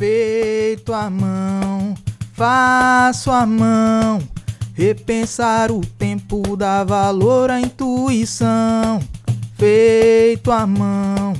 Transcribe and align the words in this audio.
feito 0.00 0.94
à 0.94 1.10
mão, 1.10 1.94
faço 2.32 3.30
à 3.30 3.44
mão. 3.44 4.18
Repensar 4.72 5.70
o 5.70 5.82
tempo 5.82 6.56
dá 6.56 6.82
valor 6.82 7.50
à 7.50 7.60
intuição. 7.60 8.98
Feito 9.58 10.50
à 10.50 10.66
mão, 10.66 11.34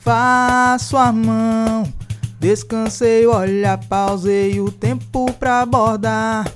faço 0.00 0.98
à 0.98 1.10
mão. 1.10 1.90
Descansei, 2.38 3.26
olha, 3.26 3.78
pausei 3.78 4.60
o 4.60 4.70
tempo 4.70 5.32
pra 5.40 5.64
bordar. 5.64 6.52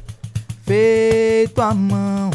Feito 0.62 1.62
à 1.62 1.72
mão, 1.72 2.30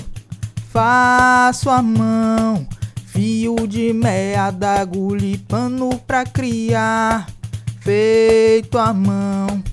faço 0.72 1.70
à 1.70 1.80
mão. 1.80 2.68
Fio 3.06 3.68
de 3.68 3.94
meada, 3.94 4.82
agulha 4.82 5.28
e 5.28 5.38
pano 5.38 6.00
pra 6.08 6.26
criar. 6.26 7.28
Feito 7.82 8.78
à 8.78 8.94
mão, 8.94 9.64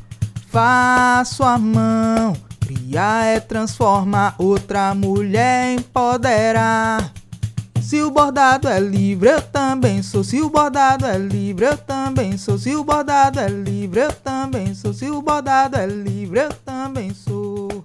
faço 0.47 1.45
à 1.45 1.59
mão. 1.59 2.33
Criar 2.59 3.27
é 3.27 3.39
transformar 3.39 4.35
outra 4.39 4.95
mulher, 4.95 5.75
empoderar. 5.75 7.13
Se 7.83 8.01
o 8.01 8.11
bordado 8.11 8.67
é 8.67 8.81
livre, 8.81 9.29
eu 9.29 9.43
também 9.43 10.03
sou. 10.03 10.25
Se 10.25 10.41
o 10.41 10.49
bordado 10.49 11.05
é 11.05 11.19
livre, 11.19 11.67
eu 11.67 11.77
também 11.77 12.39
sou. 12.39 12.57
Se 12.57 12.75
o 12.75 12.83
bordado 12.83 13.41
é 13.41 13.49
livre, 13.49 14.01
eu 14.01 14.13
também 14.13 14.75
sou. 14.75 14.95
Se 14.95 15.11
o 15.11 15.21
bordado 15.21 15.77
é 15.77 15.87
livre, 15.87 16.41
eu 16.41 16.53
também 16.65 17.13
sou. 17.13 17.85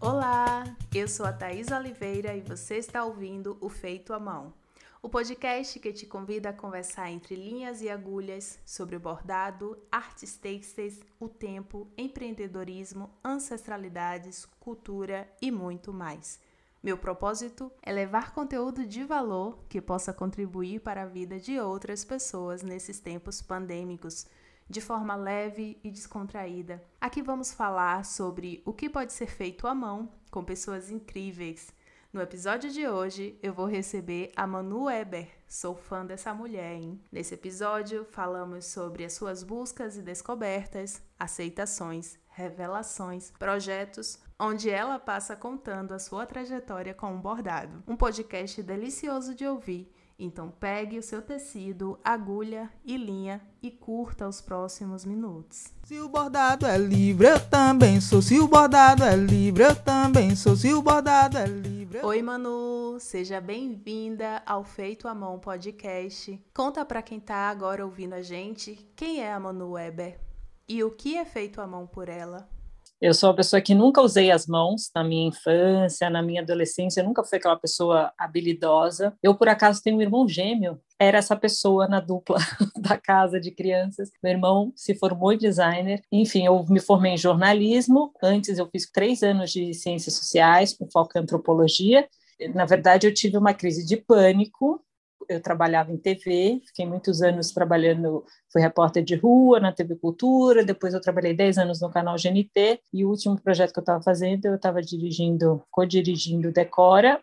Olá, 0.00 0.62
eu 0.94 1.08
sou 1.08 1.26
a 1.26 1.32
Thaís 1.32 1.72
Oliveira 1.72 2.36
e 2.36 2.40
você 2.40 2.76
está 2.76 3.04
ouvindo 3.04 3.56
o 3.60 3.68
Feito 3.68 4.12
à 4.12 4.20
Mão. 4.20 4.52
O 5.06 5.08
podcast 5.08 5.78
que 5.78 5.92
te 5.92 6.04
convida 6.04 6.48
a 6.48 6.52
conversar 6.52 7.12
entre 7.12 7.36
linhas 7.36 7.80
e 7.80 7.88
agulhas 7.88 8.58
sobre 8.66 8.96
o 8.96 9.00
bordado, 9.00 9.78
artes 9.88 10.36
têxteis, 10.36 11.00
o 11.20 11.28
tempo, 11.28 11.86
empreendedorismo, 11.96 13.08
ancestralidades, 13.24 14.44
cultura 14.58 15.32
e 15.40 15.48
muito 15.52 15.92
mais. 15.92 16.40
Meu 16.82 16.98
propósito 16.98 17.70
é 17.80 17.92
levar 17.92 18.34
conteúdo 18.34 18.84
de 18.84 19.04
valor 19.04 19.60
que 19.68 19.80
possa 19.80 20.12
contribuir 20.12 20.80
para 20.80 21.04
a 21.04 21.06
vida 21.06 21.38
de 21.38 21.56
outras 21.60 22.04
pessoas 22.04 22.64
nesses 22.64 22.98
tempos 22.98 23.40
pandêmicos, 23.40 24.26
de 24.68 24.80
forma 24.80 25.14
leve 25.14 25.78
e 25.84 25.90
descontraída. 25.92 26.82
Aqui 27.00 27.22
vamos 27.22 27.52
falar 27.52 28.04
sobre 28.04 28.60
o 28.66 28.72
que 28.72 28.90
pode 28.90 29.12
ser 29.12 29.28
feito 29.28 29.68
à 29.68 29.74
mão 29.74 30.10
com 30.32 30.42
pessoas 30.42 30.90
incríveis. 30.90 31.72
No 32.16 32.22
episódio 32.22 32.70
de 32.70 32.88
hoje, 32.88 33.38
eu 33.42 33.52
vou 33.52 33.66
receber 33.66 34.32
a 34.34 34.46
Manu 34.46 34.84
Weber. 34.84 35.28
Sou 35.46 35.74
fã 35.74 36.02
dessa 36.02 36.32
mulher, 36.32 36.72
hein? 36.72 36.98
Nesse 37.12 37.34
episódio, 37.34 38.06
falamos 38.10 38.64
sobre 38.64 39.04
as 39.04 39.12
suas 39.12 39.42
buscas 39.42 39.98
e 39.98 40.00
descobertas, 40.00 41.02
aceitações, 41.18 42.16
revelações, 42.30 43.32
projetos, 43.38 44.18
onde 44.40 44.70
ela 44.70 44.98
passa 44.98 45.36
contando 45.36 45.92
a 45.92 45.98
sua 45.98 46.24
trajetória 46.24 46.94
com 46.94 47.14
o 47.14 47.18
bordado. 47.18 47.84
Um 47.86 47.94
podcast 47.94 48.62
delicioso 48.62 49.34
de 49.34 49.46
ouvir. 49.46 49.92
Então 50.18 50.50
pegue 50.58 50.98
o 50.98 51.02
seu 51.02 51.20
tecido, 51.20 52.00
agulha 52.02 52.70
e 52.82 52.96
linha 52.96 53.42
e 53.62 53.70
curta 53.70 54.26
os 54.26 54.40
próximos 54.40 55.04
minutos. 55.04 55.66
Se 55.84 56.00
o 56.00 56.08
bordado 56.08 56.64
é 56.64 56.78
livre, 56.78 57.26
eu 57.26 57.38
também 57.50 58.00
sou. 58.00 58.22
Se 58.22 58.40
o 58.40 58.48
bordado 58.48 59.04
é 59.04 59.14
livre, 59.14 59.64
eu 59.64 59.76
também 59.76 60.34
sou. 60.34 60.56
Se 60.56 60.72
o 60.72 60.80
bordado 60.80 61.36
é 61.36 61.44
livre. 61.44 61.75
Oi, 62.02 62.22
Manu, 62.22 62.98
seja 62.98 63.40
bem-vinda 63.40 64.42
ao 64.44 64.64
Feito 64.64 65.08
à 65.08 65.14
Mão 65.14 65.38
podcast. 65.38 66.38
Conta 66.54 66.84
para 66.84 67.00
quem 67.00 67.18
tá 67.18 67.48
agora 67.48 67.84
ouvindo 67.84 68.14
a 68.14 68.22
gente 68.22 68.76
quem 68.94 69.22
é 69.22 69.32
a 69.32 69.40
Manu 69.40 69.72
Weber 69.72 70.18
e 70.68 70.82
o 70.82 70.90
que 70.90 71.16
é 71.16 71.24
feito 71.24 71.60
à 71.60 71.66
mão 71.66 71.86
por 71.86 72.08
ela. 72.08 72.48
Eu 73.00 73.12
sou 73.12 73.28
uma 73.28 73.36
pessoa 73.36 73.60
que 73.60 73.74
nunca 73.74 74.00
usei 74.00 74.30
as 74.30 74.46
mãos 74.46 74.90
na 74.94 75.04
minha 75.04 75.28
infância, 75.28 76.08
na 76.08 76.22
minha 76.22 76.42
adolescência, 76.42 77.02
nunca 77.02 77.22
fui 77.22 77.38
aquela 77.38 77.56
pessoa 77.56 78.12
habilidosa. 78.18 79.14
Eu, 79.22 79.34
por 79.34 79.48
acaso, 79.48 79.82
tenho 79.82 79.98
um 79.98 80.02
irmão 80.02 80.26
gêmeo, 80.26 80.80
era 80.98 81.18
essa 81.18 81.36
pessoa 81.36 81.86
na 81.86 82.00
dupla 82.00 82.38
da 82.80 82.96
casa 82.98 83.40
de 83.40 83.50
crianças. 83.50 84.10
Meu 84.22 84.32
irmão 84.32 84.72
se 84.74 84.94
formou 84.94 85.32
em 85.32 85.38
designer. 85.38 86.02
Enfim, 86.10 86.46
eu 86.46 86.64
me 86.68 86.80
formei 86.80 87.12
em 87.12 87.18
jornalismo. 87.18 88.12
Antes, 88.22 88.58
eu 88.58 88.68
fiz 88.70 88.90
três 88.90 89.22
anos 89.22 89.50
de 89.50 89.74
ciências 89.74 90.14
sociais, 90.14 90.72
com 90.72 90.90
foco 90.90 91.16
em 91.16 91.20
antropologia. 91.20 92.08
Na 92.54 92.64
verdade, 92.64 93.06
eu 93.06 93.14
tive 93.14 93.36
uma 93.36 93.54
crise 93.54 93.84
de 93.84 93.96
pânico 93.96 94.82
eu 95.28 95.40
trabalhava 95.40 95.92
em 95.92 95.96
TV, 95.96 96.60
fiquei 96.66 96.86
muitos 96.86 97.22
anos 97.22 97.50
trabalhando, 97.50 98.24
fui 98.52 98.62
repórter 98.62 99.02
de 99.02 99.16
rua 99.16 99.58
na 99.60 99.72
TV 99.72 99.96
Cultura, 99.96 100.64
depois 100.64 100.94
eu 100.94 101.00
trabalhei 101.00 101.34
10 101.34 101.58
anos 101.58 101.80
no 101.80 101.90
canal 101.90 102.16
GNT, 102.16 102.80
e 102.92 103.04
o 103.04 103.10
último 103.10 103.40
projeto 103.40 103.72
que 103.72 103.78
eu 103.78 103.82
estava 103.82 104.02
fazendo, 104.02 104.46
eu 104.46 104.56
estava 104.56 104.80
dirigindo, 104.80 105.62
co-dirigindo 105.70 106.52
Decora, 106.52 107.20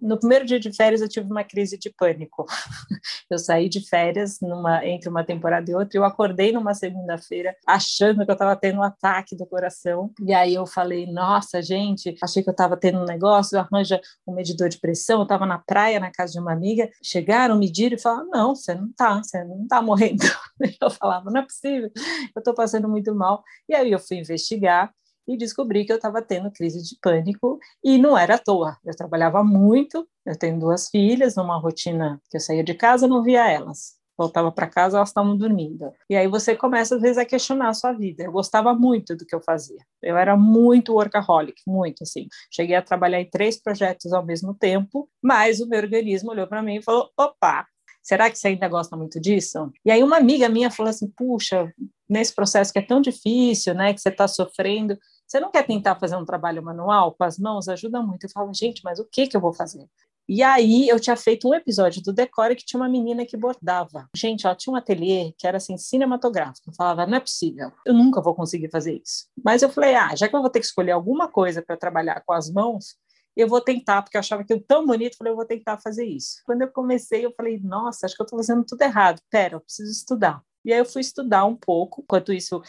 no 0.00 0.18
primeiro 0.18 0.44
dia 0.44 0.58
de 0.58 0.72
férias 0.72 1.00
eu 1.00 1.08
tive 1.08 1.30
uma 1.30 1.44
crise 1.44 1.78
de 1.78 1.90
pânico. 1.90 2.46
Eu 3.30 3.38
saí 3.38 3.68
de 3.68 3.80
férias 3.88 4.40
numa, 4.40 4.84
entre 4.84 5.08
uma 5.08 5.22
temporada 5.24 5.70
e 5.70 5.74
outra, 5.74 5.96
eu 5.96 6.04
acordei 6.04 6.50
numa 6.52 6.74
segunda-feira 6.74 7.54
achando 7.64 8.24
que 8.24 8.30
eu 8.30 8.32
estava 8.32 8.56
tendo 8.56 8.78
um 8.78 8.82
ataque 8.82 9.36
do 9.36 9.46
coração. 9.46 10.10
E 10.26 10.34
aí 10.34 10.54
eu 10.54 10.66
falei: 10.66 11.06
"Nossa, 11.06 11.62
gente, 11.62 12.16
achei 12.20 12.42
que 12.42 12.48
eu 12.48 12.52
estava 12.52 12.76
tendo 12.76 12.98
um 12.98 13.04
negócio, 13.04 13.58
arranja 13.58 14.00
um 14.26 14.34
medidor 14.34 14.68
de 14.68 14.80
pressão". 14.80 15.18
Eu 15.20 15.22
estava 15.22 15.46
na 15.46 15.58
praia 15.58 16.00
na 16.00 16.10
casa 16.10 16.32
de 16.32 16.40
uma 16.40 16.52
amiga, 16.52 16.90
chegaram, 17.02 17.56
mediram 17.56 17.96
e 17.96 18.00
falaram: 18.00 18.28
"Não, 18.30 18.54
você 18.54 18.74
não 18.74 18.86
está, 18.86 19.22
você 19.22 19.44
não 19.44 19.62
está 19.62 19.80
morrendo". 19.80 20.24
Eu 20.82 20.90
falava: 20.90 21.30
"Não 21.30 21.40
é 21.40 21.44
possível. 21.44 21.90
Eu 22.34 22.40
estou 22.40 22.54
passando 22.54 22.88
muito 22.88 23.14
mal". 23.14 23.44
E 23.68 23.74
aí 23.74 23.92
eu 23.92 23.98
fui 24.00 24.18
investigar 24.18 24.92
e 25.30 25.36
descobri 25.36 25.84
que 25.84 25.92
eu 25.92 25.96
estava 25.96 26.20
tendo 26.20 26.50
crise 26.50 26.82
de 26.82 26.98
pânico 27.00 27.58
e 27.84 27.98
não 27.98 28.18
era 28.18 28.34
à 28.34 28.38
toa. 28.38 28.76
Eu 28.84 28.94
trabalhava 28.96 29.44
muito, 29.44 30.06
eu 30.26 30.36
tenho 30.36 30.58
duas 30.58 30.88
filhas, 30.88 31.36
numa 31.36 31.58
rotina 31.58 32.20
que 32.28 32.36
eu 32.36 32.40
saía 32.40 32.64
de 32.64 32.74
casa, 32.74 33.06
não 33.06 33.22
via 33.22 33.48
elas. 33.48 33.98
Voltava 34.18 34.52
para 34.52 34.66
casa, 34.66 34.98
elas 34.98 35.08
estavam 35.08 35.36
dormindo. 35.36 35.90
E 36.08 36.14
aí 36.14 36.26
você 36.26 36.54
começa 36.54 36.96
às 36.96 37.00
vezes 37.00 37.16
a 37.16 37.24
questionar 37.24 37.70
a 37.70 37.74
sua 37.74 37.92
vida. 37.92 38.22
Eu 38.24 38.32
gostava 38.32 38.74
muito 38.74 39.16
do 39.16 39.24
que 39.24 39.34
eu 39.34 39.40
fazia. 39.40 39.78
Eu 40.02 40.16
era 40.16 40.36
muito 40.36 40.92
workaholic, 40.92 41.62
muito 41.66 42.02
assim. 42.02 42.26
Cheguei 42.50 42.76
a 42.76 42.82
trabalhar 42.82 43.20
em 43.20 43.30
três 43.30 43.56
projetos 43.62 44.12
ao 44.12 44.26
mesmo 44.26 44.52
tempo, 44.52 45.08
mas 45.22 45.60
o 45.60 45.66
meu 45.66 45.78
organismo 45.78 46.32
olhou 46.32 46.46
para 46.46 46.62
mim 46.62 46.76
e 46.76 46.82
falou: 46.82 47.08
"Opa, 47.16 47.66
será 48.02 48.30
que 48.30 48.38
você 48.38 48.48
ainda 48.48 48.68
gosta 48.68 48.96
muito 48.96 49.20
disso? 49.20 49.70
E 49.84 49.90
aí 49.90 50.02
uma 50.02 50.16
amiga 50.16 50.48
minha 50.48 50.70
falou 50.70 50.90
assim, 50.90 51.08
puxa, 51.16 51.72
nesse 52.08 52.34
processo 52.34 52.72
que 52.72 52.78
é 52.78 52.82
tão 52.82 53.00
difícil, 53.00 53.74
né, 53.74 53.94
que 53.94 54.00
você 54.00 54.08
está 54.08 54.26
sofrendo, 54.26 54.98
você 55.30 55.38
não 55.38 55.52
quer 55.52 55.64
tentar 55.64 55.94
fazer 55.94 56.16
um 56.16 56.24
trabalho 56.24 56.60
manual 56.60 57.14
com 57.14 57.22
as 57.22 57.38
mãos? 57.38 57.68
Ajuda 57.68 58.02
muito. 58.02 58.24
Eu 58.24 58.30
falo, 58.30 58.52
gente, 58.52 58.82
mas 58.82 58.98
o 58.98 59.04
que, 59.04 59.28
que 59.28 59.36
eu 59.36 59.40
vou 59.40 59.52
fazer? 59.52 59.86
E 60.28 60.42
aí 60.42 60.88
eu 60.88 60.98
tinha 60.98 61.16
feito 61.16 61.48
um 61.48 61.54
episódio 61.54 62.02
do 62.02 62.12
Decore 62.12 62.56
que 62.56 62.64
tinha 62.64 62.80
uma 62.80 62.88
menina 62.88 63.24
que 63.24 63.36
bordava. 63.36 64.08
Gente, 64.16 64.44
ela 64.44 64.56
tinha 64.56 64.72
um 64.72 64.76
ateliê 64.76 65.32
que 65.38 65.46
era 65.46 65.58
assim 65.58 65.76
cinematográfico. 65.76 66.70
Eu 66.70 66.74
falava, 66.74 67.06
não 67.06 67.16
é 67.16 67.20
possível, 67.20 67.70
eu 67.86 67.94
nunca 67.94 68.20
vou 68.20 68.34
conseguir 68.34 68.70
fazer 68.70 69.00
isso. 69.00 69.28
Mas 69.44 69.62
eu 69.62 69.70
falei, 69.70 69.94
ah, 69.94 70.16
já 70.16 70.28
que 70.28 70.34
eu 70.34 70.40
vou 70.40 70.50
ter 70.50 70.58
que 70.58 70.66
escolher 70.66 70.92
alguma 70.92 71.28
coisa 71.28 71.62
para 71.62 71.76
trabalhar 71.76 72.24
com 72.26 72.32
as 72.32 72.50
mãos, 72.50 72.96
eu 73.36 73.46
vou 73.46 73.60
tentar, 73.60 74.02
porque 74.02 74.16
eu 74.16 74.20
achava 74.20 74.42
aquilo 74.42 74.60
tão 74.66 74.84
bonito, 74.84 75.16
falei, 75.16 75.32
eu 75.32 75.36
vou 75.36 75.46
tentar 75.46 75.78
fazer 75.78 76.06
isso. 76.06 76.42
Quando 76.44 76.62
eu 76.62 76.68
comecei, 76.72 77.24
eu 77.24 77.32
falei, 77.36 77.60
nossa, 77.60 78.04
acho 78.04 78.16
que 78.16 78.22
eu 78.22 78.24
estou 78.24 78.38
fazendo 78.38 78.64
tudo 78.64 78.82
errado. 78.82 79.22
Pera, 79.30 79.54
eu 79.54 79.60
preciso 79.60 79.92
estudar. 79.92 80.42
E 80.64 80.72
aí 80.72 80.80
eu 80.80 80.84
fui 80.84 81.00
estudar 81.00 81.44
um 81.44 81.54
pouco. 81.54 82.02
Enquanto 82.02 82.32
isso, 82.32 82.60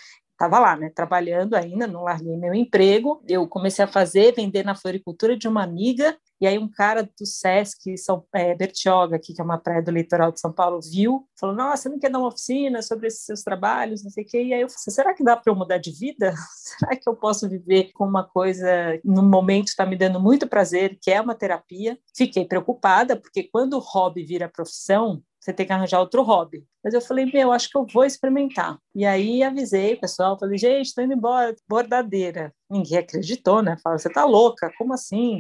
estava 0.41 0.59
lá, 0.59 0.75
né, 0.75 0.89
trabalhando 0.89 1.53
ainda, 1.53 1.85
não 1.85 2.03
larguei 2.03 2.35
meu 2.35 2.53
emprego. 2.53 3.23
Eu 3.27 3.47
comecei 3.47 3.85
a 3.85 3.87
fazer, 3.87 4.33
vender 4.33 4.65
na 4.65 4.73
floricultura 4.73 5.37
de 5.37 5.47
uma 5.47 5.63
amiga. 5.63 6.17
E 6.39 6.47
aí 6.47 6.57
um 6.57 6.67
cara 6.67 7.03
do 7.03 7.25
Sesc, 7.25 7.95
São 7.99 8.25
é, 8.33 8.55
Bertioga, 8.55 9.15
aqui, 9.15 9.31
que 9.31 9.39
é 9.39 9.43
uma 9.43 9.59
praia 9.59 9.83
do 9.83 9.91
litoral 9.91 10.31
de 10.31 10.39
São 10.39 10.51
Paulo, 10.51 10.79
viu, 10.81 11.27
falou, 11.39 11.55
nossa, 11.55 11.83
você 11.83 11.89
não 11.89 11.99
quer 11.99 12.09
dar 12.09 12.17
uma 12.17 12.29
oficina 12.29 12.81
sobre 12.81 13.07
esses 13.07 13.23
seus 13.23 13.43
trabalhos, 13.43 14.03
não 14.03 14.09
sei 14.09 14.23
o 14.23 14.27
quê. 14.27 14.43
E 14.43 14.53
aí 14.53 14.61
eu 14.61 14.69
falei, 14.69 14.95
será 14.95 15.13
que 15.13 15.23
dá 15.23 15.37
para 15.37 15.51
eu 15.51 15.55
mudar 15.55 15.77
de 15.77 15.91
vida? 15.91 16.33
será 16.57 16.95
que 16.95 17.07
eu 17.07 17.15
posso 17.15 17.47
viver 17.47 17.91
com 17.93 18.05
uma 18.05 18.27
coisa, 18.27 18.67
no 19.05 19.21
momento 19.21 19.67
está 19.67 19.85
me 19.85 19.95
dando 19.95 20.19
muito 20.19 20.47
prazer, 20.47 20.97
que 20.99 21.11
é 21.11 21.21
uma 21.21 21.35
terapia? 21.35 21.99
Fiquei 22.17 22.43
preocupada, 22.43 23.15
porque 23.15 23.43
quando 23.43 23.73
o 23.73 23.79
hobby 23.79 24.23
vira 24.23 24.49
profissão, 24.49 25.21
você 25.41 25.51
tem 25.51 25.65
que 25.65 25.73
arranjar 25.73 25.99
outro 25.99 26.21
hobby. 26.21 26.63
Mas 26.83 26.93
eu 26.93 27.01
falei, 27.01 27.25
meu, 27.25 27.51
acho 27.51 27.69
que 27.69 27.77
eu 27.77 27.85
vou 27.85 28.05
experimentar. 28.05 28.77
E 28.93 29.05
aí 29.05 29.41
avisei 29.41 29.95
o 29.95 29.99
pessoal, 29.99 30.37
falei, 30.37 30.57
gente, 30.57 30.87
estou 30.87 31.03
indo 31.03 31.13
embora, 31.13 31.55
bordadeira. 31.67 32.53
Ninguém 32.69 32.99
acreditou, 32.99 33.63
né? 33.63 33.75
Fala, 33.83 33.97
você 33.97 34.09
tá 34.09 34.23
louca, 34.23 34.71
como 34.77 34.93
assim? 34.93 35.39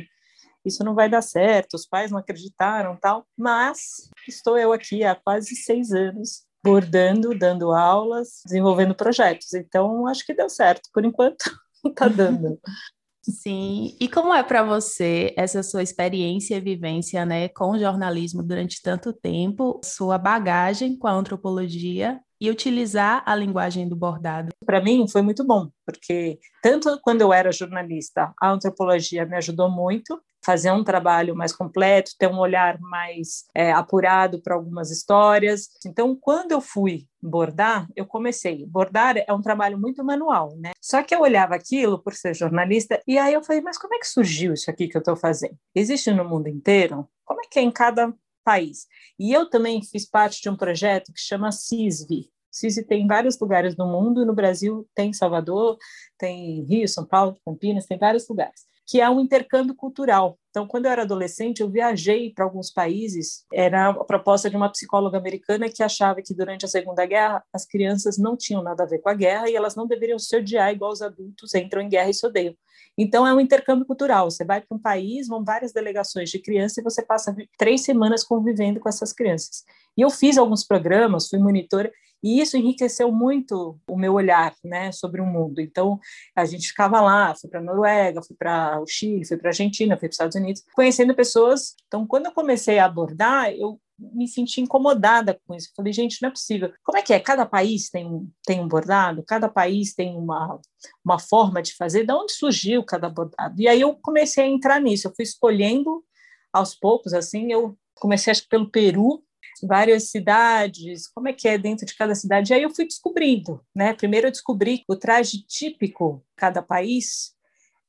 Isso 0.65 0.83
não 0.83 0.95
vai 0.95 1.07
dar 1.07 1.21
certo, 1.21 1.75
os 1.75 1.85
pais 1.85 2.09
não 2.09 2.17
acreditaram, 2.17 2.97
tal. 2.97 3.25
Mas 3.37 4.09
estou 4.27 4.57
eu 4.57 4.73
aqui 4.73 5.03
há 5.03 5.15
quase 5.15 5.55
seis 5.55 5.91
anos, 5.91 6.45
bordando, 6.63 7.37
dando 7.37 7.71
aulas, 7.71 8.41
desenvolvendo 8.45 8.95
projetos. 8.95 9.53
Então, 9.53 10.07
acho 10.07 10.25
que 10.25 10.33
deu 10.33 10.49
certo. 10.49 10.89
Por 10.91 11.05
enquanto, 11.05 11.45
está 11.85 12.07
dando. 12.09 12.59
Sim. 13.23 13.95
E 13.99 14.09
como 14.09 14.33
é 14.33 14.41
para 14.41 14.63
você 14.63 15.33
essa 15.37 15.61
sua 15.61 15.83
experiência 15.83 16.55
e 16.55 16.59
vivência, 16.61 17.23
né, 17.23 17.49
com 17.49 17.71
o 17.71 17.79
jornalismo 17.79 18.41
durante 18.41 18.81
tanto 18.81 19.13
tempo, 19.13 19.79
sua 19.83 20.17
bagagem 20.17 20.97
com 20.97 21.07
a 21.07 21.11
antropologia 21.11 22.19
e 22.39 22.49
utilizar 22.49 23.21
a 23.23 23.35
linguagem 23.35 23.87
do 23.87 23.95
bordado? 23.95 24.51
Para 24.65 24.81
mim 24.81 25.07
foi 25.07 25.21
muito 25.21 25.45
bom, 25.45 25.69
porque 25.85 26.39
tanto 26.63 26.99
quando 27.03 27.21
eu 27.21 27.31
era 27.31 27.51
jornalista, 27.51 28.33
a 28.41 28.51
antropologia 28.51 29.23
me 29.23 29.37
ajudou 29.37 29.69
muito, 29.69 30.19
fazer 30.43 30.71
um 30.71 30.83
trabalho 30.83 31.35
mais 31.35 31.53
completo, 31.53 32.15
ter 32.17 32.27
um 32.27 32.39
olhar 32.39 32.79
mais 32.79 33.45
é, 33.53 33.71
apurado 33.71 34.41
para 34.41 34.55
algumas 34.55 34.89
histórias. 34.89 35.69
Então, 35.85 36.15
quando 36.15 36.51
eu 36.51 36.61
fui 36.61 37.07
bordar, 37.21 37.87
eu 37.95 38.05
comecei. 38.05 38.65
Bordar 38.65 39.17
é 39.17 39.31
um 39.31 39.41
trabalho 39.41 39.77
muito 39.77 40.03
manual, 40.03 40.55
né? 40.57 40.71
Só 40.81 41.03
que 41.03 41.13
eu 41.13 41.21
olhava 41.21 41.55
aquilo 41.55 41.99
por 41.99 42.13
ser 42.13 42.33
jornalista 42.33 43.01
e 43.07 43.17
aí 43.17 43.33
eu 43.33 43.43
falei, 43.43 43.61
mas 43.61 43.77
como 43.77 43.93
é 43.93 43.99
que 43.99 44.07
surgiu 44.07 44.53
isso 44.53 44.69
aqui 44.69 44.87
que 44.87 44.97
eu 44.97 45.01
estou 45.01 45.15
fazendo? 45.15 45.55
Existe 45.75 46.11
no 46.11 46.27
mundo 46.27 46.47
inteiro? 46.47 47.07
Como 47.23 47.41
é 47.41 47.47
que 47.47 47.59
é 47.59 47.61
em 47.61 47.71
cada 47.71 48.11
país? 48.43 48.87
E 49.19 49.31
eu 49.31 49.47
também 49.47 49.83
fiz 49.83 50.09
parte 50.09 50.41
de 50.41 50.49
um 50.49 50.55
projeto 50.55 51.13
que 51.13 51.21
chama 51.21 51.51
CISV, 51.51 52.31
CISI 52.51 52.83
tem 52.83 53.03
em 53.03 53.07
vários 53.07 53.39
lugares 53.39 53.75
do 53.75 53.85
mundo, 53.85 54.25
no 54.25 54.33
Brasil 54.33 54.85
tem 54.93 55.13
Salvador, 55.13 55.77
tem 56.17 56.63
Rio, 56.63 56.87
São 56.87 57.05
Paulo, 57.05 57.37
Campinas, 57.45 57.85
tem 57.85 57.97
vários 57.97 58.27
lugares 58.27 58.70
que 58.87 58.99
é 58.99 59.09
um 59.09 59.19
intercâmbio 59.19 59.75
cultural. 59.75 60.37
Então, 60.49 60.67
quando 60.67 60.85
eu 60.85 60.91
era 60.91 61.03
adolescente, 61.03 61.61
eu 61.61 61.69
viajei 61.69 62.33
para 62.33 62.43
alguns 62.43 62.69
países. 62.69 63.45
Era 63.53 63.89
a 63.89 64.03
proposta 64.03 64.49
de 64.49 64.55
uma 64.57 64.69
psicóloga 64.69 65.17
americana 65.17 65.69
que 65.69 65.81
achava 65.81 66.21
que 66.21 66.35
durante 66.35 66.65
a 66.65 66.67
Segunda 66.67 67.05
Guerra 67.05 67.41
as 67.53 67.65
crianças 67.65 68.17
não 68.17 68.35
tinham 68.35 68.61
nada 68.61 68.83
a 68.83 68.85
ver 68.85 68.99
com 68.99 69.09
a 69.09 69.13
guerra 69.13 69.49
e 69.49 69.55
elas 69.55 69.75
não 69.75 69.87
deveriam 69.87 70.19
se 70.19 70.35
odiar 70.35 70.73
igual 70.73 70.91
os 70.91 71.01
adultos 71.01 71.55
entram 71.55 71.81
em 71.81 71.87
guerra 71.87 72.09
e 72.09 72.13
se 72.13 72.25
odeiam. 72.25 72.53
Então, 72.97 73.25
é 73.25 73.33
um 73.33 73.39
intercâmbio 73.39 73.85
cultural. 73.85 74.29
Você 74.29 74.43
vai 74.43 74.59
para 74.59 74.75
um 74.75 74.79
país, 74.79 75.27
vão 75.27 75.43
várias 75.43 75.71
delegações 75.71 76.29
de 76.29 76.39
crianças 76.39 76.77
e 76.77 76.83
você 76.83 77.01
passa 77.01 77.33
três 77.57 77.85
semanas 77.85 78.23
convivendo 78.23 78.79
com 78.79 78.89
essas 78.89 79.13
crianças. 79.13 79.63
E 79.97 80.01
eu 80.01 80.09
fiz 80.09 80.37
alguns 80.37 80.65
programas, 80.65 81.29
fui 81.29 81.39
monitora, 81.39 81.91
e 82.23 82.39
isso 82.39 82.57
enriqueceu 82.57 83.11
muito 83.11 83.79
o 83.87 83.97
meu 83.97 84.13
olhar 84.13 84.53
né, 84.63 84.91
sobre 84.91 85.21
o 85.21 85.25
mundo. 85.25 85.59
Então, 85.59 85.99
a 86.35 86.45
gente 86.45 86.67
ficava 86.67 87.01
lá, 87.01 87.33
fui 87.35 87.49
para 87.49 87.59
a 87.59 87.63
Noruega, 87.63 88.21
fui 88.21 88.35
para 88.35 88.79
o 88.79 88.87
Chile, 88.87 89.25
fui 89.25 89.37
para 89.37 89.49
a 89.49 89.51
Argentina, 89.51 89.95
fui 89.95 90.07
para 90.07 90.09
os 90.09 90.15
Estados 90.15 90.35
Unidos, 90.35 90.63
conhecendo 90.73 91.15
pessoas. 91.15 91.75
Então, 91.87 92.05
quando 92.05 92.27
eu 92.27 92.31
comecei 92.31 92.79
a 92.79 92.85
abordar, 92.85 93.51
eu 93.51 93.79
me 93.97 94.27
senti 94.27 94.61
incomodada 94.61 95.39
com 95.45 95.53
isso. 95.55 95.71
Falei, 95.75 95.93
gente, 95.93 96.21
não 96.21 96.29
é 96.29 96.31
possível. 96.31 96.73
Como 96.83 96.97
é 96.97 97.01
que 97.01 97.13
é? 97.13 97.19
Cada 97.19 97.45
país 97.45 97.89
tem 97.89 98.05
um, 98.05 98.29
tem 98.45 98.59
um 98.59 98.67
bordado, 98.67 99.23
cada 99.23 99.47
país 99.47 99.93
tem 99.93 100.15
uma, 100.17 100.59
uma 101.05 101.19
forma 101.19 101.61
de 101.61 101.75
fazer. 101.75 102.05
De 102.05 102.13
onde 102.13 102.33
surgiu 102.33 102.83
cada 102.83 103.09
bordado? 103.09 103.61
E 103.61 103.67
aí 103.67 103.81
eu 103.81 103.95
comecei 104.01 104.43
a 104.43 104.47
entrar 104.47 104.81
nisso. 104.81 105.07
Eu 105.07 105.13
fui 105.15 105.23
escolhendo 105.23 106.03
aos 106.51 106.73
poucos, 106.73 107.13
assim. 107.13 107.51
Eu 107.51 107.77
comecei, 107.95 108.31
acho 108.31 108.43
que 108.43 108.49
pelo 108.49 108.69
Peru, 108.69 109.23
várias 109.67 110.09
cidades, 110.09 111.07
como 111.07 111.27
é 111.27 111.33
que 111.33 111.47
é 111.47 111.57
dentro 111.57 111.85
de 111.85 111.95
cada 111.95 112.15
cidade. 112.15 112.51
E 112.51 112.55
aí 112.55 112.63
eu 112.63 112.73
fui 112.73 112.85
descobrindo, 112.85 113.63
né? 113.75 113.93
Primeiro 113.93 114.27
eu 114.27 114.31
descobri 114.31 114.83
o 114.87 114.95
traje 114.95 115.43
típico 115.45 116.23
de 116.29 116.35
cada 116.35 116.61
país, 116.61 117.33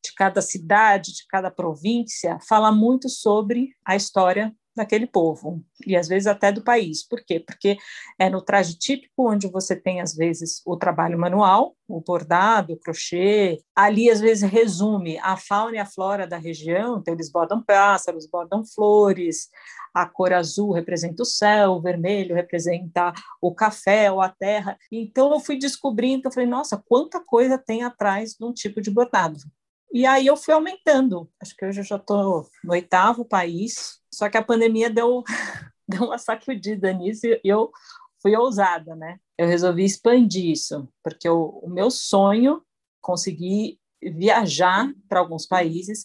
de 0.05 0.13
cada 0.15 0.43
cidade, 0.43 1.15
de 1.15 1.27
cada 1.29 1.51
província, 1.51 2.39
fala 2.49 2.73
muito 2.73 3.09
sobre 3.09 3.71
a 3.85 3.95
história 3.95 4.55
daquele 4.75 5.07
povo 5.07 5.63
e 5.87 5.97
às 5.97 6.09
vezes 6.09 6.27
até 6.27 6.51
do 6.51 6.63
país. 6.63 7.07
Por 7.07 7.23
quê? 7.25 7.41
Porque 7.41 7.77
é 8.19 8.31
no 8.31 8.41
traje 8.41 8.79
típico 8.79 9.31
onde 9.31 9.49
você 9.49 9.77
tem 9.77 10.01
às 10.01 10.15
vezes 10.15 10.63
o 10.67 10.77
trabalho 10.77 11.19
manual, 11.19 11.77
o 11.87 12.01
bordado, 12.01 12.73
o 12.73 12.79
crochê. 12.79 13.59
Ali 13.77 14.11
às 14.11 14.21
vezes 14.21 14.51
resume 14.51 15.19
a 15.19 15.37
fauna 15.37 15.77
e 15.77 15.79
a 15.79 15.87
flora 15.87 16.27
da 16.27 16.39
região. 16.39 16.99
Então 16.99 17.15
eles 17.15 17.31
bordam 17.31 17.63
pássaros, 17.63 18.27
bordam 18.27 18.65
flores. 18.65 19.49
A 19.95 20.07
cor 20.07 20.33
azul 20.33 20.73
representa 20.73 21.23
o 21.23 21.27
céu, 21.27 21.73
o 21.73 21.83
vermelho 21.83 22.35
representa 22.35 23.13
o 23.43 23.55
café 23.55 24.11
ou 24.11 24.23
a 24.23 24.29
terra. 24.29 24.79
Então 24.91 25.33
eu 25.33 25.41
fui 25.41 25.59
descobrindo, 25.59 26.29
eu 26.29 26.33
falei, 26.33 26.49
nossa, 26.49 26.83
quanta 26.89 27.21
coisa 27.21 27.59
tem 27.59 27.83
atrás 27.83 28.33
de 28.33 28.45
um 28.45 28.53
tipo 28.53 28.81
de 28.81 28.91
bordado. 28.91 29.39
E 29.93 30.07
aí 30.07 30.27
eu 30.27 30.37
fui 30.37 30.55
aumentando. 30.55 31.31
Acho 31.41 31.55
que 31.55 31.67
hoje 31.67 31.81
eu 31.81 31.85
já 31.85 31.97
estou 31.97 32.49
no 32.65 32.73
oitavo 32.73 33.25
país. 33.25 34.01
Só 34.11 34.29
que 34.31 34.39
a 34.39 34.43
pandemia 34.43 34.89
deu, 34.89 35.23
deu 35.87 36.05
uma 36.05 36.19
sacudida 36.19 36.93
nisso 36.93 37.27
e 37.27 37.41
eu 37.45 37.71
fui 38.23 38.35
ousada, 38.37 38.95
né? 38.97 39.19
Eu 39.37 39.47
resolvi 39.47 39.85
expandir 39.85 40.51
isso, 40.51 40.89
porque 41.03 41.29
o, 41.29 41.65
meu 41.67 41.91
sonho 41.91 42.63
conseguir 43.01 43.79
viajar 44.01 44.93
para 45.09 45.21
alguns 45.21 45.47
países, 45.47 46.05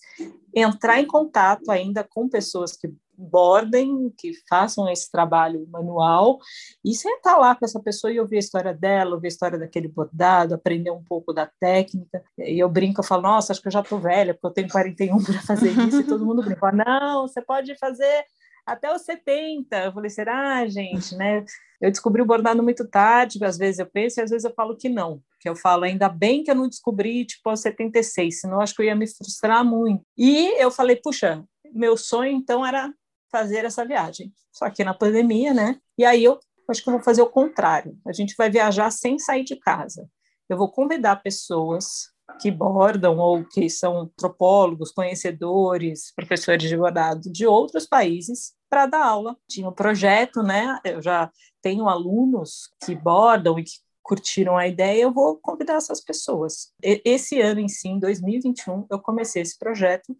entrar 0.54 1.00
em 1.00 1.06
contato 1.06 1.70
ainda 1.70 2.04
com 2.04 2.28
pessoas 2.28 2.76
que 2.76 2.92
bordem, 3.18 4.14
que 4.18 4.32
façam 4.48 4.90
esse 4.90 5.10
trabalho 5.12 5.68
manual 5.70 6.38
e 6.86 6.94
sentar 6.94 7.40
lá 7.40 7.56
com 7.56 7.66
essa 7.66 7.82
pessoa 7.82 8.12
e 8.12 8.20
ouvir 8.20 8.38
a 8.38 8.40
história 8.40 8.74
dela, 8.74 9.16
ouvir 9.16 9.28
a 9.28 9.30
história 9.30 9.58
daquele 9.58 9.88
bordado, 9.88 10.54
aprender 10.54 10.92
um 10.92 11.04
pouco 11.04 11.34
da 11.34 11.50
técnica. 11.60 12.24
E 12.38 12.60
eu 12.60 12.70
brinco, 12.70 13.02
eu 13.02 13.06
falo, 13.06 13.24
nossa, 13.24 13.52
acho 13.52 13.62
que 13.62 13.68
eu 13.68 13.72
já 13.72 13.82
estou 13.82 14.00
velha, 14.00 14.34
porque 14.34 14.48
eu 14.48 14.54
tenho 14.54 14.70
41 14.70 15.24
para 15.24 15.42
fazer 15.42 15.72
isso, 15.72 16.02
e 16.02 16.04
todo 16.06 16.26
mundo 16.26 16.44
brinca, 16.44 16.72
não, 16.72 17.28
você 17.28 17.42
pode 17.42 17.76
fazer 17.78 18.26
até 18.68 18.94
os 18.94 19.04
70. 19.04 19.76
Eu 19.78 19.94
falei, 19.94 20.10
será, 20.10 20.68
gente, 20.68 21.16
né? 21.16 21.44
Eu 21.80 21.90
descobri 21.90 22.22
o 22.22 22.26
bordado 22.26 22.62
muito 22.62 22.88
tarde, 22.88 23.44
às 23.44 23.58
vezes 23.58 23.80
eu 23.80 23.86
penso 23.86 24.20
e 24.20 24.24
às 24.24 24.30
vezes 24.30 24.44
eu 24.44 24.54
falo 24.54 24.76
que 24.76 24.90
não, 24.90 25.22
que 25.40 25.48
eu 25.48 25.56
falo, 25.56 25.86
ainda 25.86 26.10
bem 26.10 26.44
que 26.44 26.52
eu 26.52 26.56
não 26.56 26.68
descobri, 26.68 27.24
tipo, 27.24 27.50
aos 27.50 27.62
76, 27.62 28.42
senão 28.42 28.60
acho 28.60 28.76
que 28.76 28.82
eu 28.82 28.86
ia 28.88 28.96
me 28.96 29.08
frustrar 29.08 29.64
muito. 29.64 30.04
E 30.18 30.62
eu 30.62 30.70
falei, 30.70 30.96
puxa, 30.96 31.44
meu 31.74 31.96
sonho 31.96 32.36
então 32.36 32.66
era 32.66 32.92
fazer 33.32 33.66
essa 33.66 33.86
viagem. 33.86 34.34
Só 34.52 34.70
que 34.70 34.84
na 34.84 34.94
pandemia, 34.94 35.54
né? 35.54 35.80
E 35.98 36.06
aí 36.06 36.24
eu 36.24 36.40
acho 36.70 36.84
que 36.84 36.90
eu 36.90 36.94
vou 36.94 37.04
fazer 37.04 37.22
o 37.22 37.30
contrário. 37.30 37.98
A 38.06 38.12
gente 38.12 38.36
vai 38.38 38.50
viajar 38.50 38.92
sem 38.92 39.18
sair 39.20 39.44
de 39.44 39.56
casa. 39.56 40.10
Eu 40.50 40.58
vou 40.58 40.72
convidar 40.72 41.18
pessoas 41.18 42.12
que 42.42 42.52
bordam 42.52 43.18
ou 43.18 43.44
que 43.46 43.70
são 43.70 44.00
antropólogos, 44.00 44.92
conhecedores, 44.92 46.12
professores 46.14 46.68
de 46.68 46.76
bordado 46.76 47.32
de 47.32 47.46
outros 47.48 47.86
países 47.86 48.54
para 48.70 48.86
dar 48.86 49.06
aula. 49.06 49.38
Tinha 49.48 49.70
um 49.70 49.74
projeto, 49.74 50.44
né? 50.44 50.80
Eu 50.84 51.02
já 51.02 51.32
tenho 51.62 51.88
alunos 51.88 52.70
que 52.86 52.96
bordam 52.96 53.58
e 53.58 53.64
que 53.64 53.72
curtiram 54.08 54.56
a 54.56 54.66
ideia, 54.66 55.02
eu 55.02 55.14
vou 55.14 55.38
convidar 55.38 55.76
essas 55.76 56.00
pessoas. 56.00 56.72
Esse 56.82 57.42
ano 57.42 57.60
em 57.60 57.68
si, 57.68 57.90
em 57.90 58.00
2021, 58.00 58.88
eu 58.90 59.00
comecei 59.00 59.42
esse 59.42 59.60
projeto 59.60 60.16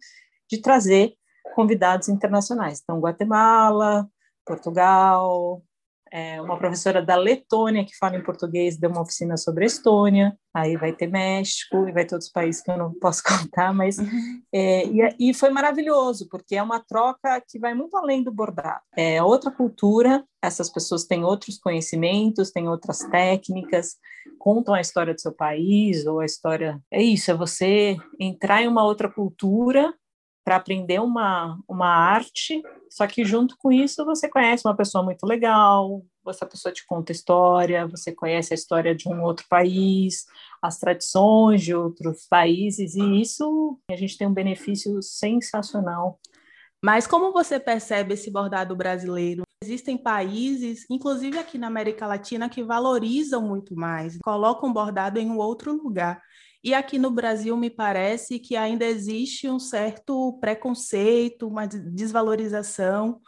de 0.46 0.60
trazer 0.60 1.14
convidados 1.54 2.08
internacionais. 2.08 2.80
Então, 2.82 3.00
Guatemala, 3.00 4.08
Portugal, 4.44 5.62
é, 6.10 6.40
uma 6.40 6.58
professora 6.58 7.02
da 7.02 7.16
Letônia 7.16 7.84
que 7.84 7.96
fala 7.96 8.16
em 8.16 8.22
português 8.22 8.76
deu 8.76 8.90
uma 8.90 9.02
oficina 9.02 9.36
sobre 9.36 9.66
Estônia, 9.66 10.36
aí 10.54 10.76
vai 10.76 10.92
ter 10.92 11.06
México 11.06 11.86
e 11.86 11.92
vai 11.92 12.04
ter 12.04 12.14
outros 12.14 12.30
países 12.30 12.62
que 12.62 12.70
eu 12.70 12.76
não 12.76 12.92
posso 12.94 13.22
contar, 13.24 13.72
mas 13.72 13.98
é, 14.52 14.86
e, 14.86 15.30
e, 15.30 15.34
foi 15.34 15.50
maravilhoso 15.50 16.28
porque 16.30 16.56
é 16.56 16.62
uma 16.62 16.80
troca 16.80 17.42
que 17.46 17.58
vai 17.58 17.74
muito 17.74 17.96
além 17.96 18.22
do 18.22 18.32
bordado. 18.32 18.80
É 18.96 19.22
outra 19.22 19.50
cultura, 19.50 20.24
essas 20.42 20.70
pessoas 20.70 21.04
têm 21.04 21.24
outros 21.24 21.58
conhecimentos, 21.58 22.50
têm 22.50 22.68
outras 22.68 23.00
técnicas, 23.10 23.96
contam 24.38 24.74
a 24.74 24.80
história 24.80 25.14
do 25.14 25.20
seu 25.20 25.32
país 25.32 26.06
ou 26.06 26.20
a 26.20 26.24
história. 26.24 26.80
É 26.90 27.02
isso, 27.02 27.30
é 27.30 27.34
você 27.34 27.96
entrar 28.18 28.62
em 28.62 28.68
uma 28.68 28.84
outra 28.84 29.10
cultura 29.10 29.92
para 30.48 30.56
aprender 30.56 30.98
uma, 30.98 31.60
uma 31.68 31.88
arte, 31.88 32.62
só 32.88 33.06
que 33.06 33.22
junto 33.22 33.54
com 33.58 33.70
isso 33.70 34.02
você 34.06 34.26
conhece 34.30 34.66
uma 34.66 34.74
pessoa 34.74 35.04
muito 35.04 35.26
legal, 35.26 36.02
essa 36.26 36.46
pessoa 36.46 36.72
te 36.72 36.86
conta 36.86 37.12
história, 37.12 37.86
você 37.86 38.12
conhece 38.12 38.54
a 38.54 38.56
história 38.56 38.94
de 38.94 39.10
um 39.10 39.22
outro 39.22 39.44
país, 39.46 40.24
as 40.62 40.78
tradições 40.78 41.62
de 41.62 41.74
outros 41.74 42.26
países, 42.30 42.94
e 42.94 43.20
isso 43.20 43.78
a 43.90 43.96
gente 43.96 44.16
tem 44.16 44.26
um 44.26 44.32
benefício 44.32 45.02
sensacional. 45.02 46.18
Mas 46.82 47.06
como 47.06 47.30
você 47.30 47.60
percebe 47.60 48.14
esse 48.14 48.30
bordado 48.30 48.74
brasileiro? 48.74 49.42
Existem 49.62 49.98
países, 49.98 50.86
inclusive 50.88 51.36
aqui 51.36 51.58
na 51.58 51.66
América 51.66 52.06
Latina, 52.06 52.48
que 52.48 52.62
valorizam 52.62 53.42
muito 53.46 53.76
mais, 53.76 54.16
colocam 54.24 54.70
o 54.70 54.72
bordado 54.72 55.18
em 55.18 55.30
um 55.30 55.36
outro 55.36 55.74
lugar. 55.74 56.22
E 56.62 56.74
aqui 56.74 56.98
no 56.98 57.10
Brasil 57.10 57.56
me 57.56 57.70
parece 57.70 58.38
que 58.38 58.56
ainda 58.56 58.84
existe 58.84 59.48
um 59.48 59.58
certo 59.58 60.36
preconceito, 60.40 61.46
uma 61.46 61.66
desvalorização. 61.66 63.20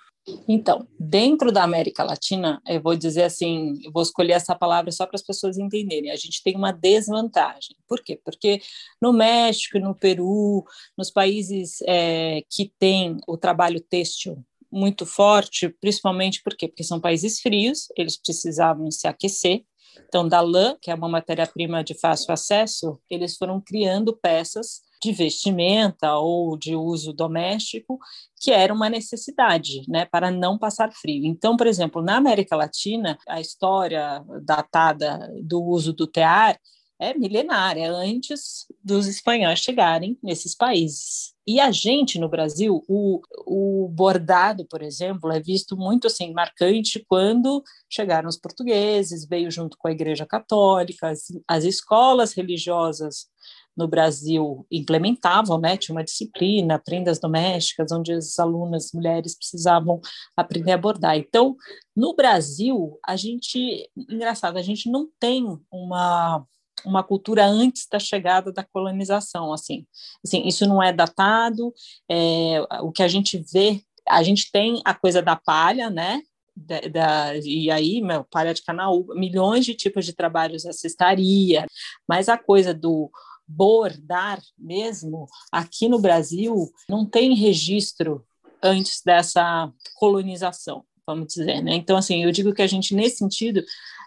Então, 0.49 0.87
dentro 0.99 1.51
da 1.51 1.63
América 1.63 2.03
Latina, 2.03 2.61
eu 2.67 2.83
vou 2.83 2.95
dizer 2.95 3.23
assim, 3.23 3.79
eu 3.85 3.91
vou 3.93 4.03
escolher 4.03 4.33
essa 4.33 4.55
palavra 4.55 4.91
só 4.93 5.07
para 5.07 5.17
as 5.17 5.23
pessoas 5.23 5.59
entenderem. 5.59 6.11
A 6.11 6.17
gente 6.17 6.43
tem 6.43 6.57
uma 6.57 6.73
desvantagem. 6.73 7.77
Por 7.89 8.03
quê? 8.03 8.21
Porque 8.25 8.61
no 9.01 9.13
México, 9.13 9.79
no 9.79 9.95
Peru, 9.95 10.65
nos 10.97 11.11
países 11.11 11.79
é, 11.87 12.43
que 12.51 12.73
têm 12.79 13.17
o 13.27 13.37
trabalho 13.37 13.81
têxtil 13.81 14.45
muito 14.71 15.05
forte, 15.05 15.69
principalmente 15.81 16.43
porque 16.45 16.69
porque 16.69 16.85
são 16.85 17.01
países 17.01 17.41
frios, 17.41 17.89
eles 17.97 18.17
precisavam 18.17 18.91
se 18.91 19.09
aquecer 19.09 19.65
Então, 20.06 20.26
da 20.26 20.40
lã, 20.40 20.76
que 20.80 20.90
é 20.90 20.94
uma 20.94 21.09
matéria-prima 21.09 21.85
de 21.85 21.94
fácil 21.99 22.32
acesso, 22.32 23.00
eles 23.09 23.37
foram 23.37 23.61
criando 23.61 24.16
peças 24.16 24.80
de 25.02 25.12
vestimenta 25.12 26.16
ou 26.16 26.59
de 26.59 26.76
uso 26.76 27.12
doméstico, 27.12 27.99
que 28.38 28.50
era 28.50 28.73
uma 28.73 28.90
necessidade, 28.90 29.82
né, 29.88 30.04
para 30.04 30.30
não 30.30 30.59
passar 30.59 30.92
frio. 30.92 31.25
Então, 31.25 31.56
por 31.56 31.66
exemplo, 31.66 32.02
na 32.02 32.16
América 32.16 32.54
Latina, 32.54 33.18
a 33.26 33.40
história 33.40 34.23
datada 34.42 35.30
do 35.42 35.62
uso 35.62 35.92
do 35.92 36.06
tear 36.06 36.59
é 36.99 37.14
milenária, 37.14 37.90
antes 37.90 38.66
dos 38.85 39.06
espanhóis 39.06 39.61
chegarem 39.61 40.18
nesses 40.23 40.54
países. 40.54 41.35
E 41.50 41.59
a 41.59 41.73
gente, 41.73 42.16
no 42.16 42.28
Brasil, 42.28 42.80
o, 42.87 43.21
o 43.45 43.88
bordado, 43.88 44.64
por 44.64 44.83
exemplo, 44.83 45.33
é 45.33 45.40
visto 45.40 45.76
muito 45.76 46.07
assim, 46.07 46.33
marcante 46.33 47.04
quando 47.09 47.61
chegaram 47.92 48.28
os 48.28 48.37
portugueses, 48.38 49.26
veio 49.26 49.50
junto 49.50 49.76
com 49.76 49.88
a 49.88 49.90
Igreja 49.90 50.25
Católica, 50.25 51.09
as, 51.09 51.25
as 51.49 51.64
escolas 51.64 52.35
religiosas 52.35 53.26
no 53.76 53.88
Brasil 53.88 54.64
implementavam, 54.71 55.59
né, 55.59 55.76
tinha 55.76 55.92
uma 55.92 56.04
disciplina, 56.04 56.78
prendas 56.78 57.19
domésticas, 57.19 57.90
onde 57.90 58.12
as 58.12 58.38
alunas 58.38 58.92
mulheres 58.95 59.37
precisavam 59.37 60.00
aprender 60.37 60.71
a 60.71 60.78
bordar. 60.78 61.16
Então, 61.16 61.57
no 61.97 62.14
Brasil, 62.14 62.97
a 63.04 63.16
gente, 63.16 63.90
engraçado, 63.97 64.57
a 64.57 64.62
gente 64.62 64.88
não 64.88 65.09
tem 65.19 65.45
uma 65.69 66.47
uma 66.85 67.03
cultura 67.03 67.45
antes 67.45 67.87
da 67.91 67.99
chegada 67.99 68.53
da 68.53 68.65
colonização, 68.65 69.53
assim. 69.53 69.87
assim 70.25 70.47
isso 70.47 70.67
não 70.67 70.83
é 70.83 70.93
datado, 70.93 71.73
é, 72.11 72.61
o 72.83 72.91
que 72.93 73.03
a 73.03 73.09
gente 73.09 73.43
vê, 73.53 73.83
a 74.09 74.23
gente 74.23 74.51
tem 74.51 74.81
a 74.85 74.95
coisa 74.95 75.23
da 75.23 75.37
palha, 75.37 75.91
né, 75.91 76.23
da, 76.57 76.81
da, 76.81 77.37
e 77.37 77.71
aí, 77.71 78.03
meu, 78.03 78.25
palha 78.25 78.53
de 78.53 78.63
canal, 78.63 79.05
milhões 79.15 79.65
de 79.65 79.75
tipos 79.75 80.05
de 80.05 80.13
trabalhos 80.13 80.67
a 80.67 80.73
cestaria, 80.73 81.67
mas 82.09 82.29
a 82.29 82.37
coisa 82.37 82.75
do 82.75 83.11
bordar 83.47 84.41
mesmo, 84.57 85.27
aqui 85.51 85.89
no 85.89 85.99
Brasil, 85.99 86.71
não 86.89 87.05
tem 87.05 87.35
registro 87.35 88.25
antes 88.63 89.01
dessa 89.05 89.73
colonização, 89.95 90.85
vamos 91.11 91.29
dizer, 91.29 91.62
né? 91.62 91.75
Então, 91.75 91.97
assim, 91.97 92.25
eu 92.25 92.33
digo 92.33 92.55
que 92.55 92.62
a 92.62 92.67
gente, 92.67 92.95
nesse 92.95 93.19
sentido, 93.19 93.62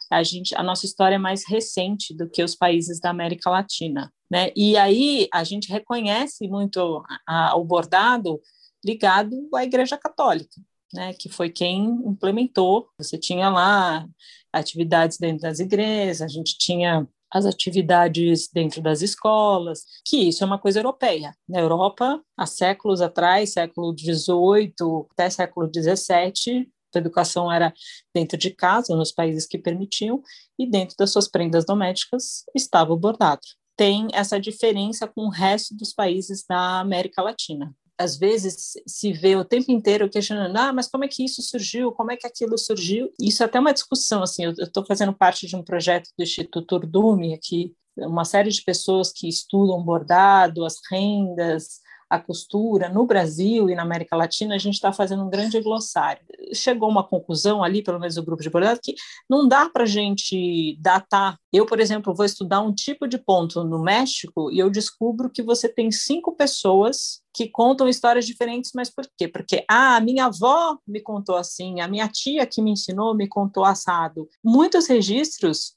a 0.09 0.23
gente, 0.23 0.55
a 0.55 0.63
nossa 0.63 0.85
história 0.85 1.15
é 1.15 1.19
mais 1.19 1.43
recente 1.47 2.13
do 2.15 2.29
que 2.29 2.43
os 2.43 2.55
países 2.55 2.99
da 2.99 3.09
América 3.09 3.49
Latina, 3.49 4.11
né? 4.29 4.51
E 4.55 4.77
aí 4.77 5.27
a 5.33 5.43
gente 5.43 5.71
reconhece 5.71 6.47
muito 6.47 7.03
a, 7.27 7.55
o 7.55 7.63
bordado 7.63 8.39
ligado 8.85 9.49
à 9.53 9.63
Igreja 9.63 9.97
Católica, 9.97 10.61
né? 10.93 11.13
Que 11.13 11.29
foi 11.29 11.49
quem 11.49 11.85
implementou. 12.05 12.87
Você 12.97 13.17
tinha 13.17 13.49
lá 13.49 14.07
atividades 14.51 15.17
dentro 15.17 15.41
das 15.41 15.59
igrejas, 15.59 16.21
a 16.21 16.27
gente 16.27 16.57
tinha 16.57 17.07
as 17.33 17.47
atividades 17.47 18.47
dentro 18.53 18.79
das 18.79 19.01
escolas, 19.01 19.85
que 20.05 20.17
isso 20.29 20.43
é 20.43 20.47
uma 20.47 20.59
coisa 20.59 20.79
europeia. 20.79 21.35
Na 21.49 21.59
Europa, 21.59 22.21
há 22.37 22.45
séculos 22.45 23.01
atrás, 23.01 23.53
século 23.53 23.95
XVIII 23.97 25.07
até 25.11 25.31
século 25.31 25.67
XVII, 25.67 26.71
a 26.97 27.01
educação 27.01 27.51
era 27.51 27.73
dentro 28.13 28.37
de 28.37 28.51
casa, 28.51 28.95
nos 28.95 29.11
países 29.11 29.45
que 29.47 29.57
permitiam, 29.57 30.21
e 30.57 30.69
dentro 30.69 30.95
das 30.97 31.11
suas 31.11 31.27
prendas 31.27 31.65
domésticas 31.65 32.43
estava 32.55 32.93
o 32.93 32.97
bordado. 32.97 33.41
Tem 33.75 34.07
essa 34.13 34.39
diferença 34.39 35.07
com 35.07 35.21
o 35.21 35.31
resto 35.31 35.75
dos 35.75 35.93
países 35.93 36.45
da 36.47 36.79
América 36.79 37.21
Latina 37.21 37.75
às 37.97 38.17
vezes 38.17 38.73
se 38.87 39.13
vê 39.13 39.35
o 39.35 39.45
tempo 39.45 39.71
inteiro 39.71 40.09
questionando, 40.09 40.55
ah, 40.57 40.73
mas 40.73 40.87
como 40.87 41.05
é 41.05 41.07
que 41.07 41.23
isso 41.23 41.41
surgiu? 41.41 41.91
Como 41.91 42.11
é 42.11 42.17
que 42.17 42.27
aquilo 42.27 42.57
surgiu? 42.57 43.11
Isso 43.19 43.43
é 43.43 43.45
até 43.45 43.59
uma 43.59 43.73
discussão, 43.73 44.23
assim, 44.23 44.45
eu 44.45 44.51
estou 44.51 44.85
fazendo 44.85 45.13
parte 45.13 45.47
de 45.47 45.55
um 45.55 45.63
projeto 45.63 46.09
do 46.17 46.23
Instituto 46.23 46.75
Urdume, 46.75 47.33
aqui, 47.33 47.73
uma 47.95 48.25
série 48.25 48.49
de 48.49 48.63
pessoas 48.63 49.11
que 49.11 49.27
estudam 49.27 49.83
bordado, 49.83 50.65
as 50.65 50.79
rendas, 50.91 51.79
a 52.13 52.19
costura 52.19 52.89
no 52.89 53.07
Brasil 53.07 53.71
e 53.71 53.75
na 53.75 53.81
América 53.81 54.15
Latina, 54.15 54.53
a 54.53 54.59
gente 54.59 54.75
está 54.75 54.93
fazendo 54.93 55.23
um 55.23 55.29
grande 55.31 55.59
glossário. 55.59 56.23
Chegou 56.53 56.87
uma 56.87 57.03
conclusão 57.03 57.63
ali, 57.63 57.81
pelo 57.81 57.99
menos 57.99 58.13
do 58.13 58.23
grupo 58.23 58.43
de 58.43 58.51
bordado, 58.51 58.79
que 58.83 58.93
não 59.27 59.47
dá 59.47 59.67
para 59.67 59.81
a 59.81 59.87
gente 59.87 60.77
datar. 60.79 61.39
Eu, 61.51 61.65
por 61.65 61.79
exemplo, 61.79 62.13
vou 62.13 62.23
estudar 62.23 62.61
um 62.61 62.71
tipo 62.71 63.07
de 63.07 63.17
ponto 63.17 63.63
no 63.63 63.81
México 63.81 64.51
e 64.51 64.59
eu 64.59 64.69
descubro 64.69 65.27
que 65.27 65.41
você 65.41 65.67
tem 65.67 65.91
cinco 65.91 66.35
pessoas 66.35 67.23
que 67.33 67.49
contam 67.49 67.89
histórias 67.89 68.27
diferentes, 68.27 68.69
mas 68.75 68.91
por 68.91 69.09
quê? 69.17 69.27
Porque 69.27 69.65
ah, 69.67 69.95
a 69.95 69.99
minha 69.99 70.25
avó 70.25 70.77
me 70.87 71.01
contou 71.01 71.35
assim, 71.35 71.81
a 71.81 71.87
minha 71.87 72.07
tia 72.07 72.45
que 72.45 72.61
me 72.61 72.69
ensinou 72.69 73.15
me 73.15 73.27
contou 73.27 73.65
assado. 73.65 74.29
Muitos 74.43 74.85
registros 74.87 75.73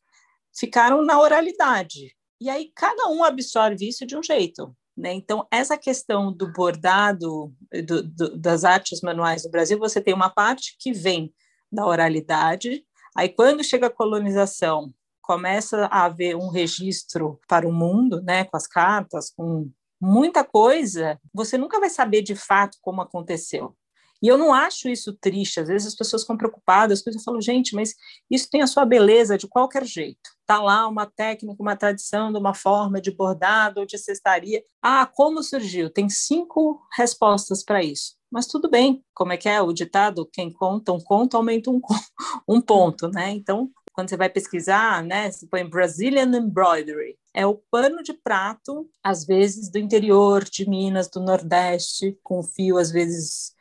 ficaram 0.54 1.02
na 1.02 1.18
oralidade. 1.18 2.14
E 2.38 2.50
aí 2.50 2.70
cada 2.74 3.08
um 3.08 3.24
absorve 3.24 3.88
isso 3.88 4.04
de 4.04 4.14
um 4.14 4.22
jeito. 4.22 4.76
Né? 4.96 5.12
Então, 5.12 5.46
essa 5.50 5.76
questão 5.76 6.32
do 6.32 6.50
bordado, 6.50 7.52
do, 7.84 8.02
do, 8.02 8.38
das 8.38 8.64
artes 8.64 9.00
manuais 9.02 9.44
no 9.44 9.50
Brasil, 9.50 9.78
você 9.78 10.00
tem 10.00 10.14
uma 10.14 10.30
parte 10.30 10.76
que 10.78 10.92
vem 10.92 11.32
da 11.70 11.84
oralidade, 11.86 12.84
aí 13.14 13.28
quando 13.28 13.62
chega 13.62 13.88
a 13.88 13.90
colonização, 13.90 14.94
começa 15.20 15.86
a 15.86 16.04
haver 16.04 16.36
um 16.36 16.48
registro 16.48 17.38
para 17.48 17.68
o 17.68 17.72
mundo, 17.72 18.22
né, 18.22 18.44
com 18.44 18.56
as 18.56 18.66
cartas, 18.66 19.30
com 19.30 19.70
muita 20.00 20.44
coisa, 20.44 21.20
você 21.34 21.58
nunca 21.58 21.80
vai 21.80 21.90
saber 21.90 22.22
de 22.22 22.36
fato 22.36 22.78
como 22.80 23.02
aconteceu. 23.02 23.76
E 24.22 24.28
eu 24.28 24.38
não 24.38 24.54
acho 24.54 24.88
isso 24.88 25.12
triste. 25.20 25.60
Às 25.60 25.68
vezes 25.68 25.88
as 25.88 25.94
pessoas 25.94 26.22
ficam 26.22 26.36
preocupadas, 26.36 26.98
as 26.98 27.04
pessoas 27.04 27.24
falam, 27.24 27.40
gente, 27.40 27.74
mas 27.74 27.94
isso 28.30 28.48
tem 28.50 28.62
a 28.62 28.66
sua 28.66 28.84
beleza 28.84 29.36
de 29.36 29.46
qualquer 29.46 29.84
jeito. 29.84 30.35
Está 30.46 30.62
lá 30.62 30.86
uma 30.86 31.06
técnica, 31.06 31.60
uma 31.60 31.74
tradição 31.74 32.32
de 32.32 32.38
uma 32.38 32.54
forma 32.54 33.00
de 33.00 33.10
bordado 33.10 33.80
ou 33.80 33.86
de 33.86 33.98
cestaria. 33.98 34.62
Ah, 34.80 35.04
como 35.04 35.42
surgiu? 35.42 35.90
Tem 35.90 36.08
cinco 36.08 36.80
respostas 36.96 37.64
para 37.64 37.82
isso. 37.82 38.14
Mas 38.30 38.46
tudo 38.46 38.70
bem, 38.70 39.04
como 39.12 39.32
é 39.32 39.36
que 39.36 39.48
é 39.48 39.60
o 39.60 39.72
ditado? 39.72 40.24
Quem 40.32 40.52
conta 40.52 40.92
um 40.92 41.00
conto 41.00 41.36
aumenta 41.36 41.68
um, 41.68 41.80
um 42.48 42.60
ponto, 42.60 43.08
né? 43.08 43.30
Então, 43.30 43.68
quando 43.92 44.08
você 44.08 44.16
vai 44.16 44.30
pesquisar, 44.30 45.02
né, 45.02 45.32
você 45.32 45.48
põe 45.48 45.68
Brazilian 45.68 46.30
Embroidery, 46.36 47.18
é 47.34 47.44
o 47.44 47.60
pano 47.68 48.00
de 48.04 48.12
prato, 48.12 48.88
às 49.02 49.26
vezes 49.26 49.68
do 49.68 49.80
interior 49.80 50.44
de 50.44 50.68
Minas, 50.68 51.08
do 51.08 51.18
Nordeste, 51.18 52.16
com 52.22 52.40
fio 52.40 52.78
às 52.78 52.92
vezes 52.92 53.52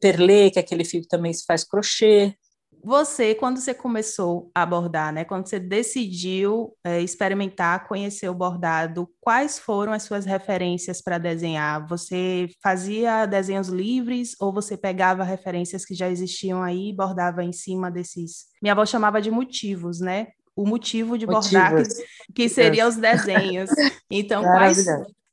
perlê, 0.00 0.50
que 0.50 0.58
é 0.58 0.62
aquele 0.62 0.86
fio 0.86 1.02
que 1.02 1.08
também 1.08 1.34
se 1.34 1.44
faz 1.44 1.64
crochê. 1.64 2.34
Você, 2.82 3.34
quando 3.34 3.58
você 3.58 3.74
começou 3.74 4.50
a 4.54 4.64
bordar, 4.64 5.12
né? 5.12 5.24
Quando 5.24 5.46
você 5.46 5.58
decidiu 5.58 6.74
é, 6.82 7.00
experimentar, 7.00 7.86
conhecer 7.86 8.28
o 8.28 8.34
bordado, 8.34 9.08
quais 9.20 9.58
foram 9.58 9.92
as 9.92 10.02
suas 10.02 10.24
referências 10.24 11.02
para 11.02 11.18
desenhar? 11.18 11.86
Você 11.88 12.48
fazia 12.62 13.26
desenhos 13.26 13.68
livres 13.68 14.34
ou 14.40 14.52
você 14.52 14.76
pegava 14.76 15.22
referências 15.24 15.84
que 15.84 15.94
já 15.94 16.08
existiam 16.08 16.62
aí 16.62 16.88
e 16.88 16.96
bordava 16.96 17.44
em 17.44 17.52
cima 17.52 17.90
desses? 17.90 18.46
Minha 18.62 18.72
avó 18.72 18.86
chamava 18.86 19.20
de 19.20 19.30
motivos, 19.30 20.00
né? 20.00 20.28
O 20.56 20.66
motivo 20.66 21.18
de 21.18 21.26
motivos. 21.26 21.52
bordar, 21.52 21.76
que, 21.76 22.32
que 22.34 22.48
seriam 22.48 22.88
os 22.88 22.96
desenhos. 22.96 23.70
Então, 24.10 24.42
quais, 24.42 24.86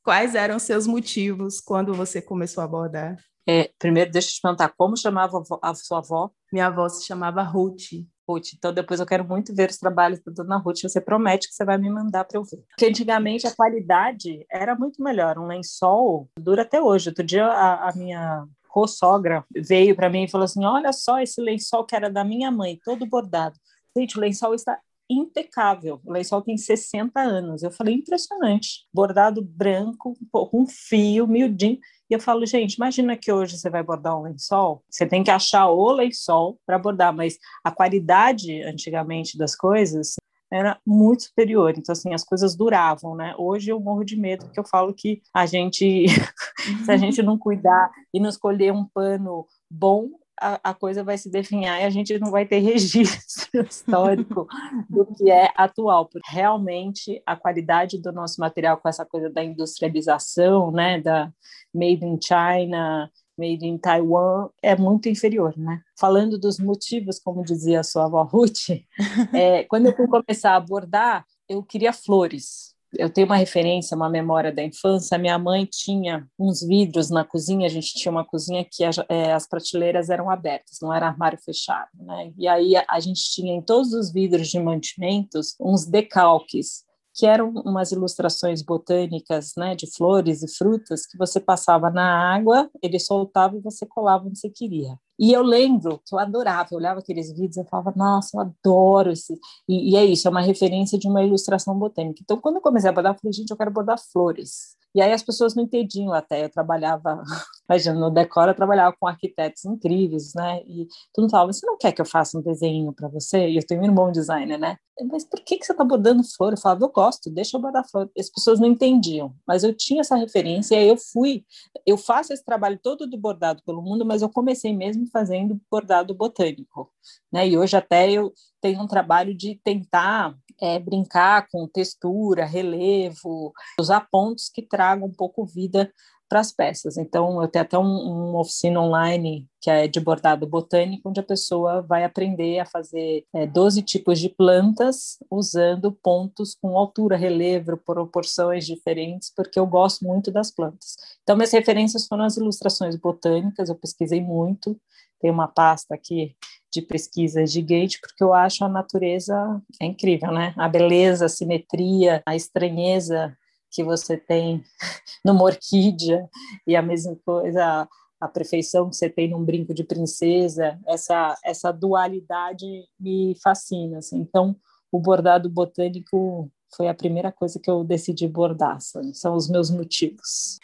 quais 0.04 0.34
eram 0.34 0.58
seus 0.58 0.86
motivos 0.86 1.60
quando 1.60 1.94
você 1.94 2.22
começou 2.22 2.62
a 2.62 2.68
bordar? 2.68 3.16
É, 3.46 3.70
primeiro, 3.78 4.10
deixa 4.10 4.28
eu 4.28 4.32
te 4.32 4.40
perguntar, 4.42 4.72
como 4.76 4.96
chamava 4.96 5.42
a 5.62 5.74
sua 5.74 5.98
avó? 5.98 6.30
Minha 6.52 6.66
avó 6.66 6.88
se 6.88 7.04
chamava 7.04 7.42
Ruth. 7.42 8.06
Ruth, 8.28 8.52
então 8.54 8.74
depois 8.74 9.00
eu 9.00 9.06
quero 9.06 9.24
muito 9.24 9.54
ver 9.54 9.70
os 9.70 9.78
trabalhos 9.78 10.20
da 10.20 10.30
dona 10.30 10.58
Ruth, 10.58 10.82
você 10.82 11.00
promete 11.00 11.48
que 11.48 11.54
você 11.54 11.64
vai 11.64 11.78
me 11.78 11.88
mandar 11.88 12.24
para 12.24 12.38
eu 12.38 12.44
ver. 12.44 12.62
Porque 12.68 12.84
antigamente 12.84 13.46
a 13.46 13.54
qualidade 13.54 14.44
era 14.50 14.74
muito 14.74 15.02
melhor, 15.02 15.38
um 15.38 15.46
lençol 15.46 16.28
dura 16.38 16.60
até 16.60 16.80
hoje. 16.80 17.08
Outro 17.08 17.24
dia 17.24 17.46
a, 17.46 17.88
a 17.88 17.92
minha 17.94 18.44
co-sogra 18.68 19.44
veio 19.50 19.96
para 19.96 20.10
mim 20.10 20.24
e 20.24 20.28
falou 20.28 20.44
assim, 20.44 20.64
olha 20.64 20.92
só 20.92 21.20
esse 21.20 21.40
lençol 21.40 21.84
que 21.84 21.96
era 21.96 22.10
da 22.10 22.22
minha 22.22 22.50
mãe, 22.50 22.78
todo 22.84 23.06
bordado. 23.06 23.58
Gente, 23.96 24.18
o 24.18 24.20
lençol 24.20 24.54
está 24.54 24.78
impecável. 25.08 26.00
O 26.04 26.12
lençol 26.12 26.42
tem 26.42 26.56
60 26.56 27.20
anos. 27.20 27.62
Eu 27.62 27.70
falei, 27.70 27.94
impressionante. 27.94 28.86
Bordado 28.92 29.42
branco, 29.42 30.16
com 30.30 30.66
fio, 30.66 31.26
miudinho. 31.26 31.78
E 32.10 32.14
eu 32.14 32.20
falo, 32.20 32.46
gente, 32.46 32.74
imagina 32.74 33.16
que 33.16 33.30
hoje 33.30 33.58
você 33.58 33.68
vai 33.68 33.82
bordar 33.82 34.18
um 34.18 34.22
lençol, 34.22 34.82
você 34.88 35.06
tem 35.06 35.22
que 35.22 35.30
achar 35.30 35.68
o 35.68 35.92
lençol 35.92 36.58
para 36.64 36.78
bordar, 36.78 37.14
mas 37.14 37.38
a 37.62 37.70
qualidade 37.70 38.62
antigamente 38.62 39.36
das 39.36 39.54
coisas 39.54 40.16
era 40.50 40.78
muito 40.86 41.24
superior. 41.24 41.74
Então, 41.76 41.92
assim, 41.92 42.14
as 42.14 42.24
coisas 42.24 42.56
duravam, 42.56 43.14
né? 43.14 43.34
Hoje 43.38 43.70
eu 43.70 43.78
morro 43.78 44.04
de 44.04 44.16
medo, 44.16 44.46
porque 44.46 44.58
eu 44.58 44.64
falo 44.64 44.94
que 44.94 45.20
a 45.34 45.44
gente, 45.44 46.06
se 46.84 46.90
a 46.90 46.96
gente 46.96 47.22
não 47.22 47.38
cuidar 47.38 47.90
e 48.12 48.18
não 48.18 48.30
escolher 48.30 48.72
um 48.72 48.86
pano 48.86 49.46
bom, 49.70 50.08
a, 50.40 50.70
a, 50.70 50.74
coisa 50.74 51.04
vai 51.04 51.18
se 51.18 51.30
definhar 51.30 51.80
e 51.80 51.84
a 51.84 51.90
gente 51.90 52.18
não 52.18 52.30
vai 52.30 52.46
ter 52.46 52.58
registro 52.60 53.66
histórico 53.66 54.46
do 54.88 55.06
que 55.06 55.30
é 55.30 55.50
atual, 55.56 56.06
porque 56.06 56.30
realmente 56.30 57.22
a 57.26 57.36
qualidade 57.36 58.00
do 58.00 58.12
nosso 58.12 58.40
material 58.40 58.76
com 58.76 58.88
essa 58.88 59.04
coisa 59.04 59.30
da 59.30 59.42
industrialização, 59.42 60.70
né, 60.70 61.00
da 61.00 61.32
made 61.74 62.04
in 62.04 62.18
China, 62.20 63.10
made 63.38 63.64
in 63.66 63.78
Taiwan 63.78 64.48
é 64.62 64.74
muito 64.74 65.08
inferior, 65.08 65.56
né? 65.56 65.80
Falando 65.98 66.38
dos 66.38 66.58
motivos, 66.58 67.20
como 67.20 67.44
dizia 67.44 67.80
a 67.80 67.84
sua 67.84 68.06
avó 68.06 68.22
Ruth, 68.24 68.70
é, 69.32 69.64
quando 69.64 69.86
eu 69.86 69.96
fui 69.96 70.08
começar 70.08 70.56
a 70.56 70.60
bordar, 70.60 71.24
eu 71.48 71.62
queria 71.62 71.92
flores 71.92 72.67
eu 72.96 73.10
tenho 73.10 73.26
uma 73.26 73.36
referência, 73.36 73.96
uma 73.96 74.08
memória 74.08 74.52
da 74.52 74.62
infância. 74.62 75.18
Minha 75.18 75.38
mãe 75.38 75.66
tinha 75.66 76.26
uns 76.38 76.60
vidros 76.60 77.10
na 77.10 77.24
cozinha. 77.24 77.66
A 77.66 77.70
gente 77.70 77.94
tinha 77.94 78.10
uma 78.10 78.24
cozinha 78.24 78.64
que 78.64 78.84
a, 78.84 78.90
é, 79.08 79.32
as 79.32 79.46
prateleiras 79.46 80.08
eram 80.08 80.30
abertas, 80.30 80.78
não 80.80 80.92
era 80.92 81.06
armário 81.06 81.38
fechado, 81.38 81.88
né? 81.94 82.32
E 82.36 82.48
aí 82.48 82.76
a, 82.76 82.84
a 82.88 83.00
gente 83.00 83.20
tinha 83.32 83.52
em 83.52 83.62
todos 83.62 83.92
os 83.92 84.12
vidros 84.12 84.48
de 84.48 84.58
mantimentos 84.58 85.54
uns 85.60 85.84
decalques 85.84 86.86
que 87.14 87.26
eram 87.26 87.50
umas 87.50 87.90
ilustrações 87.90 88.62
botânicas, 88.62 89.52
né, 89.56 89.74
de 89.74 89.92
flores 89.92 90.40
e 90.44 90.56
frutas 90.56 91.04
que 91.04 91.18
você 91.18 91.40
passava 91.40 91.90
na 91.90 92.32
água, 92.32 92.70
ele 92.80 93.00
soltava 93.00 93.56
e 93.56 93.60
você 93.60 93.84
colava 93.84 94.26
onde 94.28 94.38
você 94.38 94.48
queria. 94.48 94.96
E 95.18 95.32
eu 95.32 95.42
lembro 95.42 96.00
que 96.06 96.14
eu 96.14 96.18
adorava, 96.18 96.68
eu 96.72 96.78
olhava 96.78 97.00
aqueles 97.00 97.32
vídeos 97.32 97.56
e 97.56 97.68
falava, 97.68 97.92
nossa, 97.96 98.36
eu 98.36 98.40
adoro 98.40 99.10
esse. 99.10 99.38
E, 99.68 99.92
e, 99.92 99.96
é 99.96 100.04
isso, 100.04 100.28
é 100.28 100.30
uma 100.30 100.40
referência 100.40 100.98
de 100.98 101.08
uma 101.08 101.22
ilustração 101.22 101.76
botânica. 101.76 102.20
Então, 102.22 102.40
quando 102.40 102.56
eu 102.56 102.62
comecei 102.62 102.88
a 102.88 102.92
bordar, 102.92 103.14
eu 103.14 103.18
falei, 103.18 103.32
gente, 103.32 103.50
eu 103.50 103.56
quero 103.56 103.70
bordar 103.70 103.98
flores. 104.12 104.76
E 104.94 105.02
aí 105.02 105.12
as 105.12 105.22
pessoas 105.22 105.54
não 105.54 105.64
entendiam 105.64 106.12
até. 106.12 106.44
Eu 106.44 106.50
trabalhava, 106.50 107.22
imagina, 107.68 107.98
no 107.98 108.10
decor 108.10 108.48
eu 108.48 108.54
trabalhava 108.54 108.96
com 108.98 109.06
arquitetos 109.06 109.64
incríveis, 109.64 110.32
né? 110.34 110.62
E 110.66 110.86
todo 111.12 111.24
mundo 111.24 111.30
falava, 111.30 111.52
você 111.52 111.66
não 111.66 111.76
quer 111.76 111.92
que 111.92 112.00
eu 112.00 112.06
faça 112.06 112.38
um 112.38 112.42
desenho 112.42 112.92
para 112.92 113.08
você? 113.08 113.48
E 113.48 113.56
eu 113.56 113.66
tenho 113.66 113.80
um 113.82 113.84
irmão 113.84 114.10
designer, 114.10 114.58
né? 114.58 114.76
Mas 115.10 115.24
por 115.24 115.40
que, 115.40 115.58
que 115.58 115.64
você 115.64 115.72
está 115.72 115.84
bordando 115.84 116.24
flor? 116.24 116.52
Eu 116.52 116.58
falava, 116.58 116.84
eu 116.84 116.88
gosto, 116.88 117.30
deixa 117.30 117.56
eu 117.56 117.60
bordar 117.60 117.88
flor. 117.88 118.10
As 118.18 118.28
pessoas 118.28 118.58
não 118.58 118.66
entendiam, 118.66 119.32
mas 119.46 119.62
eu 119.62 119.72
tinha 119.72 120.00
essa 120.00 120.16
referência 120.16 120.74
e 120.74 120.78
aí 120.78 120.88
eu 120.88 120.96
fui. 120.96 121.44
Eu 121.86 121.96
faço 121.96 122.32
esse 122.32 122.44
trabalho 122.44 122.78
todo 122.82 123.06
do 123.06 123.16
bordado 123.16 123.62
pelo 123.64 123.80
mundo, 123.80 124.04
mas 124.04 124.22
eu 124.22 124.28
comecei 124.28 124.74
mesmo 124.76 125.06
fazendo 125.12 125.60
bordado 125.70 126.14
botânico, 126.14 126.90
né? 127.32 127.46
E 127.48 127.56
hoje 127.56 127.76
até 127.76 128.10
eu 128.10 128.32
tenho 128.60 128.82
um 128.82 128.86
trabalho 128.86 129.34
de 129.34 129.60
tentar 129.62 130.34
é, 130.60 130.78
brincar 130.78 131.46
com 131.50 131.68
textura, 131.68 132.44
relevo, 132.44 133.52
usar 133.78 134.06
pontos 134.10 134.48
que 134.48 134.62
tragam 134.62 135.08
um 135.08 135.12
pouco 135.12 135.44
vida 135.44 135.92
para 136.28 136.40
as 136.40 136.52
peças. 136.52 136.98
Então, 136.98 137.40
eu 137.40 137.48
tenho 137.48 137.64
até 137.64 137.78
um, 137.78 137.84
uma 137.84 138.40
oficina 138.40 138.80
online 138.80 139.48
que 139.60 139.70
é 139.70 139.88
de 139.88 139.98
bordado 139.98 140.46
botânico, 140.46 141.08
onde 141.08 141.18
a 141.18 141.24
pessoa 141.24 141.82
vai 141.82 142.04
aprender 142.04 142.60
a 142.60 142.66
fazer 142.66 143.24
é, 143.34 143.46
12 143.46 143.82
tipos 143.82 144.20
de 144.20 144.28
plantas 144.28 145.18
usando 145.30 145.90
pontos 145.90 146.54
com 146.54 146.76
altura, 146.76 147.16
relevo, 147.16 147.76
proporções 147.78 148.66
diferentes, 148.66 149.32
porque 149.34 149.58
eu 149.58 149.66
gosto 149.66 150.04
muito 150.04 150.30
das 150.30 150.50
plantas. 150.50 150.96
Então, 151.22 151.34
minhas 151.34 151.52
referências 151.52 152.06
foram 152.06 152.24
as 152.24 152.36
ilustrações 152.36 152.94
botânicas, 152.94 153.68
eu 153.68 153.74
pesquisei 153.74 154.20
muito, 154.20 154.78
tem 155.20 155.30
uma 155.30 155.48
pasta 155.48 155.94
aqui 155.94 156.36
de 156.72 156.82
pesquisas 156.82 157.52
de 157.52 157.62
Gate, 157.62 157.98
porque 158.00 158.22
eu 158.22 158.34
acho 158.34 158.64
a 158.64 158.68
natureza 158.68 159.60
é 159.80 159.86
incrível, 159.86 160.30
né? 160.32 160.54
A 160.56 160.68
beleza, 160.68 161.26
a 161.26 161.28
simetria, 161.28 162.22
a 162.26 162.36
estranheza 162.36 163.36
que 163.70 163.82
você 163.82 164.16
tem 164.16 164.62
numa 165.24 165.44
orquídea 165.44 166.28
e 166.66 166.76
a 166.76 166.82
mesma 166.82 167.16
coisa 167.24 167.88
a 168.20 168.26
perfeição 168.26 168.90
que 168.90 168.96
você 168.96 169.08
tem 169.08 169.30
num 169.30 169.44
brinco 169.44 169.72
de 169.72 169.84
princesa, 169.84 170.78
essa 170.86 171.36
essa 171.44 171.72
dualidade 171.72 172.84
me 172.98 173.36
fascina. 173.42 173.98
Assim. 173.98 174.18
Então, 174.18 174.56
o 174.90 174.98
bordado 174.98 175.48
botânico 175.48 176.50
foi 176.74 176.88
a 176.88 176.94
primeira 176.94 177.30
coisa 177.30 177.60
que 177.60 177.70
eu 177.70 177.84
decidi 177.84 178.26
bordar. 178.26 178.78
São 178.80 179.34
os 179.34 179.48
meus 179.48 179.70
motivos 179.70 180.58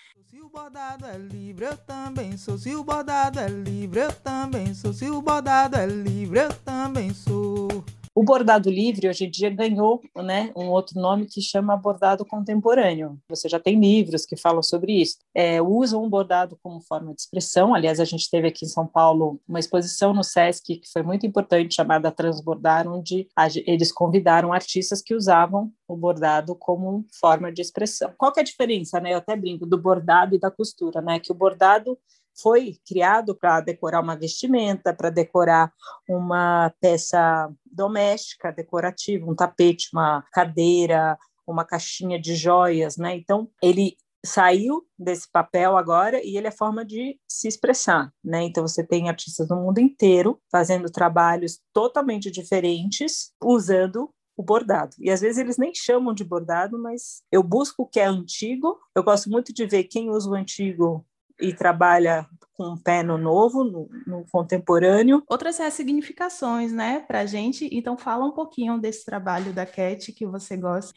bordado 0.54 1.04
é 1.06 1.18
livre, 1.18 1.64
eu 1.64 1.76
também 1.76 2.36
sou. 2.36 2.56
Se 2.56 2.72
o 2.76 2.84
bordado 2.84 3.40
é 3.40 3.48
livre, 3.48 4.00
eu 4.00 4.12
também 4.12 4.72
sou. 4.72 4.92
Se 4.92 5.10
o 5.10 5.20
bordado 5.20 5.76
é 5.76 5.84
livre, 5.84 6.38
eu 6.38 6.52
também 6.64 7.12
sou. 7.12 7.84
O 8.16 8.22
bordado 8.22 8.70
livre 8.70 9.08
hoje 9.08 9.24
em 9.24 9.30
dia 9.30 9.50
ganhou 9.50 10.00
né, 10.14 10.52
um 10.54 10.68
outro 10.68 11.00
nome 11.00 11.26
que 11.26 11.42
chama 11.42 11.76
bordado 11.76 12.24
contemporâneo. 12.24 13.18
Você 13.28 13.48
já 13.48 13.58
tem 13.58 13.80
livros 13.80 14.24
que 14.24 14.36
falam 14.36 14.62
sobre 14.62 14.92
isso. 15.02 15.18
É, 15.34 15.60
usam 15.60 16.04
o 16.04 16.08
bordado 16.08 16.56
como 16.62 16.80
forma 16.80 17.12
de 17.12 17.22
expressão. 17.22 17.74
Aliás, 17.74 17.98
a 17.98 18.04
gente 18.04 18.30
teve 18.30 18.46
aqui 18.46 18.66
em 18.66 18.68
São 18.68 18.86
Paulo 18.86 19.40
uma 19.48 19.58
exposição 19.58 20.14
no 20.14 20.22
SESC 20.22 20.76
que 20.76 20.92
foi 20.92 21.02
muito 21.02 21.26
importante, 21.26 21.74
chamada 21.74 22.12
Transbordar, 22.12 22.86
onde 22.86 23.26
eles 23.66 23.90
convidaram 23.90 24.52
artistas 24.52 25.02
que 25.02 25.12
usavam 25.12 25.72
o 25.88 25.96
bordado 25.96 26.54
como 26.54 27.04
forma 27.20 27.50
de 27.50 27.62
expressão. 27.62 28.12
Qual 28.16 28.32
que 28.32 28.38
é 28.38 28.42
a 28.42 28.46
diferença, 28.46 29.00
né? 29.00 29.12
Eu 29.12 29.18
até 29.18 29.34
brinco 29.34 29.66
do 29.66 29.76
bordado 29.76 30.36
e 30.36 30.38
da 30.38 30.52
costura, 30.52 31.02
né? 31.02 31.18
Que 31.18 31.32
o 31.32 31.34
bordado 31.34 31.98
foi 32.40 32.78
criado 32.86 33.34
para 33.34 33.60
decorar 33.60 34.00
uma 34.00 34.16
vestimenta, 34.16 34.92
para 34.94 35.10
decorar 35.10 35.72
uma 36.08 36.72
peça 36.80 37.50
doméstica, 37.64 38.52
decorativa, 38.52 39.30
um 39.30 39.34
tapete, 39.34 39.88
uma 39.92 40.24
cadeira, 40.32 41.18
uma 41.46 41.64
caixinha 41.64 42.18
de 42.18 42.34
joias, 42.34 42.96
né? 42.96 43.16
Então, 43.16 43.48
ele 43.62 43.96
saiu 44.24 44.82
desse 44.98 45.30
papel 45.30 45.76
agora 45.76 46.24
e 46.24 46.36
ele 46.36 46.46
é 46.46 46.50
forma 46.50 46.84
de 46.84 47.18
se 47.28 47.46
expressar, 47.46 48.10
né? 48.24 48.42
Então 48.42 48.66
você 48.66 48.82
tem 48.82 49.08
artistas 49.08 49.46
do 49.46 49.54
mundo 49.54 49.78
inteiro 49.78 50.40
fazendo 50.50 50.90
trabalhos 50.90 51.60
totalmente 51.72 52.30
diferentes 52.30 53.32
usando 53.42 54.10
o 54.36 54.42
bordado. 54.42 54.96
E 54.98 55.10
às 55.10 55.20
vezes 55.20 55.38
eles 55.38 55.58
nem 55.58 55.72
chamam 55.74 56.14
de 56.14 56.24
bordado, 56.24 56.78
mas 56.78 57.22
eu 57.30 57.42
busco 57.42 57.82
o 57.82 57.86
que 57.86 58.00
é 58.00 58.06
antigo. 58.06 58.78
Eu 58.94 59.04
gosto 59.04 59.30
muito 59.30 59.52
de 59.52 59.66
ver 59.66 59.84
quem 59.84 60.10
usa 60.10 60.28
o 60.28 60.34
antigo 60.34 61.06
e 61.44 61.54
trabalha 61.54 62.26
com 62.54 62.70
um 62.70 62.76
pé 62.76 63.02
no 63.02 63.18
novo, 63.18 63.64
no, 63.64 63.88
no 64.06 64.24
contemporâneo. 64.30 65.22
Outras 65.28 65.58
ressignificações, 65.58 66.72
né, 66.72 67.00
para 67.00 67.20
a 67.20 67.26
gente. 67.26 67.68
Então, 67.72 67.96
fala 67.96 68.24
um 68.24 68.30
pouquinho 68.30 68.78
desse 68.78 69.04
trabalho 69.04 69.52
da 69.52 69.66
Cat 69.66 70.12
que 70.12 70.24
você 70.24 70.56
gosta. 70.56 70.94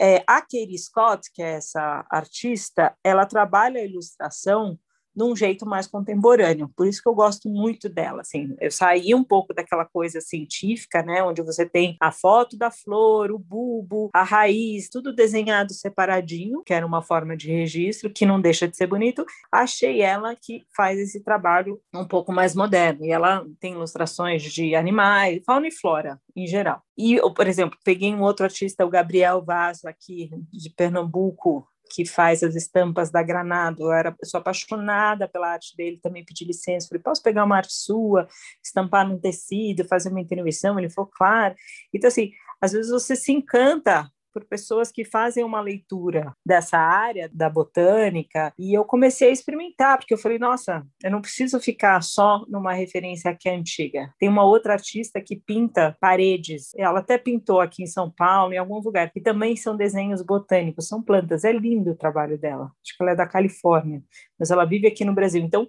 É, 0.00 0.22
a 0.26 0.40
Katie 0.40 0.78
Scott, 0.78 1.30
que 1.32 1.42
é 1.42 1.52
essa 1.52 2.06
artista, 2.10 2.94
ela 3.04 3.26
trabalha 3.26 3.80
a 3.80 3.84
ilustração 3.84 4.78
num 5.14 5.34
jeito 5.34 5.66
mais 5.66 5.86
contemporâneo. 5.86 6.70
Por 6.76 6.86
isso 6.86 7.02
que 7.02 7.08
eu 7.08 7.14
gosto 7.14 7.48
muito 7.48 7.88
dela, 7.88 8.22
assim. 8.22 8.54
Eu 8.60 8.70
saí 8.70 9.14
um 9.14 9.24
pouco 9.24 9.52
daquela 9.52 9.84
coisa 9.84 10.20
científica, 10.20 11.02
né, 11.02 11.22
onde 11.22 11.42
você 11.42 11.66
tem 11.66 11.96
a 12.00 12.12
foto 12.12 12.56
da 12.56 12.70
flor, 12.70 13.30
o 13.30 13.38
bulbo, 13.38 14.10
a 14.14 14.22
raiz, 14.22 14.88
tudo 14.88 15.14
desenhado 15.14 15.72
separadinho, 15.72 16.62
que 16.64 16.74
era 16.74 16.86
uma 16.86 17.02
forma 17.02 17.36
de 17.36 17.50
registro 17.50 18.10
que 18.10 18.26
não 18.26 18.40
deixa 18.40 18.68
de 18.68 18.76
ser 18.76 18.86
bonito. 18.86 19.24
Achei 19.52 20.00
ela 20.00 20.34
que 20.36 20.64
faz 20.76 20.98
esse 20.98 21.22
trabalho 21.22 21.80
um 21.94 22.06
pouco 22.06 22.32
mais 22.32 22.54
moderno. 22.54 23.04
E 23.04 23.10
ela 23.10 23.44
tem 23.58 23.72
ilustrações 23.72 24.42
de 24.42 24.74
animais, 24.74 25.42
fauna 25.44 25.68
e 25.68 25.72
flora 25.72 26.20
em 26.34 26.46
geral. 26.46 26.82
E 26.96 27.14
eu, 27.14 27.32
por 27.32 27.46
exemplo, 27.46 27.78
peguei 27.84 28.14
um 28.14 28.22
outro 28.22 28.44
artista, 28.44 28.84
o 28.84 28.90
Gabriel 28.90 29.42
Vaz, 29.42 29.84
aqui 29.84 30.30
de 30.52 30.70
Pernambuco, 30.70 31.66
que 31.90 32.06
faz 32.06 32.42
as 32.42 32.54
estampas 32.54 33.10
da 33.10 33.22
Granado. 33.22 33.82
Eu 33.82 33.92
era 33.92 34.16
eu 34.20 34.26
sou 34.26 34.38
apaixonada 34.38 35.28
pela 35.28 35.52
arte 35.52 35.76
dele, 35.76 35.98
também 36.02 36.24
pedi 36.24 36.44
licença, 36.44 36.88
falei, 36.88 37.02
posso 37.02 37.22
pegar 37.22 37.44
uma 37.44 37.56
arte 37.56 37.72
sua, 37.72 38.28
estampar 38.64 39.06
num 39.08 39.18
tecido, 39.18 39.84
fazer 39.84 40.10
uma 40.10 40.20
intervenção? 40.20 40.78
Ele 40.78 40.90
falou, 40.90 41.10
claro. 41.12 41.54
Então, 41.92 42.08
assim, 42.08 42.30
às 42.60 42.72
vezes 42.72 42.90
você 42.90 43.16
se 43.16 43.32
encanta 43.32 44.10
por 44.32 44.44
pessoas 44.44 44.90
que 44.90 45.04
fazem 45.04 45.44
uma 45.44 45.60
leitura 45.60 46.34
dessa 46.44 46.78
área 46.78 47.30
da 47.32 47.48
botânica 47.48 48.52
e 48.58 48.76
eu 48.76 48.84
comecei 48.84 49.28
a 49.28 49.32
experimentar, 49.32 49.98
porque 49.98 50.14
eu 50.14 50.18
falei, 50.18 50.38
nossa, 50.38 50.86
eu 51.02 51.10
não 51.10 51.20
preciso 51.20 51.60
ficar 51.60 52.02
só 52.02 52.44
numa 52.48 52.72
referência 52.72 53.36
que 53.38 53.48
é 53.48 53.54
antiga. 53.54 54.12
Tem 54.18 54.28
uma 54.28 54.44
outra 54.44 54.74
artista 54.74 55.20
que 55.20 55.36
pinta 55.36 55.96
paredes, 56.00 56.70
ela 56.76 57.00
até 57.00 57.18
pintou 57.18 57.60
aqui 57.60 57.82
em 57.82 57.86
São 57.86 58.10
Paulo, 58.10 58.52
em 58.52 58.58
algum 58.58 58.80
lugar, 58.80 59.10
que 59.10 59.20
também 59.20 59.56
são 59.56 59.76
desenhos 59.76 60.22
botânicos, 60.22 60.88
são 60.88 61.02
plantas. 61.02 61.44
É 61.44 61.52
lindo 61.52 61.90
o 61.90 61.96
trabalho 61.96 62.38
dela. 62.38 62.64
Acho 62.64 62.96
que 62.96 63.02
ela 63.02 63.12
é 63.12 63.16
da 63.16 63.26
Califórnia, 63.26 64.02
mas 64.38 64.50
ela 64.50 64.64
vive 64.64 64.86
aqui 64.86 65.04
no 65.04 65.14
Brasil. 65.14 65.42
Então, 65.42 65.68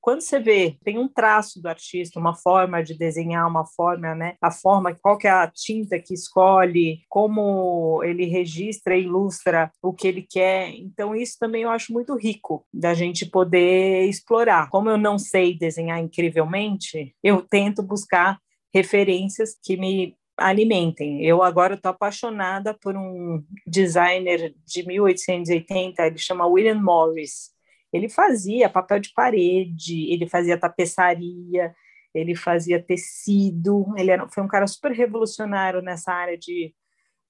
quando 0.00 0.22
você 0.22 0.40
vê, 0.40 0.76
tem 0.82 0.98
um 0.98 1.08
traço 1.08 1.60
do 1.60 1.68
artista, 1.68 2.18
uma 2.18 2.34
forma 2.34 2.82
de 2.82 2.96
desenhar, 2.96 3.46
uma 3.46 3.66
forma, 3.66 4.14
né? 4.14 4.34
A 4.40 4.50
forma, 4.50 4.94
qual 4.94 5.18
que 5.18 5.26
é 5.26 5.30
a 5.30 5.46
tinta 5.46 5.98
que 5.98 6.14
escolhe, 6.14 7.02
como 7.08 8.02
ele 8.02 8.24
registra 8.24 8.96
e 8.96 9.02
ilustra 9.02 9.70
o 9.82 9.92
que 9.92 10.08
ele 10.08 10.22
quer. 10.22 10.70
Então, 10.70 11.14
isso 11.14 11.36
também 11.38 11.62
eu 11.62 11.70
acho 11.70 11.92
muito 11.92 12.16
rico 12.16 12.64
da 12.72 12.94
gente 12.94 13.26
poder 13.26 14.06
explorar. 14.08 14.70
Como 14.70 14.88
eu 14.88 14.96
não 14.96 15.18
sei 15.18 15.56
desenhar 15.56 16.00
incrivelmente, 16.00 17.14
eu 17.22 17.42
tento 17.42 17.82
buscar 17.82 18.38
referências 18.74 19.56
que 19.62 19.76
me 19.76 20.16
alimentem. 20.38 21.22
Eu 21.22 21.42
agora 21.42 21.74
estou 21.74 21.90
apaixonada 21.90 22.72
por 22.72 22.96
um 22.96 23.44
designer 23.66 24.54
de 24.64 24.86
1880, 24.86 26.06
ele 26.06 26.18
chama 26.18 26.46
William 26.46 26.80
Morris 26.80 27.50
ele 27.92 28.08
fazia 28.08 28.70
papel 28.70 29.00
de 29.00 29.12
parede, 29.12 30.12
ele 30.12 30.28
fazia 30.28 30.58
tapeçaria, 30.58 31.74
ele 32.14 32.34
fazia 32.34 32.82
tecido, 32.82 33.86
ele 33.96 34.10
era, 34.10 34.28
foi 34.28 34.42
um 34.42 34.48
cara 34.48 34.66
super 34.66 34.92
revolucionário 34.92 35.82
nessa 35.82 36.12
área 36.12 36.36
de 36.38 36.74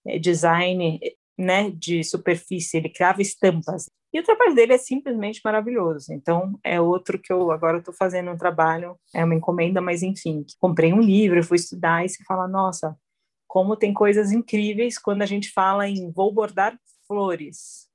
é, 0.06 0.18
design. 0.18 1.00
né, 1.38 1.70
de 1.70 2.04
superfície, 2.04 2.76
ele 2.76 2.90
criava 2.90 3.22
estampas. 3.22 3.86
E 4.12 4.20
o 4.20 4.24
trabalho 4.24 4.54
dele 4.54 4.74
é 4.74 4.78
simplesmente 4.78 5.40
maravilhoso. 5.44 6.12
Então, 6.12 6.58
é 6.64 6.80
outro 6.80 7.18
que 7.18 7.32
eu 7.32 7.50
agora 7.50 7.78
estou 7.78 7.94
fazendo 7.94 8.30
um 8.30 8.36
trabalho, 8.36 8.96
é 9.14 9.24
uma 9.24 9.34
encomenda, 9.34 9.80
mas 9.80 10.02
enfim, 10.02 10.44
comprei 10.58 10.92
um 10.92 11.00
livro, 11.00 11.42
fui 11.44 11.56
estudar 11.56 12.04
e 12.04 12.08
se 12.08 12.22
fala, 12.24 12.48
nossa, 12.48 12.96
como 13.46 13.76
tem 13.76 13.94
coisas 13.94 14.32
incríveis 14.32 14.98
quando 14.98 15.22
a 15.22 15.26
gente 15.26 15.50
fala 15.50 15.88
em 15.88 16.10
vou 16.12 16.32
bordar 16.32 16.78
flores. 17.06 17.89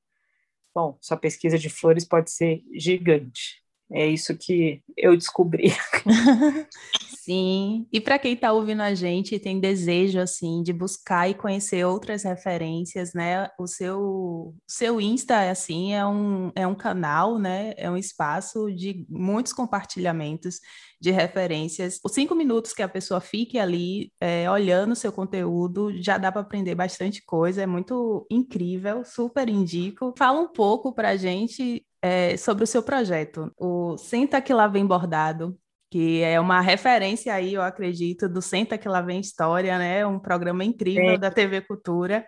Bom, 0.76 0.98
sua 1.02 1.18
pesquisa 1.18 1.58
de 1.58 1.70
flores 1.70 2.06
pode 2.06 2.30
ser 2.32 2.64
gigante. 2.78 3.65
É 3.92 4.08
isso 4.08 4.36
que 4.38 4.82
eu 4.98 5.16
descobri. 5.16 5.72
Sim, 7.26 7.88
e 7.92 8.00
para 8.00 8.20
quem 8.20 8.34
está 8.34 8.54
ouvindo 8.54 8.82
a 8.82 8.94
gente 8.94 9.40
tem 9.40 9.60
desejo 9.60 10.20
assim 10.20 10.62
de 10.62 10.72
buscar 10.72 11.28
e 11.28 11.34
conhecer 11.34 11.84
outras 11.84 12.24
referências, 12.24 13.14
né? 13.16 13.50
O 13.58 13.66
seu 13.66 14.54
seu 14.68 15.02
Insta 15.02 15.50
assim 15.50 15.92
é 15.94 16.06
um, 16.06 16.52
é 16.56 16.68
um 16.68 16.76
canal, 16.76 17.40
né? 17.40 17.74
É 17.78 17.90
um 17.90 17.98
espaço 17.98 18.72
de 18.72 19.08
muitos 19.10 19.54
compartilhamentos 19.54 20.60
de 21.02 21.10
referências. 21.10 22.00
Os 22.04 22.12
cinco 22.12 22.36
minutos 22.36 22.74
que 22.74 22.84
a 22.84 22.90
pessoa 22.90 23.20
fique 23.20 23.58
ali 23.58 24.12
é, 24.22 24.50
olhando 24.50 24.92
o 24.92 24.96
seu 24.96 25.12
conteúdo 25.12 25.92
já 26.02 26.20
dá 26.20 26.32
para 26.32 26.42
aprender 26.42 26.76
bastante 26.76 27.24
coisa. 27.26 27.64
É 27.64 27.66
muito 27.66 28.28
incrível, 28.30 29.04
super 29.04 29.50
indico. 29.50 30.14
Fala 30.16 30.40
um 30.40 30.48
pouco 30.48 30.94
para 30.94 31.10
a 31.10 31.18
gente 31.18 31.84
é, 32.06 32.38
sobre 32.38 32.64
o 32.64 32.68
seu 32.68 32.84
projeto, 32.84 33.52
o 33.58 33.98
Senta 33.98 34.40
que 34.40 34.54
lá 34.54 34.68
vem 34.68 34.86
bordado 34.86 35.58
que 35.92 36.22
é 36.22 36.38
uma 36.42 36.60
referência 36.60 37.34
aí, 37.34 37.54
eu 37.54 37.62
acredito, 37.62 38.28
do 38.28 38.42
Senta 38.42 38.78
que 38.78 38.90
lá 38.90 39.02
vem 39.02 39.22
história, 39.22 39.78
né? 39.78 40.06
Um 40.06 40.20
programa 40.20 40.66
incrível 40.66 41.12
é. 41.12 41.18
da 41.18 41.32
TV 41.32 41.62
Cultura. 41.62 42.26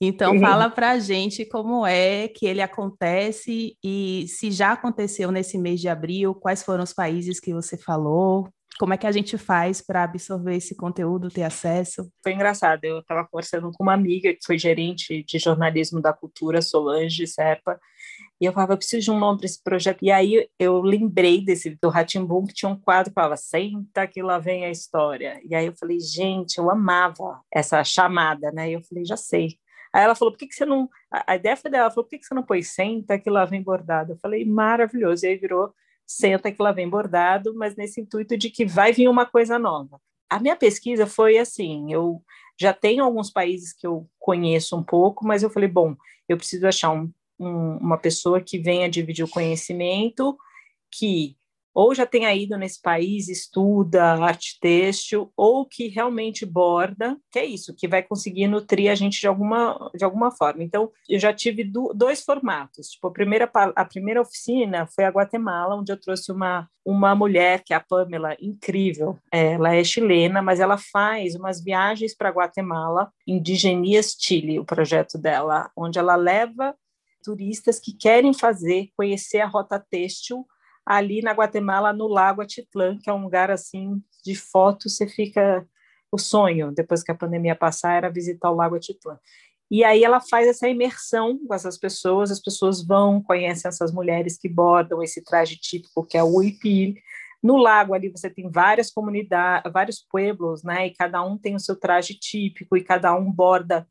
Então 0.00 0.34
é. 0.34 0.40
fala 0.40 0.68
para 0.68 0.90
a 0.90 0.98
gente 0.98 1.44
como 1.44 1.86
é 1.86 2.26
que 2.26 2.46
ele 2.46 2.60
acontece 2.60 3.76
e 3.84 4.26
se 4.26 4.50
já 4.50 4.72
aconteceu 4.72 5.30
nesse 5.30 5.56
mês 5.56 5.80
de 5.80 5.88
abril, 5.88 6.34
quais 6.34 6.64
foram 6.64 6.82
os 6.82 6.92
países 6.92 7.38
que 7.38 7.54
você 7.54 7.76
falou, 7.76 8.48
como 8.78 8.92
é 8.92 8.96
que 8.96 9.06
a 9.06 9.12
gente 9.12 9.38
faz 9.38 9.80
para 9.80 10.02
absorver 10.02 10.56
esse 10.56 10.74
conteúdo, 10.74 11.30
ter 11.30 11.44
acesso? 11.44 12.10
Foi 12.22 12.32
engraçado, 12.32 12.84
eu 12.84 12.98
estava 12.98 13.26
conversando 13.26 13.70
com 13.72 13.82
uma 13.82 13.94
amiga 13.94 14.32
que 14.32 14.44
foi 14.44 14.58
gerente 14.58 15.24
de 15.24 15.38
jornalismo 15.38 16.00
da 16.00 16.12
cultura, 16.12 16.60
Solange 16.60 17.26
Serpa, 17.26 17.78
e 18.40 18.44
eu 18.44 18.52
falava, 18.52 18.74
eu 18.74 18.76
preciso 18.76 19.04
de 19.04 19.10
um 19.10 19.18
nome 19.18 19.38
para 19.38 19.46
esse 19.46 19.62
projeto. 19.62 20.02
E 20.02 20.10
aí 20.10 20.48
eu 20.58 20.82
lembrei 20.82 21.42
desse 21.42 21.70
do 21.80 21.88
Ratimbum, 21.88 22.44
que 22.44 22.54
tinha 22.54 22.70
um 22.70 22.78
quadro 22.78 23.10
que 23.10 23.14
falava, 23.14 23.36
senta 23.36 24.06
que 24.06 24.22
lá 24.22 24.38
vem 24.38 24.64
a 24.64 24.70
história. 24.70 25.40
E 25.44 25.54
aí 25.54 25.66
eu 25.66 25.74
falei, 25.74 25.98
gente, 26.00 26.58
eu 26.58 26.70
amava 26.70 27.40
essa 27.50 27.82
chamada, 27.82 28.52
né? 28.52 28.70
E 28.70 28.74
eu 28.74 28.82
falei, 28.82 29.04
já 29.04 29.16
sei. 29.16 29.58
Aí 29.92 30.04
ela 30.04 30.14
falou, 30.14 30.32
por 30.32 30.38
que, 30.38 30.46
que 30.48 30.54
você 30.54 30.66
não... 30.66 30.90
A 31.10 31.36
ideia 31.36 31.56
foi 31.56 31.70
dela, 31.70 31.84
ela 31.84 31.90
falou, 31.90 32.04
por 32.04 32.10
que, 32.10 32.18
que 32.18 32.26
você 32.26 32.34
não 32.34 32.42
põe 32.42 32.62
senta 32.62 33.18
que 33.18 33.30
lá 33.30 33.46
vem 33.46 33.62
bordado? 33.62 34.12
Eu 34.12 34.18
falei, 34.18 34.44
maravilhoso. 34.44 35.24
E 35.24 35.28
aí 35.28 35.36
virou 35.36 35.72
senta 36.06 36.52
que 36.52 36.62
lá 36.62 36.72
vem 36.72 36.88
bordado, 36.88 37.54
mas 37.54 37.74
nesse 37.74 38.00
intuito 38.00 38.36
de 38.36 38.48
que 38.50 38.64
vai 38.64 38.92
vir 38.92 39.08
uma 39.08 39.26
coisa 39.26 39.58
nova. 39.58 40.00
A 40.30 40.38
minha 40.38 40.56
pesquisa 40.56 41.06
foi 41.06 41.38
assim, 41.38 41.92
eu 41.92 42.22
já 42.58 42.72
tenho 42.72 43.04
alguns 43.04 43.30
países 43.30 43.72
que 43.72 43.86
eu 43.86 44.08
conheço 44.18 44.76
um 44.76 44.82
pouco, 44.82 45.26
mas 45.26 45.42
eu 45.42 45.50
falei, 45.50 45.68
bom, 45.68 45.96
eu 46.28 46.36
preciso 46.36 46.66
achar 46.66 46.90
um 46.90 47.10
um, 47.38 47.76
uma 47.78 47.98
pessoa 47.98 48.40
que 48.40 48.58
venha 48.58 48.88
dividir 48.88 49.24
o 49.24 49.30
conhecimento, 49.30 50.36
que 50.90 51.36
ou 51.76 51.94
já 51.94 52.06
tenha 52.06 52.34
ido 52.34 52.56
nesse 52.56 52.80
país, 52.80 53.28
estuda 53.28 54.14
arte 54.14 54.58
têxtil, 54.58 55.30
ou 55.36 55.66
que 55.66 55.88
realmente 55.88 56.46
borda, 56.46 57.18
que 57.30 57.38
é 57.38 57.44
isso, 57.44 57.74
que 57.76 57.86
vai 57.86 58.02
conseguir 58.02 58.46
nutrir 58.46 58.90
a 58.90 58.94
gente 58.94 59.20
de 59.20 59.26
alguma, 59.26 59.90
de 59.94 60.02
alguma 60.02 60.30
forma. 60.30 60.64
Então, 60.64 60.90
eu 61.06 61.20
já 61.20 61.34
tive 61.34 61.62
do, 61.62 61.92
dois 61.94 62.24
formatos. 62.24 62.88
Tipo, 62.88 63.08
a 63.08 63.12
primeira, 63.12 63.50
a 63.52 63.84
primeira 63.84 64.22
oficina 64.22 64.86
foi 64.86 65.04
a 65.04 65.10
Guatemala, 65.10 65.76
onde 65.76 65.92
eu 65.92 66.00
trouxe 66.00 66.32
uma, 66.32 66.66
uma 66.82 67.14
mulher, 67.14 67.62
que 67.62 67.74
é 67.74 67.76
a 67.76 67.80
Pamela, 67.80 68.34
incrível. 68.40 69.18
Ela 69.30 69.74
é 69.74 69.84
chilena, 69.84 70.40
mas 70.40 70.60
ela 70.60 70.78
faz 70.78 71.34
umas 71.34 71.62
viagens 71.62 72.16
para 72.16 72.30
Guatemala, 72.30 73.12
Indigenias 73.26 74.16
Chile, 74.18 74.58
o 74.58 74.64
projeto 74.64 75.18
dela, 75.18 75.70
onde 75.76 75.98
ela 75.98 76.16
leva 76.16 76.74
turistas 77.26 77.80
que 77.80 77.92
querem 77.92 78.32
fazer, 78.32 78.90
conhecer 78.96 79.40
a 79.40 79.48
rota 79.48 79.84
têxtil 79.90 80.46
ali 80.86 81.20
na 81.20 81.32
Guatemala, 81.32 81.92
no 81.92 82.06
Lago 82.06 82.40
Atitlã, 82.40 82.96
que 83.02 83.10
é 83.10 83.12
um 83.12 83.24
lugar 83.24 83.50
assim 83.50 84.00
de 84.24 84.36
foto, 84.36 84.88
você 84.88 85.08
fica 85.08 85.66
o 86.12 86.18
sonho, 86.18 86.70
depois 86.70 87.02
que 87.02 87.10
a 87.10 87.16
pandemia 87.16 87.56
passar, 87.56 87.96
era 87.96 88.08
visitar 88.08 88.48
o 88.52 88.54
Lago 88.54 88.76
Atitlã. 88.76 89.18
E 89.68 89.82
aí 89.82 90.04
ela 90.04 90.20
faz 90.20 90.46
essa 90.46 90.68
imersão 90.68 91.40
com 91.44 91.52
essas 91.52 91.76
pessoas, 91.76 92.30
as 92.30 92.40
pessoas 92.40 92.86
vão, 92.86 93.20
conhecem 93.20 93.68
essas 93.68 93.92
mulheres 93.92 94.38
que 94.38 94.48
bordam 94.48 95.02
esse 95.02 95.24
traje 95.24 95.56
típico 95.56 96.06
que 96.06 96.16
é 96.16 96.22
o 96.22 96.36
uipil. 96.36 96.94
No 97.42 97.56
lago 97.56 97.92
ali 97.92 98.08
você 98.08 98.30
tem 98.30 98.48
várias 98.48 98.92
comunidades, 98.92 99.72
vários 99.72 100.00
pueblos, 100.08 100.62
né? 100.62 100.86
E 100.86 100.94
cada 100.94 101.20
um 101.24 101.36
tem 101.36 101.56
o 101.56 101.60
seu 101.60 101.74
traje 101.74 102.14
típico 102.14 102.76
e 102.76 102.84
cada 102.84 103.12
um 103.16 103.30
borda 103.30 103.86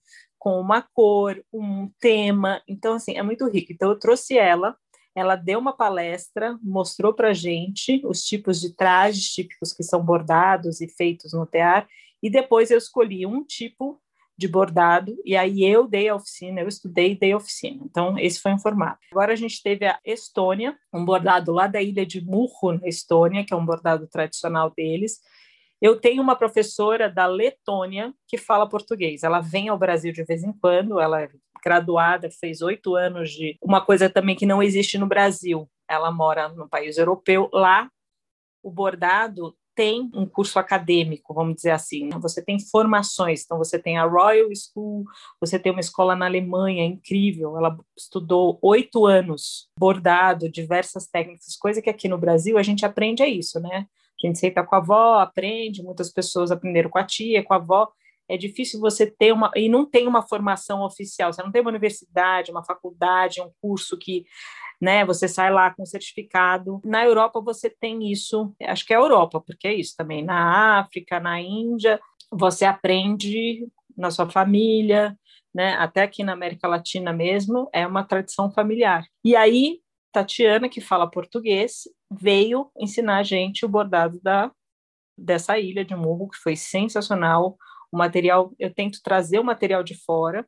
com 0.46 0.62
uma 0.62 0.80
cor, 0.80 1.44
um 1.52 1.90
tema. 2.00 2.62
Então, 2.68 2.94
assim, 2.94 3.18
é 3.18 3.24
muito 3.24 3.50
rico. 3.50 3.74
Então, 3.74 3.90
eu 3.90 3.98
trouxe 3.98 4.38
ela, 4.38 4.78
ela 5.16 5.36
deu 5.36 5.58
uma 5.58 5.76
palestra, 5.76 6.56
mostrou 6.62 7.16
para 7.16 7.34
gente 7.34 8.00
os 8.06 8.24
tipos 8.24 8.62
de 8.62 8.76
trajes 8.76 9.34
típicos 9.34 9.74
que 9.74 9.82
são 9.82 10.06
bordados 10.06 10.82
e 10.82 10.88
feitos 10.88 11.34
no 11.34 11.48
tear, 11.48 11.88
e 12.22 12.30
depois 12.30 12.70
eu 12.70 12.78
escolhi 12.78 13.26
um 13.26 13.44
tipo 13.44 14.00
de 14.38 14.48
bordado, 14.48 15.18
e 15.26 15.36
aí 15.36 15.64
eu 15.64 15.88
dei 15.88 16.10
a 16.10 16.16
oficina, 16.16 16.62
eu 16.62 16.68
estudei 16.68 17.14
e 17.14 17.20
dei 17.20 17.32
a 17.32 17.38
oficina. 17.38 17.82
Então, 17.84 18.20
esse 18.20 18.40
foi 18.40 18.54
um 18.54 18.60
formato. 18.60 19.00
Agora 19.12 19.34
a 19.34 19.36
gente 19.36 19.64
teve 19.64 19.88
a 19.88 19.98
Estônia, 20.06 20.78
um 20.94 21.04
bordado 21.04 21.54
lá 21.54 21.66
da 21.66 21.82
ilha 21.82 22.06
de 22.06 22.24
Murro, 22.24 22.74
na 22.74 22.88
Estônia, 22.88 23.44
que 23.44 23.54
é 23.54 23.58
um 23.58 23.66
bordado 23.66 24.08
tradicional 24.08 24.72
deles, 24.78 25.22
eu 25.82 26.00
tenho 26.00 26.22
uma 26.22 26.36
professora 26.36 27.10
da 27.10 27.26
Letônia 27.26 28.14
que 28.28 28.38
fala 28.38 28.68
português. 28.68 29.24
Ela 29.24 29.42
vem 29.42 29.70
ao 29.70 29.78
Brasil 29.78 30.12
de 30.12 30.24
vez 30.24 30.44
em 30.44 30.54
quando, 30.54 31.00
ela 31.00 31.22
é 31.22 31.30
graduada, 31.64 32.30
fez 32.30 32.62
oito 32.62 32.96
anos 32.96 33.32
de 33.32 33.58
uma 33.62 33.84
coisa 33.84 34.10
também 34.10 34.36
que 34.36 34.46
não 34.46 34.62
existe 34.62 34.98
no 34.98 35.08
Brasil. 35.08 35.70
Ela 35.90 36.12
mora 36.12 36.50
no 36.50 36.70
país 36.70 36.98
europeu. 36.98 37.50
Lá, 37.52 37.90
o 38.64 38.72
bordado 38.72 39.56
tem 39.76 40.10
um 40.14 40.26
curso 40.26 40.58
acadêmico, 40.58 41.34
vamos 41.34 41.56
dizer 41.56 41.72
assim. 41.72 42.06
Né? 42.06 42.18
Você 42.22 42.42
tem 42.42 42.58
formações, 42.60 43.44
então 43.44 43.58
você 43.58 43.78
tem 43.78 43.98
a 43.98 44.06
Royal 44.06 44.48
School, 44.56 45.04
você 45.40 45.60
tem 45.60 45.72
uma 45.72 45.82
escola 45.82 46.16
na 46.16 46.26
Alemanha 46.26 46.86
incrível. 46.86 47.58
Ela 47.58 47.78
estudou 47.96 48.58
oito 48.62 49.06
anos 49.06 49.70
bordado, 49.78 50.50
diversas 50.50 51.08
técnicas, 51.08 51.58
coisa 51.58 51.82
que 51.82 51.90
aqui 51.90 52.08
no 52.08 52.18
Brasil 52.18 52.58
a 52.58 52.64
gente 52.64 52.86
aprende 52.86 53.22
é 53.22 53.28
isso, 53.28 53.60
né? 53.60 53.86
A 54.26 54.28
gente 54.28 54.40
senta 54.40 54.64
com 54.64 54.76
a 54.76 54.80
avó, 54.80 55.20
aprende, 55.20 55.84
muitas 55.84 56.12
pessoas 56.12 56.52
aprenderam 56.52 56.90
com 56.90 56.98
a 56.98 57.04
tia, 57.04 57.44
com 57.44 57.54
a 57.54 57.58
avó. 57.58 57.90
É 58.28 58.36
difícil 58.36 58.80
você 58.80 59.06
ter 59.06 59.32
uma. 59.32 59.52
E 59.56 59.70
não 59.70 59.86
tem 59.86 60.08
uma 60.08 60.24
formação 60.24 60.84
oficial, 60.84 61.32
você 61.32 61.44
não 61.44 61.52
tem 61.52 61.62
uma 61.62 61.70
universidade, 61.70 62.52
uma 62.52 62.64
faculdade, 62.64 63.42
um 63.42 63.52
curso 63.62 63.98
que 63.98 64.26
né, 64.82 65.06
você 65.06 65.28
sai 65.28 65.52
lá 65.52 65.72
com 65.72 65.86
certificado. 65.86 66.82
Na 66.84 67.06
Europa 67.06 67.40
você 67.40 67.70
tem 67.70 68.12
isso, 68.12 68.54
acho 68.62 68.86
que 68.86 68.94
é 68.94 68.98
a 68.98 69.00
Europa, 69.00 69.40
porque 69.40 69.68
é 69.68 69.74
isso 69.74 69.94
também. 69.96 70.24
Na 70.24 70.80
África, 70.80 71.20
na 71.20 71.40
Índia, 71.40 72.00
você 72.32 72.66
aprende 72.66 73.68
na 73.96 74.12
sua 74.12 74.30
família, 74.30 75.18
né, 75.54 75.74
até 75.76 76.04
aqui 76.04 76.24
na 76.24 76.34
América 76.34 76.68
Latina 76.68 77.14
mesmo, 77.14 77.70
é 77.72 77.88
uma 77.88 78.04
tradição 78.04 78.52
familiar. 78.52 79.06
E 79.24 79.36
aí 79.36 79.80
Tatiana, 80.16 80.70
que 80.70 80.80
fala 80.80 81.12
português, 81.12 81.90
veio 82.10 82.72
ensinar 82.80 83.18
a 83.18 83.24
gente 83.24 83.66
o 83.66 83.70
bordado 83.70 84.18
da, 84.24 84.50
dessa 85.18 85.60
ilha 85.60 85.84
de 85.84 85.94
Murro, 85.94 86.30
que 86.30 86.38
foi 86.38 86.56
sensacional. 86.56 87.58
O 87.92 87.98
material, 87.98 88.54
eu 88.58 88.74
tento 88.74 89.02
trazer 89.04 89.40
o 89.40 89.44
material 89.44 89.84
de 89.84 89.94
fora, 89.94 90.48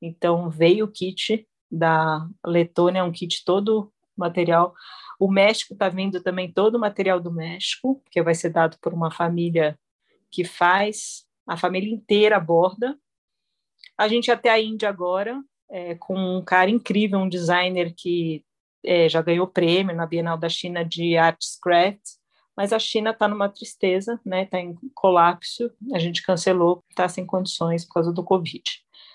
então 0.00 0.48
veio 0.48 0.84
o 0.84 0.88
kit 0.92 1.44
da 1.68 2.28
Letônia, 2.46 3.02
um 3.02 3.10
kit 3.10 3.44
todo 3.44 3.92
material. 4.16 4.72
O 5.18 5.28
México 5.28 5.72
está 5.72 5.88
vindo 5.88 6.22
também 6.22 6.52
todo 6.52 6.76
o 6.76 6.80
material 6.80 7.18
do 7.18 7.32
México, 7.32 8.00
que 8.12 8.22
vai 8.22 8.36
ser 8.36 8.50
dado 8.50 8.78
por 8.80 8.94
uma 8.94 9.10
família 9.10 9.76
que 10.30 10.44
faz, 10.44 11.26
a 11.44 11.56
família 11.56 11.92
inteira 11.92 12.38
borda. 12.38 12.96
A 13.98 14.06
gente 14.06 14.30
até 14.30 14.48
a 14.48 14.60
Índia 14.60 14.88
agora, 14.88 15.42
é, 15.68 15.96
com 15.96 16.14
um 16.14 16.44
cara 16.44 16.70
incrível, 16.70 17.18
um 17.18 17.28
designer 17.28 17.92
que 17.96 18.44
é, 18.84 19.08
já 19.08 19.22
ganhou 19.22 19.46
prêmio 19.46 19.94
na 19.94 20.06
Bienal 20.06 20.38
da 20.38 20.48
China 20.48 20.84
de 20.84 21.16
Arts 21.16 21.58
Craft, 21.62 22.00
mas 22.56 22.72
a 22.72 22.78
China 22.78 23.10
está 23.10 23.28
numa 23.28 23.48
tristeza, 23.48 24.20
né? 24.24 24.42
Está 24.42 24.58
em 24.58 24.74
colapso. 24.92 25.70
A 25.94 25.98
gente 26.00 26.24
cancelou, 26.24 26.82
está 26.90 27.08
sem 27.08 27.24
condições 27.24 27.84
por 27.84 27.94
causa 27.94 28.12
do 28.12 28.24
Covid. 28.24 28.62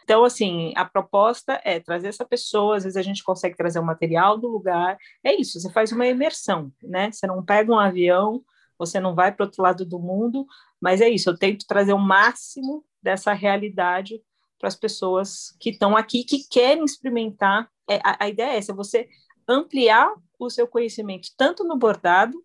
Então, 0.03 0.23
assim, 0.23 0.73
a 0.75 0.85
proposta 0.85 1.59
é 1.63 1.79
trazer 1.79 2.07
essa 2.07 2.25
pessoa, 2.25 2.77
às 2.77 2.83
vezes 2.83 2.97
a 2.97 3.01
gente 3.01 3.23
consegue 3.23 3.55
trazer 3.55 3.79
o 3.79 3.85
material 3.85 4.37
do 4.37 4.47
lugar. 4.47 4.97
É 5.23 5.33
isso, 5.33 5.59
você 5.59 5.71
faz 5.71 5.91
uma 5.91 6.07
imersão, 6.07 6.71
né? 6.81 7.11
Você 7.11 7.25
não 7.25 7.43
pega 7.43 7.71
um 7.71 7.79
avião, 7.79 8.43
você 8.77 8.99
não 8.99 9.15
vai 9.15 9.31
para 9.31 9.45
outro 9.45 9.61
lado 9.61 9.85
do 9.85 9.99
mundo, 9.99 10.45
mas 10.81 11.01
é 11.01 11.09
isso, 11.09 11.29
eu 11.29 11.37
tento 11.37 11.65
trazer 11.65 11.93
o 11.93 11.99
máximo 11.99 12.83
dessa 13.01 13.33
realidade 13.33 14.21
para 14.59 14.67
as 14.67 14.75
pessoas 14.75 15.55
que 15.59 15.71
estão 15.71 15.95
aqui, 15.95 16.23
que 16.23 16.47
querem 16.49 16.83
experimentar. 16.83 17.69
É, 17.89 17.97
a, 18.03 18.25
a 18.25 18.29
ideia 18.29 18.53
é 18.53 18.57
essa, 18.57 18.73
você 18.73 19.07
ampliar 19.47 20.13
o 20.39 20.49
seu 20.49 20.67
conhecimento, 20.67 21.29
tanto 21.37 21.63
no 21.63 21.77
bordado, 21.77 22.43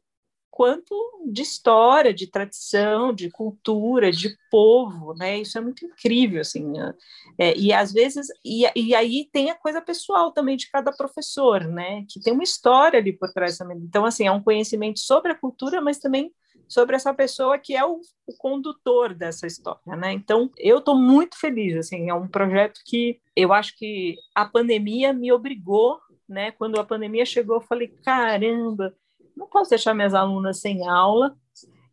quanto 0.58 0.92
de 1.30 1.42
história, 1.42 2.12
de 2.12 2.26
tradição, 2.26 3.12
de 3.12 3.30
cultura, 3.30 4.11
de 4.11 4.37
povo, 4.50 5.14
né? 5.14 5.38
Isso 5.38 5.56
é 5.56 5.61
muito 5.61 5.87
incrível, 5.87 6.40
assim. 6.40 6.66
Né? 6.66 6.94
É, 7.38 7.56
e 7.56 7.72
às 7.72 7.92
vezes, 7.92 8.26
e, 8.44 8.64
e 8.74 8.92
aí 8.92 9.28
tem 9.32 9.52
a 9.52 9.54
coisa 9.54 9.80
pessoal 9.80 10.32
também 10.32 10.56
de 10.56 10.68
cada 10.68 10.90
professor, 10.90 11.62
né? 11.62 12.04
Que 12.08 12.20
tem 12.20 12.32
uma 12.32 12.42
história 12.42 12.98
ali 12.98 13.12
por 13.12 13.32
trás 13.32 13.56
também. 13.56 13.78
Então, 13.78 14.04
assim, 14.04 14.26
é 14.26 14.32
um 14.32 14.42
conhecimento 14.42 14.98
sobre 14.98 15.30
a 15.30 15.38
cultura, 15.38 15.80
mas 15.80 15.98
também 15.98 16.32
sobre 16.66 16.96
essa 16.96 17.14
pessoa 17.14 17.56
que 17.56 17.76
é 17.76 17.84
o, 17.84 18.00
o 18.26 18.37
condutor 18.37 19.14
dessa 19.14 19.46
história, 19.46 19.96
né? 19.96 20.12
Então, 20.12 20.50
eu 20.58 20.78
estou 20.78 20.96
muito 20.96 21.38
feliz, 21.38 21.76
assim, 21.76 22.11
é 22.11 22.14
um 22.14 22.28
projeto 22.28 22.80
que 22.84 23.20
eu 23.34 23.52
acho 23.52 23.76
que 23.76 24.16
a 24.34 24.44
pandemia 24.44 25.12
me 25.12 25.32
obrigou, 25.32 25.98
né? 26.29 26.53
Quando 26.53 26.79
a 26.79 26.85
pandemia 26.85 27.25
chegou, 27.25 27.57
eu 27.57 27.61
falei, 27.61 27.88
caramba, 28.05 28.95
não 29.37 29.47
posso 29.47 29.71
deixar 29.71 29.95
minhas 29.95 30.14
alunas 30.14 30.61
sem 30.61 30.87
aula. 30.87 31.37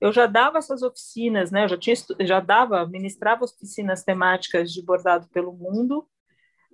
Eu 0.02 0.12
já 0.12 0.26
dava 0.28 0.58
essas 0.58 0.82
oficinas, 0.82 1.52
né? 1.52 1.64
Eu 1.64 1.70
já 1.70 1.78
tinha, 1.78 1.96
já 2.22 2.40
dava, 2.40 2.86
ministrava 2.86 3.46
oficinas 3.46 4.04
temáticas 4.04 4.72
de 4.72 4.84
bordado 4.84 5.28
pelo 5.30 5.54
mundo, 5.54 6.08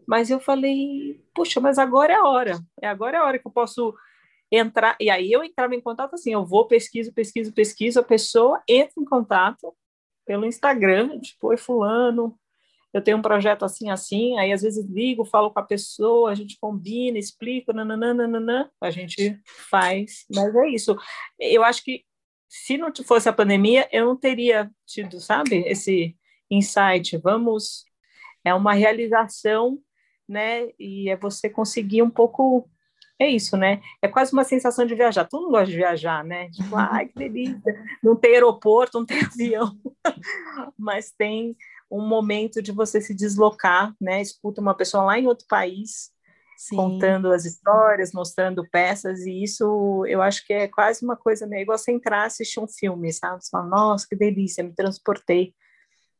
mas 0.07 0.29
eu 0.29 0.39
falei, 0.39 1.23
puxa, 1.33 1.59
mas 1.59 1.77
agora 1.77 2.13
é 2.13 2.15
a 2.15 2.25
hora, 2.25 2.59
é 2.81 2.87
agora 2.87 3.17
é 3.17 3.19
a 3.19 3.23
hora 3.23 3.39
que 3.39 3.47
eu 3.47 3.51
posso 3.51 3.93
entrar, 4.51 4.97
e 4.99 5.09
aí 5.09 5.31
eu 5.31 5.43
entrava 5.43 5.73
em 5.73 5.79
contato 5.79 6.15
assim, 6.15 6.33
eu 6.33 6.45
vou, 6.45 6.67
pesquiso, 6.67 7.13
pesquiso, 7.13 7.53
pesquiso, 7.53 7.99
a 7.99 8.03
pessoa 8.03 8.61
entra 8.67 8.93
em 8.97 9.05
contato 9.05 9.73
pelo 10.25 10.45
Instagram, 10.45 11.19
tipo, 11.19 11.47
oi 11.47 11.57
fulano, 11.57 12.37
eu 12.93 13.01
tenho 13.01 13.17
um 13.17 13.21
projeto 13.21 13.63
assim, 13.63 13.89
assim, 13.89 14.37
aí 14.37 14.51
às 14.51 14.61
vezes 14.61 14.85
ligo, 14.89 15.23
falo 15.23 15.51
com 15.51 15.59
a 15.59 15.65
pessoa, 15.65 16.31
a 16.31 16.35
gente 16.35 16.57
combina, 16.59 17.17
explico, 17.17 17.71
nananana, 17.73 18.69
a 18.81 18.89
gente 18.89 19.39
faz, 19.69 20.25
mas 20.33 20.53
é 20.55 20.69
isso. 20.69 20.95
Eu 21.39 21.63
acho 21.63 21.83
que 21.83 22.03
se 22.49 22.77
não 22.77 22.91
fosse 23.05 23.29
a 23.29 23.33
pandemia, 23.33 23.87
eu 23.91 24.05
não 24.05 24.17
teria 24.17 24.69
tido, 24.85 25.19
sabe, 25.21 25.63
esse 25.65 26.17
insight, 26.49 27.17
vamos, 27.17 27.85
é 28.43 28.53
uma 28.53 28.73
realização, 28.73 29.79
né, 30.27 30.69
e 30.77 31.09
é 31.09 31.15
você 31.15 31.49
conseguir 31.49 32.01
um 32.01 32.09
pouco 32.09 32.69
é 33.21 33.29
isso, 33.29 33.55
né? 33.55 33.79
É 34.01 34.07
quase 34.07 34.33
uma 34.33 34.43
sensação 34.43 34.83
de 34.83 34.95
viajar. 34.95 35.25
Todo 35.25 35.43
mundo 35.43 35.51
gosta 35.51 35.67
de 35.67 35.75
viajar, 35.75 36.23
né? 36.23 36.49
Tipo, 36.49 36.75
ai, 36.75 37.05
que 37.05 37.13
delícia. 37.13 37.61
Não 38.01 38.15
tem 38.15 38.33
aeroporto, 38.33 38.97
não 38.97 39.05
tem 39.05 39.19
avião, 39.23 39.79
mas 40.75 41.11
tem 41.11 41.55
um 41.91 42.07
momento 42.07 42.61
de 42.61 42.71
você 42.71 43.01
se 43.01 43.13
deslocar, 43.13 43.93
né? 43.99 44.21
Escuta 44.21 44.61
uma 44.61 44.73
pessoa 44.75 45.03
lá 45.03 45.19
em 45.19 45.27
outro 45.27 45.45
país 45.47 46.11
Sim. 46.57 46.75
contando 46.75 47.31
as 47.31 47.43
histórias, 47.43 48.11
mostrando 48.13 48.63
peças, 48.69 49.21
e 49.21 49.43
isso 49.43 50.05
eu 50.07 50.21
acho 50.21 50.45
que 50.45 50.53
é 50.53 50.67
quase 50.67 51.03
uma 51.03 51.17
coisa 51.17 51.47
meio 51.47 51.63
igual 51.63 51.75
você 51.75 51.91
entrar 51.91 52.25
assistir 52.25 52.59
um 52.59 52.67
filme, 52.67 53.11
sabe? 53.11 53.43
Você 53.43 53.49
fala, 53.49 53.67
nossa, 53.67 54.05
que 54.07 54.15
delícia, 54.15 54.63
me 54.63 54.71
transportei, 54.71 55.55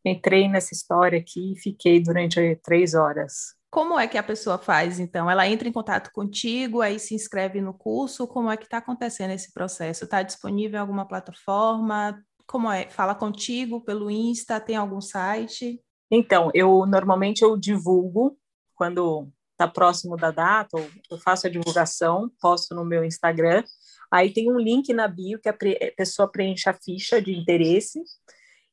entrei 0.04 0.50
nessa 0.50 0.74
história 0.74 1.20
aqui 1.20 1.54
e 1.54 1.60
fiquei 1.60 2.02
durante 2.02 2.56
três 2.64 2.96
horas. 2.96 3.54
Como 3.70 3.98
é 4.00 4.08
que 4.08 4.18
a 4.18 4.24
pessoa 4.24 4.58
faz, 4.58 5.00
então? 5.00 5.30
Ela 5.30 5.48
entra 5.48 5.68
em 5.68 5.72
contato 5.72 6.12
contigo, 6.12 6.82
aí 6.82 7.00
se 7.00 7.14
inscreve 7.14 7.62
no 7.62 7.74
curso? 7.74 8.28
Como 8.28 8.52
é 8.52 8.58
que 8.58 8.66
está 8.66 8.80
acontecendo 8.80 9.32
esse 9.32 9.54
processo? 9.54 10.06
Está 10.06 10.24
disponível 10.24 10.78
em 10.78 10.82
alguma 10.82 11.08
plataforma? 11.08 12.20
Como 12.52 12.70
é? 12.70 12.90
Fala 12.90 13.16
contigo 13.16 13.80
pelo 13.80 14.12
Insta? 14.12 14.60
Tem 14.60 14.76
algum 14.76 15.00
site? 15.00 15.82
Então, 16.12 16.52
eu 16.54 16.86
normalmente 16.86 17.44
eu 17.44 17.56
divulgo 17.56 18.38
quando 18.76 19.32
está 19.54 19.70
próximo 19.70 20.18
da 20.18 20.32
data, 20.32 20.78
eu 21.10 21.18
faço 21.18 21.48
a 21.48 21.50
divulgação, 21.50 22.30
posto 22.42 22.76
no 22.76 22.84
meu 22.84 23.06
Instagram. 23.06 23.64
Aí 24.12 24.34
tem 24.34 24.52
um 24.52 24.60
link 24.60 24.92
na 24.92 25.08
bio 25.08 25.40
que 25.40 25.48
a 25.48 25.56
pessoa 25.96 26.30
preenche 26.30 26.70
a 26.70 26.74
ficha 26.74 27.22
de 27.22 27.34
interesse, 27.34 28.02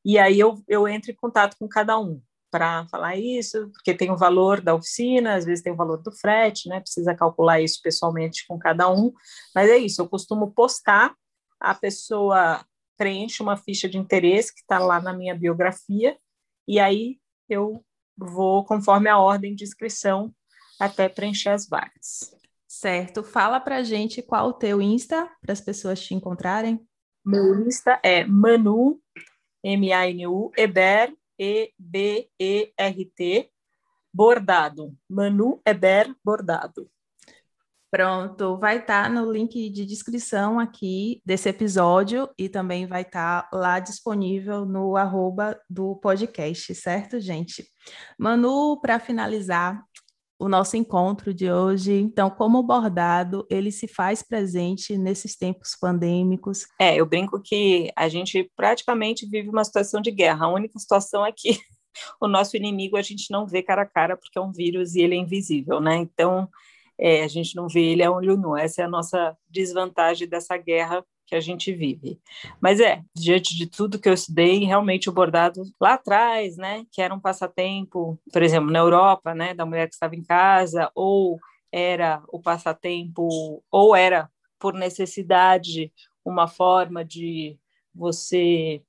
e 0.04 0.18
aí 0.18 0.40
eu, 0.40 0.60
eu 0.66 0.88
entro 0.88 1.12
em 1.12 1.14
contato 1.14 1.56
com 1.56 1.68
cada 1.68 1.96
um 2.00 2.20
para 2.50 2.84
falar 2.88 3.14
isso, 3.14 3.70
porque 3.74 3.94
tem 3.94 4.10
o 4.10 4.16
valor 4.16 4.60
da 4.60 4.74
oficina, 4.74 5.34
às 5.36 5.44
vezes 5.44 5.62
tem 5.62 5.72
o 5.72 5.76
valor 5.76 6.02
do 6.02 6.10
frete, 6.10 6.68
né? 6.68 6.80
Precisa 6.80 7.14
calcular 7.14 7.60
isso 7.60 7.80
pessoalmente 7.80 8.44
com 8.48 8.58
cada 8.58 8.90
um, 8.90 9.12
mas 9.54 9.70
é 9.70 9.76
isso, 9.76 10.02
eu 10.02 10.08
costumo 10.08 10.50
postar, 10.50 11.14
a 11.60 11.74
pessoa 11.74 12.64
preenche 12.98 13.42
uma 13.42 13.56
ficha 13.56 13.88
de 13.88 13.96
interesse 13.96 14.52
que 14.52 14.60
está 14.60 14.78
lá 14.78 15.00
na 15.00 15.14
minha 15.14 15.34
biografia, 15.34 16.18
e 16.66 16.78
aí 16.80 17.18
eu 17.48 17.82
vou 18.16 18.64
conforme 18.64 19.08
a 19.08 19.18
ordem 19.18 19.54
de 19.54 19.64
inscrição 19.64 20.34
até 20.78 21.08
preencher 21.08 21.50
as 21.50 21.68
vagas. 21.68 22.36
Certo. 22.66 23.22
Fala 23.22 23.58
para 23.60 23.82
gente 23.82 24.20
qual 24.20 24.48
o 24.48 24.52
teu 24.52 24.82
Insta, 24.82 25.30
para 25.40 25.52
as 25.52 25.60
pessoas 25.60 26.02
te 26.02 26.14
encontrarem. 26.14 26.84
Meu 27.24 27.66
Insta 27.66 27.98
é 28.02 28.24
Manu, 28.24 29.00
M-A-N-U, 29.64 30.50
Eber, 30.56 31.14
e-B-E-R-T, 31.38 32.30
bordado. 34.12 34.96
Manu 35.08 35.62
Eber 35.64 36.14
Bordado. 36.24 36.90
Pronto, 37.90 38.58
vai 38.58 38.78
estar 38.78 39.04
tá 39.04 39.08
no 39.08 39.32
link 39.32 39.70
de 39.70 39.86
descrição 39.86 40.58
aqui 40.58 41.22
desse 41.24 41.48
episódio 41.48 42.28
e 42.36 42.48
também 42.48 42.86
vai 42.86 43.02
estar 43.02 43.48
tá 43.48 43.56
lá 43.56 43.78
disponível 43.78 44.66
no 44.66 44.96
arroba 44.96 45.58
do 45.70 45.96
podcast, 45.96 46.74
certo, 46.74 47.18
gente? 47.18 47.64
Manu, 48.18 48.78
para 48.80 49.00
finalizar, 49.00 49.82
o 50.38 50.48
nosso 50.48 50.76
encontro 50.76 51.34
de 51.34 51.50
hoje. 51.50 51.92
Então, 51.92 52.30
como 52.30 52.62
bordado, 52.62 53.46
ele 53.50 53.72
se 53.72 53.88
faz 53.88 54.22
presente 54.22 54.96
nesses 54.96 55.36
tempos 55.36 55.76
pandêmicos? 55.78 56.66
É, 56.78 56.94
eu 56.96 57.04
brinco 57.04 57.40
que 57.42 57.90
a 57.96 58.08
gente 58.08 58.50
praticamente 58.54 59.26
vive 59.26 59.48
uma 59.48 59.64
situação 59.64 60.00
de 60.00 60.10
guerra. 60.10 60.46
A 60.46 60.52
única 60.52 60.78
situação 60.78 61.26
é 61.26 61.32
que 61.32 61.58
o 62.20 62.28
nosso 62.28 62.56
inimigo 62.56 62.96
a 62.96 63.02
gente 63.02 63.30
não 63.30 63.46
vê 63.46 63.62
cara 63.62 63.82
a 63.82 63.86
cara 63.86 64.16
porque 64.16 64.38
é 64.38 64.42
um 64.42 64.52
vírus 64.52 64.94
e 64.94 65.00
ele 65.00 65.16
é 65.16 65.18
invisível, 65.18 65.80
né? 65.80 65.96
Então, 65.96 66.48
é, 66.98 67.22
a 67.22 67.28
gente 67.28 67.54
não 67.54 67.68
vê 67.68 67.92
ele 67.92 68.02
a 68.02 68.10
olho 68.10 68.36
nu. 68.36 68.56
Essa 68.56 68.82
é 68.82 68.84
a 68.84 68.88
nossa 68.88 69.36
desvantagem 69.48 70.28
dessa 70.28 70.56
guerra 70.56 71.04
que 71.26 71.34
a 71.34 71.40
gente 71.40 71.72
vive. 71.72 72.18
Mas 72.60 72.80
é, 72.80 73.02
diante 73.14 73.54
de 73.54 73.66
tudo 73.66 73.98
que 73.98 74.08
eu 74.08 74.14
estudei, 74.14 74.64
realmente 74.64 75.10
o 75.10 75.12
bordado 75.12 75.62
lá 75.78 75.94
atrás, 75.94 76.56
né, 76.56 76.86
que 76.90 77.02
era 77.02 77.14
um 77.14 77.20
passatempo, 77.20 78.18
por 78.32 78.42
exemplo, 78.42 78.70
na 78.70 78.78
Europa, 78.78 79.34
né, 79.34 79.52
da 79.52 79.66
mulher 79.66 79.86
que 79.88 79.94
estava 79.94 80.16
em 80.16 80.22
casa, 80.22 80.90
ou 80.94 81.38
era 81.70 82.22
o 82.28 82.40
passatempo, 82.40 83.62
ou 83.70 83.94
era 83.94 84.30
por 84.58 84.72
necessidade 84.72 85.92
uma 86.24 86.48
forma 86.48 87.04
de 87.04 87.58
você 87.94 88.82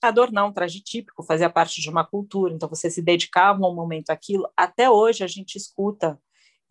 adornar 0.00 0.46
um 0.46 0.52
traje 0.52 0.80
típico, 0.80 1.22
fazia 1.22 1.48
parte 1.48 1.80
de 1.80 1.88
uma 1.88 2.04
cultura, 2.04 2.52
então 2.52 2.68
você 2.68 2.90
se 2.90 3.00
dedicava 3.00 3.64
um 3.64 3.74
momento 3.74 4.10
àquilo. 4.10 4.50
Até 4.56 4.90
hoje 4.90 5.22
a 5.22 5.28
gente 5.28 5.56
escuta 5.56 6.18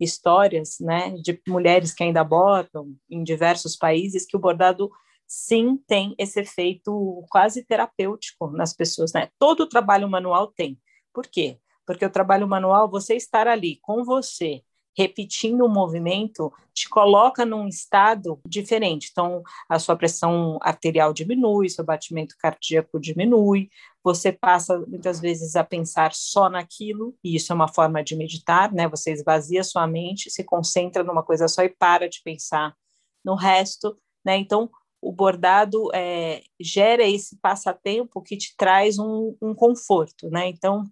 histórias, 0.00 0.78
né, 0.80 1.10
de 1.22 1.40
mulheres 1.46 1.94
que 1.94 2.02
ainda 2.02 2.24
bordam 2.24 2.94
em 3.10 3.22
diversos 3.22 3.76
países, 3.76 4.26
que 4.26 4.36
o 4.36 4.40
bordado 4.40 4.90
sim 5.26 5.78
tem 5.86 6.14
esse 6.18 6.40
efeito 6.40 7.24
quase 7.30 7.64
terapêutico 7.64 8.50
nas 8.50 8.74
pessoas, 8.74 9.12
né? 9.14 9.28
Todo 9.38 9.68
trabalho 9.68 10.08
manual 10.08 10.48
tem. 10.48 10.78
Por 11.12 11.26
quê? 11.26 11.58
Porque 11.86 12.04
o 12.04 12.10
trabalho 12.10 12.46
manual, 12.46 12.90
você 12.90 13.14
estar 13.16 13.48
ali 13.48 13.78
com 13.80 14.04
você, 14.04 14.62
repetindo 14.96 15.64
o 15.64 15.68
movimento 15.68 16.52
te 16.74 16.88
coloca 16.88 17.44
num 17.44 17.66
estado 17.68 18.40
diferente. 18.46 19.08
Então, 19.10 19.42
a 19.68 19.78
sua 19.78 19.96
pressão 19.96 20.58
arterial 20.62 21.12
diminui, 21.12 21.68
seu 21.68 21.84
batimento 21.84 22.34
cardíaco 22.38 23.00
diminui, 23.00 23.70
você 24.02 24.32
passa 24.32 24.78
muitas 24.80 25.20
vezes 25.20 25.54
a 25.54 25.62
pensar 25.62 26.12
só 26.12 26.48
naquilo, 26.48 27.14
e 27.22 27.36
isso 27.36 27.52
é 27.52 27.54
uma 27.54 27.68
forma 27.68 28.02
de 28.02 28.16
meditar, 28.16 28.72
né? 28.72 28.88
Você 28.88 29.12
esvazia 29.12 29.62
sua 29.62 29.86
mente, 29.86 30.30
se 30.30 30.42
concentra 30.42 31.04
numa 31.04 31.22
coisa 31.22 31.46
só 31.46 31.62
e 31.62 31.68
para 31.68 32.08
de 32.08 32.20
pensar 32.22 32.74
no 33.24 33.34
resto, 33.34 33.96
né? 34.24 34.36
Então, 34.36 34.70
o 35.00 35.12
bordado 35.12 35.88
é, 35.92 36.42
gera 36.60 37.02
esse 37.02 37.36
passatempo 37.36 38.22
que 38.22 38.36
te 38.36 38.54
traz 38.56 38.98
um, 38.98 39.36
um 39.42 39.54
conforto, 39.54 40.30
né? 40.30 40.48
Então, 40.48 40.84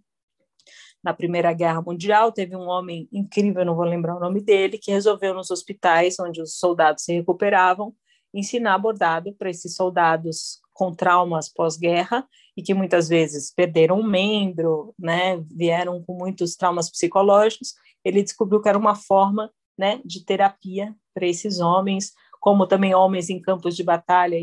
na 1.03 1.15
Primeira 1.15 1.53
Guerra 1.53 1.81
Mundial, 1.81 2.33
teve 2.33 2.55
um 2.55 2.69
homem 2.69 3.09
incrível, 3.13 3.65
não 3.65 3.75
vou 3.75 3.85
lembrar 3.85 4.17
o 4.17 4.21
nome 4.21 4.41
dele, 4.41 4.79
que 4.79 4.91
resolveu 4.91 5.35
nos 5.35 5.51
hospitais 5.51 6.19
onde 6.19 6.41
os 6.43 6.59
soldados 6.59 7.05
se 7.05 7.13
recuperavam 7.15 7.95
ensinar 8.33 8.79
bordado 8.79 9.33
para 9.35 9.51
esses 9.51 9.75
soldados 9.75 10.61
com 10.73 10.95
traumas 10.95 11.53
pós-guerra 11.53 12.27
e 12.57 12.63
que 12.63 12.75
muitas 12.75 13.09
vezes 13.09 13.53
perderam 13.53 14.01
um 14.01 14.07
membro, 14.07 14.95
né, 14.99 15.37
vieram 15.51 16.03
com 16.03 16.15
muitos 16.15 16.57
traumas 16.57 16.91
psicológicos. 16.91 17.75
Ele 18.05 18.23
descobriu 18.23 18.63
que 18.63 18.69
era 18.69 18.79
uma 18.79 18.95
forma, 18.95 19.51
né, 19.77 20.01
de 20.05 20.25
terapia 20.25 20.95
para 21.13 21.27
esses 21.27 21.59
homens, 21.61 22.13
como 22.41 22.67
também 22.67 22.95
homens 22.95 23.29
em 23.29 23.41
campos 23.41 23.77
de 23.77 23.83
batalha, 23.83 24.39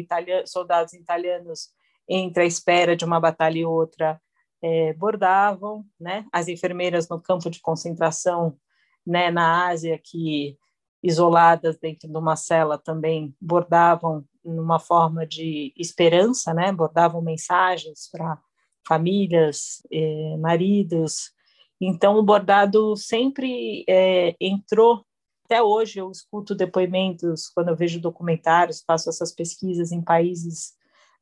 soldados 0.45 0.93
italianos 0.93 1.69
entre 2.07 2.43
a 2.43 2.45
espera 2.45 2.95
de 2.95 3.03
uma 3.03 3.19
batalha 3.19 3.59
e 3.59 3.65
outra 3.65 4.21
é, 4.61 4.93
bordavam, 4.93 5.85
né? 5.99 6.25
As 6.31 6.47
enfermeiras 6.47 7.07
no 7.09 7.21
campo 7.21 7.49
de 7.49 7.61
concentração, 7.61 8.57
né, 9.05 9.31
na 9.31 9.67
Ásia, 9.67 9.99
que 10.03 10.57
isoladas 11.01 11.77
dentro 11.77 12.09
de 12.09 12.17
uma 12.17 12.35
cela 12.35 12.77
também 12.77 13.35
bordavam 13.39 14.25
numa 14.43 14.79
forma 14.79 15.25
de 15.25 15.73
esperança, 15.77 16.53
né? 16.53 16.71
Bordavam 16.71 17.21
mensagens 17.21 18.09
para 18.11 18.39
famílias, 18.87 19.81
eh, 19.91 20.37
maridos. 20.37 21.31
Então 21.79 22.17
o 22.17 22.23
bordado 22.23 22.95
sempre 22.95 23.83
eh, 23.87 24.35
entrou. 24.39 25.05
Até 25.45 25.61
hoje 25.61 25.99
eu 25.99 26.11
escuto 26.11 26.55
depoimentos 26.55 27.49
quando 27.49 27.69
eu 27.69 27.75
vejo 27.75 28.01
documentários, 28.01 28.83
faço 28.85 29.09
essas 29.09 29.33
pesquisas 29.33 29.91
em 29.91 30.01
países 30.01 30.73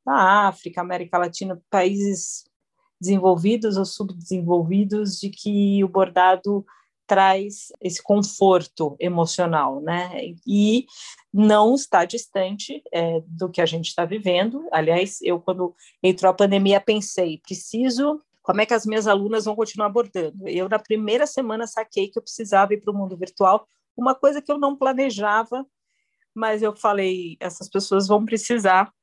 da 0.06 0.48
África, 0.48 0.82
América 0.82 1.18
Latina, 1.18 1.62
países 1.70 2.44
desenvolvidos 3.00 3.78
ou 3.78 3.86
subdesenvolvidos, 3.86 5.20
de 5.20 5.30
que 5.30 5.84
o 5.84 5.88
bordado 5.88 6.66
traz 7.08 7.68
esse 7.82 8.02
conforto 8.02 8.96
emocional, 9.00 9.80
né? 9.82 10.34
E 10.46 10.88
não 11.32 11.76
está 11.76 12.04
distante 12.04 12.82
é, 12.92 13.22
do 13.28 13.50
que 13.50 13.62
a 13.62 13.66
gente 13.66 13.88
está 13.88 14.06
vivendo. 14.06 14.68
Aliás, 14.72 15.20
eu 15.22 15.40
quando 15.40 15.76
entrou 16.02 16.32
a 16.32 16.34
pandemia 16.34 16.82
pensei, 16.82 17.40
preciso 17.40 18.20
como 18.46 18.62
é 18.62 18.66
que 18.66 18.76
as 18.76 18.86
minhas 18.86 19.08
alunas 19.08 19.46
vão 19.46 19.56
continuar 19.56 19.88
abordando? 19.88 20.48
Eu 20.48 20.70
na 20.70 20.78
primeira 20.78 21.26
semana 21.26 21.66
saquei 21.66 22.08
que 22.08 22.20
eu 22.20 22.22
precisava 22.22 22.76
ir 22.76 22.82
para 22.82 22.94
o 22.94 22.96
mundo 22.96 23.18
virtual, 23.18 23.68
uma 23.98 24.14
coisa 24.14 24.40
que 24.40 24.52
eu 24.52 24.60
não 24.60 24.78
planejava, 24.78 25.66
mas 26.34 26.62
eu 26.62 26.76
falei, 26.76 27.38
essas 27.40 27.68
pessoas 27.68 28.08
vão 28.08 28.24
precisar 28.24 28.94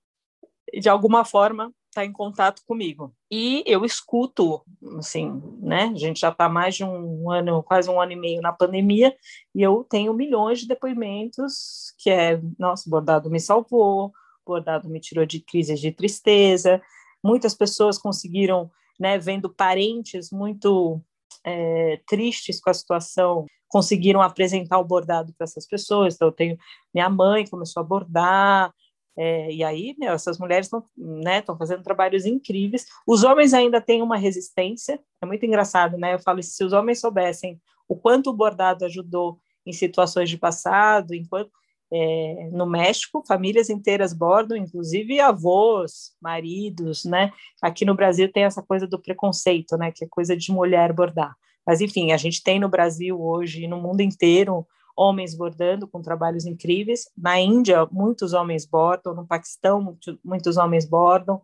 de 0.80 0.88
alguma 0.88 1.24
forma 1.24 1.72
está 1.92 2.04
em 2.04 2.12
contato 2.12 2.62
comigo. 2.66 3.14
E 3.30 3.62
eu 3.66 3.84
escuto, 3.84 4.62
assim, 4.98 5.42
né? 5.60 5.84
A 5.94 5.98
gente 5.98 6.20
já 6.20 6.30
está 6.30 6.48
mais 6.48 6.74
de 6.74 6.84
um 6.84 7.30
ano, 7.30 7.62
quase 7.62 7.90
um 7.90 8.00
ano 8.00 8.12
e 8.12 8.16
meio 8.16 8.40
na 8.40 8.52
pandemia, 8.52 9.14
e 9.54 9.62
eu 9.62 9.84
tenho 9.88 10.14
milhões 10.14 10.60
de 10.60 10.66
depoimentos 10.66 11.94
que 11.98 12.10
é, 12.10 12.40
nossa, 12.58 12.88
bordado 12.88 13.30
me 13.30 13.38
salvou, 13.38 14.10
bordado 14.44 14.88
me 14.88 15.00
tirou 15.00 15.26
de 15.26 15.40
crises 15.40 15.78
de 15.78 15.92
tristeza. 15.92 16.80
Muitas 17.22 17.54
pessoas 17.54 17.98
conseguiram, 17.98 18.70
né, 18.98 19.18
vendo 19.18 19.50
parentes 19.50 20.30
muito 20.32 21.00
é, 21.44 22.00
tristes 22.08 22.58
com 22.58 22.70
a 22.70 22.74
situação, 22.74 23.46
conseguiram 23.68 24.22
apresentar 24.22 24.78
o 24.78 24.84
bordado 24.84 25.32
para 25.34 25.44
essas 25.44 25.66
pessoas. 25.66 26.14
Então, 26.14 26.28
eu 26.28 26.32
tenho 26.32 26.58
minha 26.92 27.10
mãe 27.10 27.46
começou 27.46 27.82
a 27.82 27.84
bordar, 27.84 28.72
é, 29.16 29.52
e 29.52 29.62
aí, 29.62 29.94
meu, 29.98 30.12
essas 30.12 30.38
mulheres 30.38 30.66
estão 30.66 30.82
né, 30.96 31.42
fazendo 31.58 31.82
trabalhos 31.82 32.24
incríveis. 32.24 32.86
Os 33.06 33.24
homens 33.24 33.52
ainda 33.52 33.80
têm 33.80 34.02
uma 34.02 34.16
resistência, 34.16 34.98
é 35.20 35.26
muito 35.26 35.44
engraçado, 35.44 35.98
né? 35.98 36.14
Eu 36.14 36.18
falo, 36.18 36.42
se 36.42 36.64
os 36.64 36.72
homens 36.72 37.00
soubessem 37.00 37.60
o 37.88 37.94
quanto 37.94 38.30
o 38.30 38.32
bordado 38.32 38.84
ajudou 38.84 39.38
em 39.66 39.72
situações 39.72 40.30
de 40.30 40.38
passado, 40.38 41.14
enquanto 41.14 41.50
é, 41.94 42.48
no 42.50 42.64
México, 42.64 43.22
famílias 43.26 43.68
inteiras 43.68 44.14
bordam, 44.14 44.56
inclusive 44.56 45.20
avós, 45.20 46.12
maridos, 46.20 47.04
né? 47.04 47.30
Aqui 47.60 47.84
no 47.84 47.94
Brasil 47.94 48.32
tem 48.32 48.44
essa 48.44 48.62
coisa 48.62 48.86
do 48.86 48.98
preconceito, 48.98 49.76
né? 49.76 49.92
Que 49.92 50.06
é 50.06 50.08
coisa 50.08 50.34
de 50.34 50.50
mulher 50.50 50.90
bordar. 50.92 51.36
Mas, 51.66 51.82
enfim, 51.82 52.12
a 52.12 52.16
gente 52.16 52.42
tem 52.42 52.58
no 52.58 52.68
Brasil 52.68 53.20
hoje, 53.20 53.66
no 53.68 53.78
mundo 53.78 54.00
inteiro, 54.00 54.66
homens 54.96 55.34
bordando 55.34 55.86
com 55.88 56.00
trabalhos 56.02 56.46
incríveis. 56.46 57.04
Na 57.16 57.40
Índia, 57.40 57.86
muitos 57.90 58.32
homens 58.32 58.66
bordam, 58.66 59.14
no 59.14 59.26
Paquistão, 59.26 59.96
muitos 60.24 60.56
homens 60.56 60.88
bordam, 60.88 61.40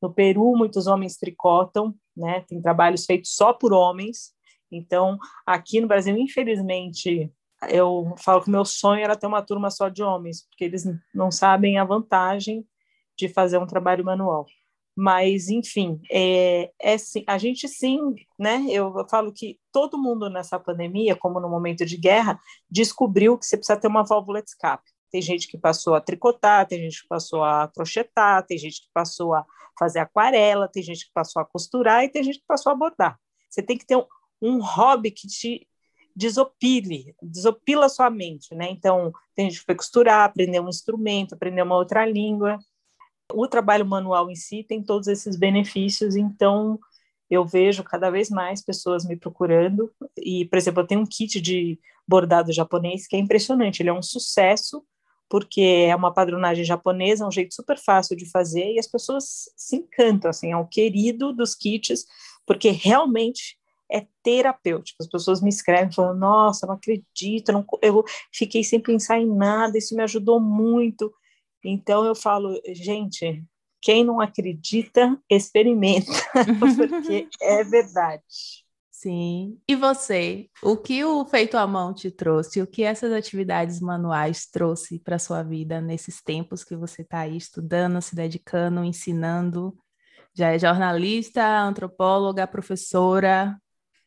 no 0.00 0.12
Peru, 0.12 0.56
muitos 0.56 0.86
homens 0.86 1.16
tricotam, 1.16 1.94
né? 2.16 2.40
Tem 2.48 2.60
trabalhos 2.60 3.04
feitos 3.04 3.34
só 3.34 3.52
por 3.52 3.72
homens. 3.72 4.32
Então, 4.70 5.18
aqui 5.46 5.80
no 5.80 5.86
Brasil, 5.86 6.16
infelizmente, 6.16 7.32
eu 7.68 8.14
falo 8.18 8.42
que 8.42 8.50
meu 8.50 8.64
sonho 8.64 9.04
era 9.04 9.16
ter 9.16 9.26
uma 9.26 9.42
turma 9.42 9.70
só 9.70 9.88
de 9.88 10.02
homens, 10.02 10.46
porque 10.48 10.64
eles 10.64 10.84
não 11.14 11.30
sabem 11.30 11.78
a 11.78 11.84
vantagem 11.84 12.66
de 13.16 13.28
fazer 13.28 13.58
um 13.58 13.66
trabalho 13.66 14.04
manual. 14.04 14.46
Mas, 14.94 15.48
enfim, 15.48 16.00
é, 16.10 16.70
é 16.80 16.96
a 17.26 17.38
gente 17.38 17.66
sim, 17.66 17.98
né? 18.38 18.66
Eu, 18.68 18.94
eu 18.96 19.08
falo 19.08 19.32
que 19.32 19.58
todo 19.72 20.00
mundo 20.00 20.28
nessa 20.28 20.58
pandemia, 20.58 21.16
como 21.16 21.40
no 21.40 21.48
momento 21.48 21.84
de 21.86 21.96
guerra, 21.96 22.38
descobriu 22.70 23.38
que 23.38 23.46
você 23.46 23.56
precisa 23.56 23.78
ter 23.78 23.88
uma 23.88 24.04
válvula 24.04 24.42
de 24.42 24.50
escape. 24.50 24.90
Tem 25.10 25.22
gente 25.22 25.48
que 25.48 25.58
passou 25.58 25.94
a 25.94 26.00
tricotar, 26.00 26.66
tem 26.66 26.78
gente 26.80 27.02
que 27.02 27.08
passou 27.08 27.42
a 27.42 27.68
crochetar, 27.68 28.44
tem 28.46 28.58
gente 28.58 28.82
que 28.82 28.88
passou 28.92 29.34
a 29.34 29.44
fazer 29.78 30.00
aquarela, 30.00 30.68
tem 30.68 30.82
gente 30.82 31.06
que 31.06 31.12
passou 31.12 31.40
a 31.40 31.44
costurar 31.44 32.04
e 32.04 32.08
tem 32.10 32.22
gente 32.22 32.38
que 32.38 32.46
passou 32.46 32.72
a 32.72 32.74
bordar. 32.74 33.18
Você 33.48 33.62
tem 33.62 33.76
que 33.78 33.86
ter 33.86 33.96
um, 33.96 34.06
um 34.40 34.62
hobby 34.62 35.10
que 35.10 35.26
te 35.26 35.66
desopile, 36.14 37.14
desopila 37.22 37.88
sua 37.88 38.10
mente, 38.10 38.54
né? 38.54 38.68
Então, 38.70 39.10
tem 39.34 39.48
gente 39.48 39.60
que 39.60 39.66
foi 39.66 39.74
costurar, 39.74 40.24
aprender 40.24 40.60
um 40.60 40.68
instrumento, 40.68 41.34
aprender 41.34 41.62
uma 41.62 41.76
outra 41.76 42.04
língua 42.04 42.58
o 43.34 43.48
trabalho 43.48 43.86
manual 43.86 44.30
em 44.30 44.34
si 44.34 44.64
tem 44.64 44.82
todos 44.82 45.08
esses 45.08 45.36
benefícios, 45.36 46.16
então 46.16 46.78
eu 47.30 47.46
vejo 47.46 47.82
cada 47.82 48.10
vez 48.10 48.28
mais 48.28 48.62
pessoas 48.62 49.04
me 49.04 49.16
procurando. 49.16 49.90
E, 50.18 50.44
por 50.46 50.58
exemplo, 50.58 50.82
eu 50.82 50.86
tenho 50.86 51.00
um 51.00 51.06
kit 51.06 51.40
de 51.40 51.78
bordado 52.06 52.52
japonês 52.52 53.06
que 53.06 53.16
é 53.16 53.18
impressionante, 53.18 53.80
ele 53.80 53.88
é 53.88 53.92
um 53.92 54.02
sucesso, 54.02 54.84
porque 55.30 55.86
é 55.88 55.96
uma 55.96 56.12
padronagem 56.12 56.62
japonesa, 56.64 57.24
é 57.24 57.26
um 57.26 57.32
jeito 57.32 57.54
super 57.54 57.78
fácil 57.78 58.14
de 58.14 58.30
fazer, 58.30 58.72
e 58.72 58.78
as 58.78 58.86
pessoas 58.86 59.50
se 59.56 59.76
encantam, 59.76 60.28
assim, 60.28 60.52
é 60.52 60.56
o 60.56 60.66
querido 60.66 61.32
dos 61.32 61.54
kits, 61.54 62.04
porque 62.46 62.70
realmente 62.70 63.56
é 63.90 64.06
terapêutico. 64.22 65.02
As 65.02 65.08
pessoas 65.08 65.40
me 65.40 65.48
escrevem 65.48 65.92
falando, 65.92 66.18
nossa, 66.18 66.66
não 66.66 66.74
acredito, 66.74 67.52
não, 67.52 67.64
eu 67.80 68.04
fiquei 68.30 68.62
sem 68.62 68.80
pensar 68.80 69.18
em 69.18 69.26
nada, 69.26 69.78
isso 69.78 69.96
me 69.96 70.02
ajudou 70.02 70.38
muito. 70.40 71.12
Então 71.64 72.04
eu 72.04 72.14
falo, 72.14 72.60
gente, 72.68 73.44
quem 73.80 74.04
não 74.04 74.20
acredita, 74.20 75.18
experimenta, 75.28 76.12
porque 76.58 77.28
é 77.40 77.64
verdade. 77.64 78.22
Sim. 78.90 79.58
E 79.68 79.74
você, 79.74 80.48
o 80.62 80.76
que 80.76 81.04
o 81.04 81.24
feito 81.24 81.56
à 81.56 81.66
mão 81.66 81.92
te 81.92 82.08
trouxe? 82.08 82.62
O 82.62 82.66
que 82.68 82.84
essas 82.84 83.12
atividades 83.12 83.80
manuais 83.80 84.46
trouxe 84.46 85.00
para 85.00 85.18
sua 85.18 85.42
vida 85.42 85.80
nesses 85.80 86.22
tempos 86.22 86.62
que 86.62 86.76
você 86.76 87.02
está 87.02 87.20
aí 87.20 87.36
estudando, 87.36 88.00
se 88.00 88.14
dedicando, 88.14 88.84
ensinando? 88.84 89.76
Já 90.32 90.52
é 90.52 90.58
jornalista, 90.58 91.44
antropóloga, 91.62 92.46
professora. 92.46 93.60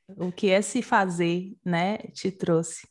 O 0.08 0.32
que 0.32 0.48
esse 0.48 0.82
fazer, 0.82 1.54
né, 1.65 1.98
te 2.13 2.32
trouxe? 2.32 2.88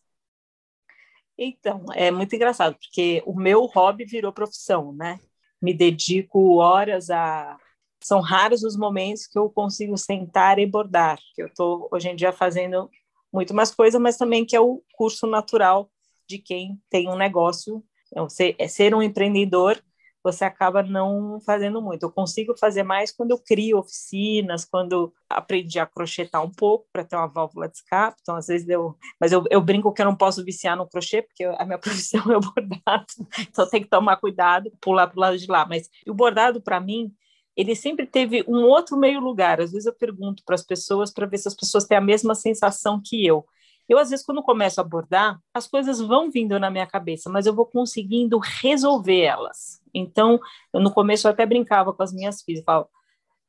Então, 1.36 1.84
é 1.94 2.10
muito 2.10 2.34
engraçado, 2.34 2.76
porque 2.76 3.22
o 3.26 3.34
meu 3.34 3.66
hobby 3.66 4.04
virou 4.04 4.32
profissão, 4.32 4.92
né? 4.92 5.18
Me 5.60 5.74
dedico 5.74 6.56
horas 6.56 7.10
a. 7.10 7.58
São 8.02 8.20
raros 8.20 8.62
os 8.62 8.76
momentos 8.76 9.26
que 9.26 9.38
eu 9.38 9.48
consigo 9.50 9.96
sentar 9.96 10.58
e 10.58 10.66
bordar, 10.66 11.18
que 11.34 11.42
eu 11.42 11.46
estou 11.46 11.88
hoje 11.90 12.08
em 12.10 12.16
dia 12.16 12.32
fazendo 12.32 12.90
muito 13.32 13.54
mais 13.54 13.74
coisa, 13.74 13.98
mas 13.98 14.16
também 14.16 14.44
que 14.44 14.54
é 14.54 14.60
o 14.60 14.82
curso 14.94 15.26
natural 15.26 15.90
de 16.28 16.38
quem 16.38 16.78
tem 16.90 17.08
um 17.08 17.16
negócio. 17.16 17.82
Então, 18.08 18.28
ser, 18.28 18.54
é 18.58 18.68
ser 18.68 18.94
um 18.94 19.02
empreendedor 19.02 19.82
você 20.24 20.42
acaba 20.42 20.82
não 20.82 21.38
fazendo 21.44 21.82
muito. 21.82 22.04
Eu 22.04 22.10
consigo 22.10 22.56
fazer 22.56 22.82
mais 22.82 23.12
quando 23.12 23.32
eu 23.32 23.38
crio 23.38 23.78
oficinas, 23.78 24.64
quando 24.64 25.12
aprendi 25.28 25.78
a 25.78 25.84
crochetar 25.84 26.42
um 26.42 26.50
pouco 26.50 26.88
para 26.90 27.04
ter 27.04 27.14
uma 27.14 27.28
válvula 27.28 27.68
de 27.68 27.76
escape. 27.76 28.16
Então, 28.22 28.34
às 28.34 28.46
vezes 28.46 28.66
eu. 28.66 28.96
Mas 29.20 29.32
eu, 29.32 29.44
eu 29.50 29.60
brinco 29.60 29.92
que 29.92 30.00
eu 30.00 30.06
não 30.06 30.16
posso 30.16 30.42
viciar 30.42 30.78
no 30.78 30.88
crochê, 30.88 31.20
porque 31.20 31.44
a 31.44 31.64
minha 31.66 31.76
profissão 31.78 32.22
é 32.32 32.38
o 32.38 32.40
bordado. 32.40 33.06
Então, 33.38 33.68
tem 33.68 33.82
que 33.82 33.88
tomar 33.88 34.16
cuidado, 34.16 34.72
pular 34.80 35.06
para 35.08 35.18
o 35.18 35.20
lado 35.20 35.38
de 35.38 35.46
lá. 35.46 35.66
Mas 35.66 35.90
o 36.08 36.14
bordado, 36.14 36.62
para 36.62 36.80
mim, 36.80 37.12
ele 37.54 37.76
sempre 37.76 38.06
teve 38.06 38.42
um 38.48 38.62
outro 38.62 38.96
meio 38.96 39.20
lugar. 39.20 39.60
Às 39.60 39.72
vezes 39.72 39.86
eu 39.86 39.94
pergunto 39.94 40.42
para 40.44 40.54
as 40.54 40.62
pessoas 40.62 41.12
para 41.12 41.26
ver 41.26 41.36
se 41.36 41.48
as 41.48 41.54
pessoas 41.54 41.84
têm 41.84 41.98
a 41.98 42.00
mesma 42.00 42.34
sensação 42.34 42.98
que 43.04 43.26
eu. 43.26 43.44
Eu, 43.88 43.98
às 43.98 44.10
vezes, 44.10 44.24
quando 44.24 44.42
começo 44.42 44.80
a 44.80 44.84
abordar, 44.84 45.38
as 45.52 45.66
coisas 45.66 46.00
vão 46.00 46.30
vindo 46.30 46.58
na 46.58 46.70
minha 46.70 46.86
cabeça, 46.86 47.30
mas 47.30 47.46
eu 47.46 47.54
vou 47.54 47.66
conseguindo 47.66 48.38
resolver 48.38 49.20
elas. 49.20 49.80
Então, 49.92 50.40
eu, 50.72 50.80
no 50.80 50.92
começo 50.92 51.26
eu 51.26 51.30
até 51.30 51.44
brincava 51.44 51.92
com 51.92 52.02
as 52.02 52.12
minhas 52.12 52.42
filhas, 52.42 52.64
falava, 52.64 52.88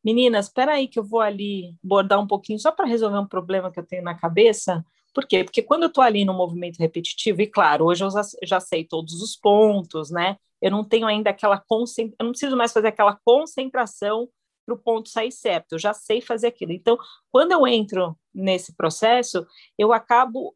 meninas, 0.04 0.48
espera 0.48 0.74
aí 0.74 0.88
que 0.88 1.00
eu 1.00 1.04
vou 1.04 1.22
ali 1.22 1.76
bordar 1.84 2.20
um 2.20 2.28
pouquinho 2.28 2.60
só 2.60 2.72
para 2.72 2.86
resolver 2.86 3.18
um 3.18 3.28
problema 3.28 3.72
que 3.72 3.80
eu 3.80 3.86
tenho 3.86 4.04
na 4.04 4.14
cabeça. 4.14 4.86
Por 5.14 5.26
quê? 5.26 5.44
Porque 5.44 5.64
quando 5.64 5.84
eu 5.84 5.88
estou 5.88 6.04
ali 6.04 6.26
no 6.26 6.34
movimento 6.34 6.78
repetitivo, 6.78 7.42
e 7.42 7.48
claro, 7.48 7.86
hoje 7.86 8.04
eu 8.04 8.12
já, 8.12 8.22
já 8.44 8.60
sei 8.60 8.84
todos 8.84 9.22
os 9.22 9.36
pontos, 9.36 10.12
né? 10.12 10.38
Eu 10.62 10.70
não 10.70 10.84
tenho 10.84 11.08
ainda 11.08 11.30
aquela 11.30 11.58
concentração, 11.58 12.18
eu 12.20 12.24
não 12.26 12.32
preciso 12.32 12.58
mais 12.58 12.74
fazer 12.74 12.90
aquela 12.90 13.18
concentração 13.24 14.28
para 14.66 14.76
o 14.76 14.78
ponto 14.78 15.10
sair 15.10 15.32
certo, 15.32 15.74
eu 15.74 15.80
já 15.80 15.94
sei 15.94 16.22
fazer 16.22 16.48
aquilo. 16.48 16.72
Então, 16.72 16.98
quando 17.32 17.52
eu 17.52 17.68
entro 17.68 18.18
nesse 18.34 18.76
processo, 18.76 19.46
eu 19.78 19.94
acabo, 19.94 20.56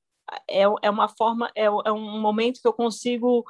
é, 0.50 0.64
é 0.82 0.90
uma 0.90 1.08
forma, 1.08 1.52
é, 1.56 1.66
é 1.66 1.92
um 1.92 2.20
momento 2.20 2.62
que 2.62 2.68
eu 2.68 2.74
consigo 2.74 3.46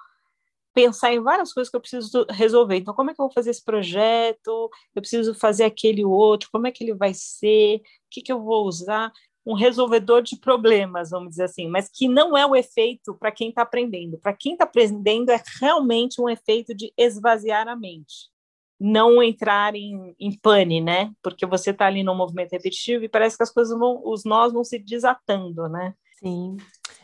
pensar 0.74 1.14
em 1.14 1.20
várias 1.20 1.52
coisas 1.54 1.70
que 1.70 1.76
eu 1.76 1.82
preciso 1.82 2.26
resolver. 2.30 2.78
Então, 2.78 2.94
como 2.94 3.10
é 3.10 3.14
que 3.14 3.22
eu 3.22 3.26
vou 3.26 3.34
fazer 3.34 3.50
esse 3.50 3.64
projeto? 3.64 4.70
Eu 4.96 5.02
preciso 5.02 5.34
fazer 5.34 5.64
aquele 5.64 6.06
outro, 6.06 6.50
como 6.52 6.68
é 6.68 6.72
que 6.72 6.84
ele 6.84 6.94
vai 6.94 7.14
ser? 7.14 7.78
O 7.78 7.82
que, 8.12 8.22
que 8.22 8.32
eu 8.32 8.42
vou 8.42 8.66
usar? 8.66 9.12
Um 9.46 9.56
resolvedor 9.56 10.22
de 10.22 10.38
problemas, 10.38 11.10
vamos 11.10 11.32
dizer 11.32 11.46
assim, 11.46 11.68
mas 11.68 11.90
que 11.90 12.08
não 12.08 12.38
é 12.38 12.46
o 12.46 12.56
efeito 12.56 13.16
para 13.16 13.32
quem 13.32 13.50
está 13.50 13.64
aprendendo. 13.64 14.20
Para 14.20 14.34
quem 14.34 14.54
está 14.54 14.66
aprendendo, 14.66 15.32
é 15.32 15.42
realmente 15.60 16.22
um 16.22 16.30
efeito 16.30 16.76
de 16.76 16.94
esvaziar 16.98 17.68
a 17.68 17.76
mente 17.76 18.30
não 18.80 19.22
entrar 19.22 19.76
em, 19.76 20.16
em 20.20 20.32
pane, 20.38 20.80
né? 20.80 21.12
Porque 21.22 21.46
você 21.46 21.72
está 21.72 21.86
ali 21.86 22.04
num 22.04 22.16
movimento 22.16 22.52
repetitivo 22.52 23.04
e 23.04 23.10
parece 23.10 23.36
que 23.36 23.44
as 23.44 23.52
coisas 23.52 23.78
vão, 23.78 24.02
os 24.06 24.24
nós 24.24 24.54
vão 24.54 24.64
se 24.64 24.80
desatando, 24.80 25.68
né? 25.68 25.94
Sim. 26.20 26.58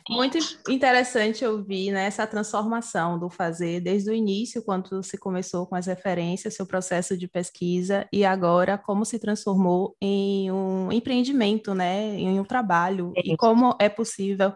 Muito 0.10 0.38
interessante 0.70 1.46
ouvir 1.46 1.92
né, 1.92 2.06
essa 2.06 2.28
transformação 2.28 3.18
do 3.18 3.30
fazer 3.30 3.80
desde 3.80 4.12
o 4.12 4.14
início, 4.14 4.64
quando 4.64 5.02
você 5.02 5.18
começou 5.18 5.66
com 5.66 5.74
as 5.76 5.88
referências, 5.88 6.54
seu 6.54 6.66
processo 6.66 7.18
de 7.18 7.28
pesquisa, 7.28 8.08
e 8.14 8.24
agora 8.24 8.78
como 8.78 9.04
se 9.04 9.18
transformou 9.18 9.96
em 10.00 10.52
um 10.52 10.92
empreendimento, 10.92 11.74
né, 11.74 12.14
em 12.20 12.40
um 12.40 12.44
trabalho, 12.44 13.14
é 13.16 13.22
e 13.26 13.38
como 13.38 13.76
é 13.80 13.90
possível 13.90 14.54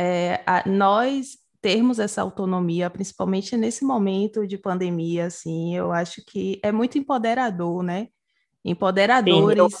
é, 0.00 0.42
a, 0.46 0.62
nós 0.68 1.38
termos 1.66 1.98
essa 1.98 2.22
autonomia, 2.22 2.88
principalmente 2.88 3.56
nesse 3.56 3.84
momento 3.84 4.46
de 4.46 4.56
pandemia, 4.56 5.26
assim, 5.26 5.76
eu 5.76 5.90
acho 5.90 6.22
que 6.24 6.60
é 6.62 6.70
muito 6.70 6.96
empoderador, 6.96 7.82
né? 7.82 8.06
Empoderadores, 8.64 9.74
Sim, 9.74 9.78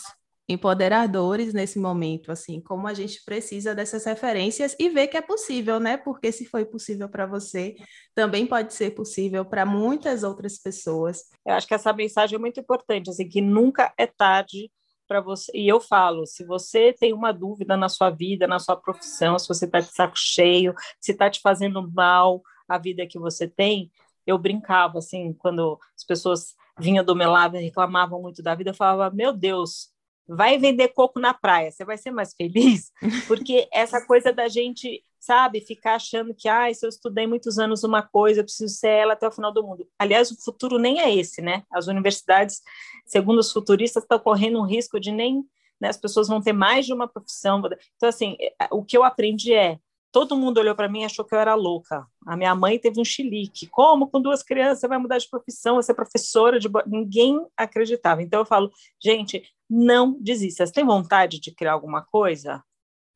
eu... 0.48 0.54
empoderadores 0.56 1.54
nesse 1.54 1.78
momento, 1.78 2.32
assim, 2.32 2.60
como 2.60 2.88
a 2.88 2.92
gente 2.92 3.24
precisa 3.24 3.72
dessas 3.72 4.04
referências 4.04 4.74
e 4.80 4.88
ver 4.88 5.06
que 5.06 5.16
é 5.16 5.20
possível, 5.20 5.78
né? 5.78 5.96
Porque 5.96 6.32
se 6.32 6.44
foi 6.44 6.64
possível 6.64 7.08
para 7.08 7.24
você, 7.24 7.76
também 8.16 8.48
pode 8.48 8.74
ser 8.74 8.90
possível 8.90 9.44
para 9.44 9.64
muitas 9.64 10.24
outras 10.24 10.58
pessoas. 10.58 11.20
Eu 11.46 11.54
acho 11.54 11.68
que 11.68 11.74
essa 11.74 11.92
mensagem 11.92 12.34
é 12.34 12.40
muito 12.40 12.58
importante, 12.58 13.10
assim, 13.10 13.28
que 13.28 13.40
nunca 13.40 13.94
é 13.96 14.08
tarde 14.08 14.72
para 15.06 15.20
você. 15.20 15.50
E 15.54 15.68
eu 15.68 15.80
falo, 15.80 16.26
se 16.26 16.44
você 16.44 16.92
tem 16.92 17.12
uma 17.12 17.32
dúvida 17.32 17.76
na 17.76 17.88
sua 17.88 18.10
vida, 18.10 18.46
na 18.46 18.58
sua 18.58 18.76
profissão, 18.76 19.38
se 19.38 19.48
você 19.48 19.64
está 19.64 19.80
de 19.80 19.92
saco 19.92 20.16
cheio, 20.16 20.74
se 21.00 21.12
está 21.12 21.30
te 21.30 21.40
fazendo 21.40 21.90
mal 21.92 22.42
a 22.68 22.78
vida 22.78 23.06
que 23.06 23.18
você 23.18 23.46
tem, 23.46 23.90
eu 24.26 24.36
brincava 24.36 24.98
assim, 24.98 25.32
quando 25.34 25.78
as 25.96 26.04
pessoas 26.04 26.54
vinham 26.78 27.04
do 27.04 27.14
meu 27.14 27.30
lado 27.30 27.56
e 27.56 27.62
reclamavam 27.62 28.20
muito 28.20 28.42
da 28.42 28.54
vida, 28.54 28.70
eu 28.70 28.74
falava, 28.74 29.14
meu 29.14 29.32
Deus, 29.32 29.90
vai 30.28 30.58
vender 30.58 30.88
coco 30.88 31.20
na 31.20 31.32
praia, 31.32 31.70
você 31.70 31.84
vai 31.84 31.96
ser 31.96 32.10
mais 32.10 32.34
feliz? 32.34 32.90
Porque 33.28 33.68
essa 33.72 34.04
coisa 34.04 34.32
da 34.32 34.48
gente 34.48 35.04
sabe? 35.26 35.60
Ficar 35.60 35.96
achando 35.96 36.32
que, 36.32 36.48
ah, 36.48 36.72
se 36.72 36.86
eu 36.86 36.88
estudei 36.88 37.26
muitos 37.26 37.58
anos 37.58 37.82
uma 37.82 38.00
coisa, 38.00 38.40
eu 38.40 38.44
preciso 38.44 38.72
ser 38.72 38.88
ela 38.88 39.14
até 39.14 39.26
o 39.26 39.32
final 39.32 39.52
do 39.52 39.62
mundo. 39.62 39.86
Aliás, 39.98 40.30
o 40.30 40.42
futuro 40.42 40.78
nem 40.78 41.00
é 41.00 41.12
esse, 41.12 41.42
né? 41.42 41.64
As 41.70 41.88
universidades, 41.88 42.62
segundo 43.04 43.40
os 43.40 43.52
futuristas, 43.52 44.04
estão 44.04 44.18
correndo 44.20 44.60
um 44.60 44.66
risco 44.66 45.00
de 45.00 45.10
nem, 45.10 45.44
né, 45.80 45.88
as 45.88 45.96
pessoas 45.96 46.28
vão 46.28 46.40
ter 46.40 46.52
mais 46.52 46.86
de 46.86 46.92
uma 46.92 47.08
profissão. 47.08 47.60
Então, 47.96 48.08
assim, 48.08 48.36
é, 48.40 48.68
o 48.70 48.84
que 48.84 48.96
eu 48.96 49.02
aprendi 49.02 49.52
é, 49.52 49.78
todo 50.12 50.36
mundo 50.36 50.58
olhou 50.58 50.74
para 50.74 50.88
mim 50.88 51.00
e 51.00 51.04
achou 51.04 51.24
que 51.24 51.34
eu 51.34 51.38
era 51.38 51.54
louca. 51.54 52.06
A 52.24 52.36
minha 52.36 52.54
mãe 52.54 52.78
teve 52.78 53.00
um 53.00 53.04
chilique. 53.04 53.66
Como 53.66 54.08
com 54.08 54.20
duas 54.20 54.42
crianças 54.42 54.78
você 54.78 54.88
vai 54.88 54.98
mudar 54.98 55.18
de 55.18 55.28
profissão, 55.28 55.74
vai 55.74 55.82
ser 55.82 55.94
professora 55.94 56.60
de... 56.60 56.68
Ninguém 56.86 57.44
acreditava. 57.56 58.22
Então, 58.22 58.40
eu 58.40 58.46
falo, 58.46 58.70
gente, 59.02 59.42
não 59.68 60.16
desista. 60.20 60.64
Você 60.64 60.72
tem 60.72 60.86
vontade 60.86 61.40
de 61.40 61.52
criar 61.52 61.72
alguma 61.72 62.02
coisa? 62.02 62.62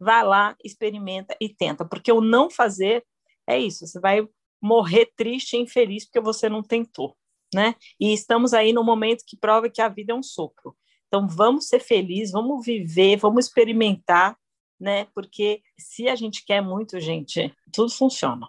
Vá 0.00 0.22
lá, 0.22 0.56
experimenta 0.64 1.36
e 1.40 1.48
tenta, 1.48 1.84
porque 1.84 2.10
o 2.10 2.22
não 2.22 2.50
fazer 2.50 3.04
é 3.46 3.58
isso, 3.58 3.86
você 3.86 4.00
vai 4.00 4.26
morrer 4.60 5.12
triste 5.16 5.56
e 5.56 5.60
infeliz 5.60 6.04
porque 6.04 6.20
você 6.20 6.48
não 6.48 6.62
tentou, 6.62 7.16
né? 7.54 7.74
E 7.98 8.12
estamos 8.12 8.54
aí 8.54 8.72
no 8.72 8.84
momento 8.84 9.24
que 9.26 9.36
prova 9.36 9.68
que 9.68 9.82
a 9.82 9.88
vida 9.88 10.12
é 10.12 10.16
um 10.16 10.22
sopro. 10.22 10.76
Então 11.06 11.26
vamos 11.28 11.66
ser 11.66 11.80
felizes, 11.80 12.32
vamos 12.32 12.64
viver, 12.64 13.16
vamos 13.16 13.46
experimentar, 13.46 14.36
né? 14.78 15.06
Porque 15.14 15.62
se 15.78 16.08
a 16.08 16.14
gente 16.14 16.44
quer 16.44 16.62
muito, 16.62 16.98
gente, 17.00 17.54
tudo 17.72 17.90
funciona. 17.90 18.48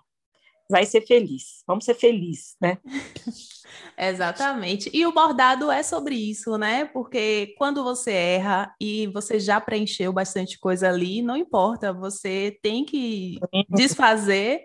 Vai 0.72 0.86
ser 0.86 1.02
feliz. 1.02 1.64
Vamos 1.68 1.86
ser 1.86 1.94
felizes, 1.94 2.56
né? 2.60 2.78
Exatamente. 3.98 4.90
E 4.94 5.06
o 5.06 5.12
bordado 5.12 5.70
é 5.70 5.84
sobre 5.84 6.16
isso, 6.16 6.58
né? 6.58 6.86
Porque 6.86 7.54
quando 7.58 7.84
você 7.84 8.12
erra 8.12 8.74
e 8.80 9.08
você 9.08 9.40
já 9.40 9.62
preencheu 9.62 10.12
bastante 10.12 10.58
coisa 10.58 10.90
ali, 10.90 11.22
não 11.22 11.38
importa, 11.38 11.94
você 11.94 12.58
tem 12.64 12.84
que 12.84 13.40
desfazer 13.70 14.62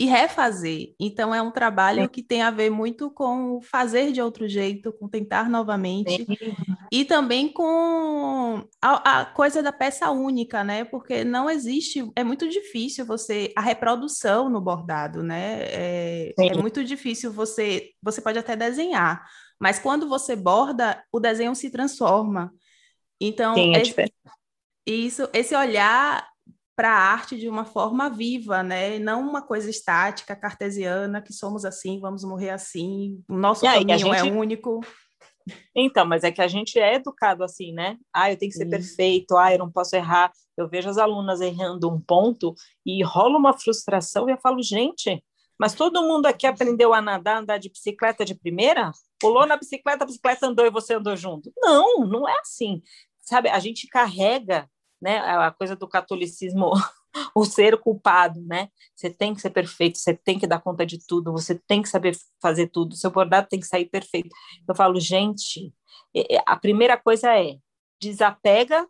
e 0.00 0.06
refazer. 0.06 0.94
Então, 0.98 1.34
é 1.34 1.42
um 1.42 1.50
trabalho 1.50 2.08
que 2.08 2.22
tem 2.22 2.40
a 2.40 2.50
ver 2.50 2.70
muito 2.70 3.10
com 3.10 3.60
fazer 3.60 4.12
de 4.12 4.22
outro 4.22 4.48
jeito, 4.48 4.94
com 4.94 5.06
tentar 5.06 5.50
novamente, 5.50 6.24
Sim. 6.24 6.56
e 6.90 7.04
também 7.04 7.52
com 7.52 8.64
a, 8.80 9.20
a, 9.20 9.24
coisa 9.26 9.62
da 9.62 9.70
peça 9.70 10.10
única, 10.10 10.64
né? 10.64 10.84
Porque 10.84 11.22
não 11.22 11.50
existe, 11.50 12.10
é 12.16 12.24
muito 12.24 12.48
difícil 12.48 13.04
você, 13.04 13.52
a 13.54 13.60
reprodução 13.60 14.48
no 14.48 14.58
bordado, 14.58 15.22
né? 15.22 15.64
É, 15.64 16.34
é 16.38 16.54
muito 16.56 16.82
difícil 16.82 17.30
você, 17.30 17.90
você 18.02 18.22
pode 18.22 18.38
até 18.38 18.56
desenhar, 18.56 19.22
mas 19.60 19.78
quando 19.78 20.08
você 20.08 20.34
borda, 20.34 21.04
o 21.12 21.20
desenho 21.20 21.54
se 21.54 21.68
transforma. 21.68 22.50
Então, 23.20 23.52
Sim, 23.54 23.76
é 23.76 23.82
esse, 23.82 23.94
isso, 24.86 25.28
esse 25.34 25.54
olhar 25.54 26.26
para 26.80 26.92
a 26.92 27.12
arte 27.12 27.36
de 27.36 27.46
uma 27.46 27.66
forma 27.66 28.08
viva, 28.08 28.62
né? 28.62 28.98
Não 28.98 29.20
uma 29.20 29.42
coisa 29.42 29.68
estática, 29.68 30.34
cartesiana, 30.34 31.20
que 31.20 31.30
somos 31.30 31.66
assim, 31.66 32.00
vamos 32.00 32.24
morrer 32.24 32.48
assim, 32.48 33.22
o 33.28 33.36
nosso 33.36 33.66
aí, 33.66 33.80
caminho 33.80 34.14
é 34.14 34.18
gente... 34.18 34.28
é 34.30 34.32
único. 34.32 34.80
Então, 35.76 36.06
mas 36.06 36.24
é 36.24 36.32
que 36.32 36.40
a 36.40 36.48
gente 36.48 36.78
é 36.78 36.94
educado 36.94 37.44
assim, 37.44 37.74
né? 37.74 37.98
Ah, 38.14 38.32
eu 38.32 38.38
tenho 38.38 38.50
que 38.50 38.56
ser 38.56 38.64
Sim. 38.64 38.70
perfeito, 38.70 39.36
ah, 39.36 39.52
eu 39.52 39.58
não 39.58 39.70
posso 39.70 39.94
errar. 39.94 40.32
Eu 40.56 40.70
vejo 40.70 40.88
as 40.88 40.96
alunas 40.96 41.42
errando 41.42 41.86
um 41.86 42.00
ponto 42.00 42.54
e 42.86 43.04
rola 43.04 43.36
uma 43.36 43.52
frustração 43.52 44.26
e 44.26 44.32
eu 44.32 44.38
falo, 44.38 44.62
gente, 44.62 45.22
mas 45.58 45.74
todo 45.74 46.02
mundo 46.02 46.24
aqui 46.24 46.46
aprendeu 46.46 46.94
a 46.94 47.02
nadar, 47.02 47.42
andar 47.42 47.58
de 47.58 47.68
bicicleta 47.68 48.24
de 48.24 48.34
primeira? 48.34 48.90
Pulou 49.18 49.46
na 49.46 49.58
bicicleta, 49.58 50.04
a 50.04 50.06
bicicleta 50.06 50.46
andou 50.46 50.64
e 50.64 50.70
você 50.70 50.94
andou 50.94 51.14
junto? 51.14 51.52
Não, 51.58 52.06
não 52.06 52.26
é 52.26 52.38
assim. 52.40 52.80
Sabe, 53.20 53.50
a 53.50 53.58
gente 53.58 53.86
carrega 53.86 54.66
né, 55.00 55.18
a 55.18 55.50
coisa 55.50 55.74
do 55.74 55.88
catolicismo, 55.88 56.72
o 57.34 57.44
ser 57.44 57.78
culpado, 57.78 58.40
né? 58.42 58.68
Você 58.94 59.10
tem 59.10 59.34
que 59.34 59.40
ser 59.40 59.50
perfeito, 59.50 59.98
você 59.98 60.14
tem 60.14 60.38
que 60.38 60.46
dar 60.46 60.60
conta 60.60 60.84
de 60.84 60.98
tudo, 61.06 61.32
você 61.32 61.54
tem 61.66 61.82
que 61.82 61.88
saber 61.88 62.16
fazer 62.40 62.68
tudo, 62.68 62.96
seu 62.96 63.10
bordado 63.10 63.48
tem 63.48 63.60
que 63.60 63.66
sair 63.66 63.86
perfeito. 63.86 64.30
Eu 64.68 64.74
falo, 64.74 65.00
gente, 65.00 65.72
a 66.46 66.56
primeira 66.56 66.96
coisa 66.96 67.36
é 67.36 67.56
desapega 68.00 68.86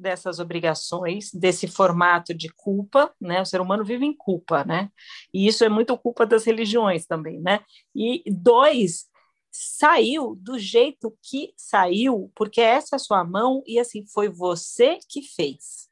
dessas 0.00 0.38
obrigações, 0.38 1.30
desse 1.32 1.68
formato 1.68 2.32
de 2.32 2.48
culpa, 2.56 3.12
né? 3.20 3.42
O 3.42 3.44
ser 3.44 3.60
humano 3.60 3.84
vive 3.84 4.06
em 4.06 4.16
culpa, 4.16 4.64
né? 4.64 4.88
E 5.32 5.46
isso 5.46 5.62
é 5.62 5.68
muito 5.68 5.96
culpa 5.98 6.24
das 6.24 6.44
religiões 6.44 7.06
também, 7.06 7.38
né? 7.40 7.60
E 7.94 8.22
dois, 8.26 9.09
saiu 9.50 10.36
do 10.36 10.58
jeito 10.58 11.16
que 11.22 11.52
saiu, 11.56 12.30
porque 12.34 12.60
essa 12.60 12.94
é 12.94 12.96
a 12.96 13.00
sua 13.00 13.24
mão 13.24 13.62
e 13.66 13.78
assim 13.78 14.04
foi 14.06 14.28
você 14.28 14.98
que 15.08 15.22
fez. 15.22 15.88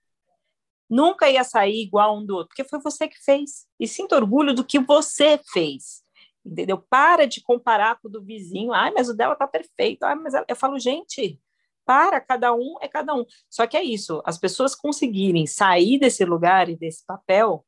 Nunca 0.88 1.28
ia 1.28 1.44
sair 1.44 1.82
igual 1.82 2.18
um 2.18 2.24
do 2.24 2.36
outro, 2.36 2.48
porque 2.48 2.68
foi 2.68 2.80
você 2.80 3.08
que 3.08 3.18
fez. 3.22 3.66
E 3.78 3.86
sinta 3.86 4.16
orgulho 4.16 4.54
do 4.54 4.64
que 4.64 4.78
você 4.78 5.38
fez. 5.52 6.02
Entendeu? 6.44 6.78
Para 6.78 7.26
de 7.26 7.42
comparar 7.42 8.00
com 8.00 8.08
o 8.08 8.10
do 8.10 8.24
vizinho. 8.24 8.72
Ai, 8.72 8.90
mas 8.92 9.08
o 9.08 9.14
dela 9.14 9.36
tá 9.36 9.46
perfeito. 9.46 10.04
Ai, 10.04 10.14
mas 10.14 10.32
eu 10.48 10.56
falo, 10.56 10.78
gente, 10.78 11.38
para, 11.84 12.20
cada 12.20 12.54
um 12.54 12.76
é 12.80 12.88
cada 12.88 13.14
um. 13.14 13.24
Só 13.50 13.66
que 13.66 13.76
é 13.76 13.82
isso, 13.82 14.22
as 14.24 14.38
pessoas 14.38 14.74
conseguirem 14.74 15.46
sair 15.46 15.98
desse 15.98 16.24
lugar 16.24 16.68
e 16.68 16.76
desse 16.76 17.04
papel 17.04 17.64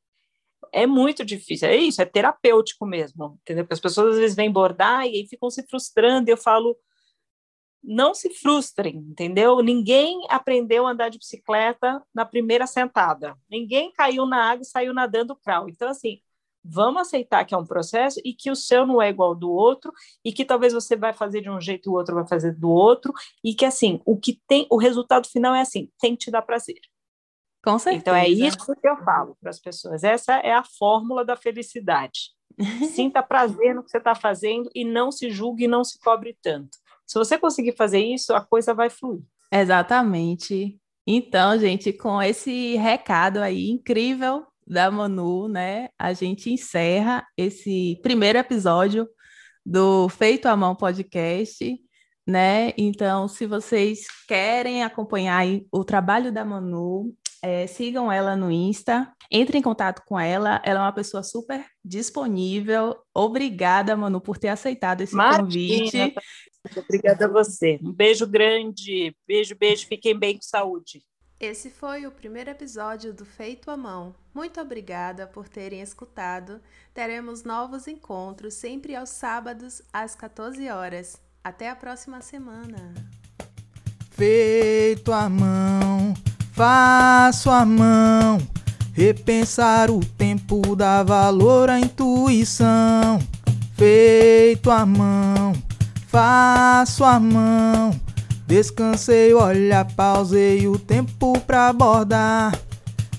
é 0.73 0.87
muito 0.87 1.25
difícil. 1.25 1.69
É 1.69 1.77
isso, 1.77 2.01
é 2.03 2.05
terapêutico 2.05 2.87
mesmo, 2.87 3.39
entendeu? 3.43 3.65
Porque 3.65 3.75
as 3.75 3.81
pessoas 3.81 4.15
às 4.15 4.19
vezes 4.19 4.37
vêm 4.37 4.51
bordar 4.51 5.07
e 5.07 5.17
aí 5.17 5.27
ficam 5.27 5.51
se 5.51 5.67
frustrando. 5.67 6.29
E 6.29 6.33
eu 6.33 6.37
falo, 6.37 6.77
não 7.83 8.15
se 8.15 8.31
frustrem, 8.31 8.97
entendeu? 8.97 9.63
Ninguém 9.63 10.27
aprendeu 10.29 10.87
a 10.87 10.91
andar 10.91 11.09
de 11.09 11.19
bicicleta 11.19 12.03
na 12.15 12.25
primeira 12.25 12.67
sentada. 12.67 13.37
Ninguém 13.51 13.93
caiu 13.93 14.27
na 14.27 14.51
água 14.51 14.63
e 14.63 14.67
saiu 14.67 14.93
nadando 14.93 15.37
crawl. 15.37 15.69
Então, 15.69 15.89
assim, 15.89 16.21
vamos 16.65 17.03
aceitar 17.03 17.45
que 17.45 17.55
é 17.55 17.59
um 17.59 17.65
processo 17.67 18.21
e 18.25 18.35
que 18.35 18.51
o 18.51 18.57
seu 18.57 18.87
não 18.87 19.01
é 19.01 19.09
igual 19.09 19.31
ao 19.31 19.35
do 19.35 19.51
outro 19.51 19.93
e 20.25 20.33
que 20.33 20.45
talvez 20.45 20.73
você 20.73 20.95
vai 20.97 21.13
fazer 21.13 21.41
de 21.41 21.51
um 21.51 21.61
jeito 21.61 21.89
e 21.89 21.91
o 21.91 21.95
outro 21.95 22.15
vai 22.15 22.27
fazer 22.27 22.53
do 22.55 22.69
outro 22.69 23.13
e 23.43 23.55
que 23.55 23.65
assim 23.65 24.01
o 24.05 24.19
que 24.19 24.39
tem 24.47 24.67
o 24.71 24.77
resultado 24.77 25.27
final 25.29 25.55
é 25.55 25.63
assim 25.63 25.91
tem 25.99 26.15
que 26.15 26.27
te 26.27 26.31
dar 26.31 26.43
prazer 26.43 26.79
com 27.63 27.79
certeza. 27.79 28.03
Então 28.03 28.15
é 28.15 28.29
isso 28.29 28.75
que 28.81 28.89
eu 28.89 28.97
falo 28.99 29.37
para 29.41 29.51
as 29.51 29.61
pessoas. 29.61 30.03
Essa 30.03 30.35
é 30.37 30.53
a 30.53 30.65
fórmula 30.65 31.25
da 31.25 31.37
felicidade. 31.37 32.31
Sinta 32.95 33.23
prazer 33.23 33.75
no 33.75 33.83
que 33.83 33.91
você 33.91 33.99
está 33.99 34.15
fazendo 34.15 34.71
e 34.75 34.85
não 34.85 35.11
se 35.11 35.31
julgue 35.31 35.65
e 35.65 35.69
não 35.69 35.85
se 35.85 35.99
cobre 35.99 36.37
tanto. 36.43 36.79
Se 37.07 37.19
você 37.19 37.39
conseguir 37.39 37.77
fazer 37.77 38.01
isso, 38.01 38.33
a 38.35 38.41
coisa 38.41 38.73
vai 38.73 38.89
fluir. 38.89 39.23
Exatamente. 39.53 40.79
Então, 41.07 41.59
gente, 41.59 41.93
com 41.93 42.23
esse 42.23 42.77
recado 42.77 43.39
aí 43.39 43.69
incrível 43.69 44.47
da 44.67 44.91
Manu, 44.91 45.49
né, 45.49 45.89
a 45.99 46.13
gente 46.13 46.53
encerra 46.53 47.27
esse 47.37 47.99
primeiro 48.03 48.39
episódio 48.39 49.09
do 49.67 50.09
Feito 50.09 50.47
à 50.47 50.57
Mão 50.57 50.77
podcast, 50.77 51.77
né? 52.27 52.73
Então, 52.79 53.27
se 53.27 53.47
vocês 53.47 54.07
querem 54.29 54.85
acompanhar 54.85 55.45
o 55.73 55.85
trabalho 55.85 56.33
da 56.33 56.45
Manu, 56.45 57.13
é, 57.43 57.67
sigam 57.67 58.11
ela 58.11 58.37
no 58.37 58.51
Insta, 58.51 59.13
entrem 59.31 59.61
em 59.61 59.63
contato 59.63 60.03
com 60.07 60.19
ela. 60.19 60.61
Ela 60.65 60.81
é 60.81 60.83
uma 60.83 60.93
pessoa 60.93 61.23
super 61.23 61.65
disponível. 61.85 62.97
Obrigada, 63.15 63.97
Manu, 63.97 64.21
por 64.21 64.39
ter 64.39 64.49
aceitado 64.49 65.01
esse 65.01 65.15
Imagina, 65.15 65.39
convite. 65.39 66.15
Obrigada 66.77 67.25
a 67.25 67.29
você. 67.29 67.79
Um 67.83 67.93
beijo 67.93 68.27
grande. 68.27 69.17
Beijo, 69.27 69.57
beijo. 69.57 69.87
Fiquem 69.87 70.19
bem 70.19 70.35
com 70.37 70.43
saúde. 70.43 71.03
Esse 71.41 71.71
foi 71.71 72.07
o 72.07 72.11
primeiro 72.11 72.51
episódio 72.51 73.15
do 73.15 73.25
Feito 73.25 73.71
à 73.71 73.77
Mão. 73.77 74.15
Muito 74.35 74.61
obrigada 74.61 75.27
por 75.27 75.49
terem 75.49 75.81
escutado. 75.81 76.61
Teremos 76.93 77.45
novos 77.45 77.89
encontros 77.89 78.53
sempre 78.53 78.95
aos 78.95 79.09
sábados 79.09 79.81
às 79.91 80.15
14 80.15 80.69
horas. 80.69 81.17
Até 81.43 81.71
a 81.71 81.75
próxima 81.75 82.21
semana. 82.21 82.93
Feito 84.11 85.15
à 85.15 85.31
mão, 85.31 86.13
faço 86.61 87.49
a 87.49 87.65
mão. 87.65 88.39
Repensar 88.93 89.91
o 89.91 90.01
tempo 90.01 90.77
dá 90.77 91.03
valor 91.03 91.71
à 91.71 91.81
intuição. 91.81 93.19
Feito 93.75 94.71
à 94.71 94.85
mão, 94.85 95.55
faço 96.09 97.03
a 97.03 97.19
mão. 97.19 97.99
Descansei, 98.47 99.33
olha, 99.33 99.87
pausei 99.87 100.69
o 100.69 100.79
tempo 100.79 101.33
pra 101.47 101.69
abordar. 101.69 102.55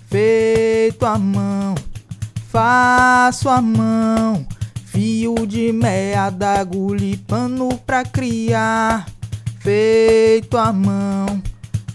Feito 0.05 1.03
a 1.03 1.17
mão, 1.17 1.73
faço 2.47 3.49
a 3.49 3.59
mão. 3.59 4.45
Fio 4.85 5.47
de 5.47 5.71
meia 5.71 6.29
da 6.29 6.59
agulha 6.59 7.17
pano 7.25 7.75
pra 7.87 8.03
criar. 8.03 9.07
Feito 9.61 10.57
a 10.59 10.71
mão, 10.71 11.41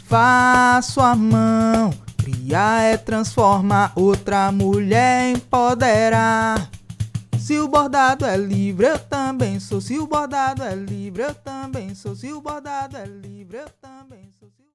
faço 0.06 1.00
a 1.00 1.14
mão. 1.14 1.90
Criar 2.16 2.82
é 2.82 2.96
transformar 2.96 3.92
outra 3.94 4.50
mulher 4.50 5.30
empoderar. 5.30 6.70
Se 7.38 7.58
o 7.58 7.68
bordado 7.68 8.24
é 8.24 8.36
livre, 8.36 8.86
eu 8.86 8.98
também 8.98 9.60
sou. 9.60 9.80
Se 9.80 9.98
o 9.98 10.06
bordado 10.06 10.62
é 10.62 10.74
livre, 10.74 11.22
eu 11.22 11.34
também 11.34 11.94
sou. 11.94 12.14
Se 12.16 12.32
o 12.32 12.40
bordado 12.40 12.96
é 12.96 13.06
livre, 13.06 13.58
eu 13.58 13.68
também 13.80 14.28
sou. 14.40 14.55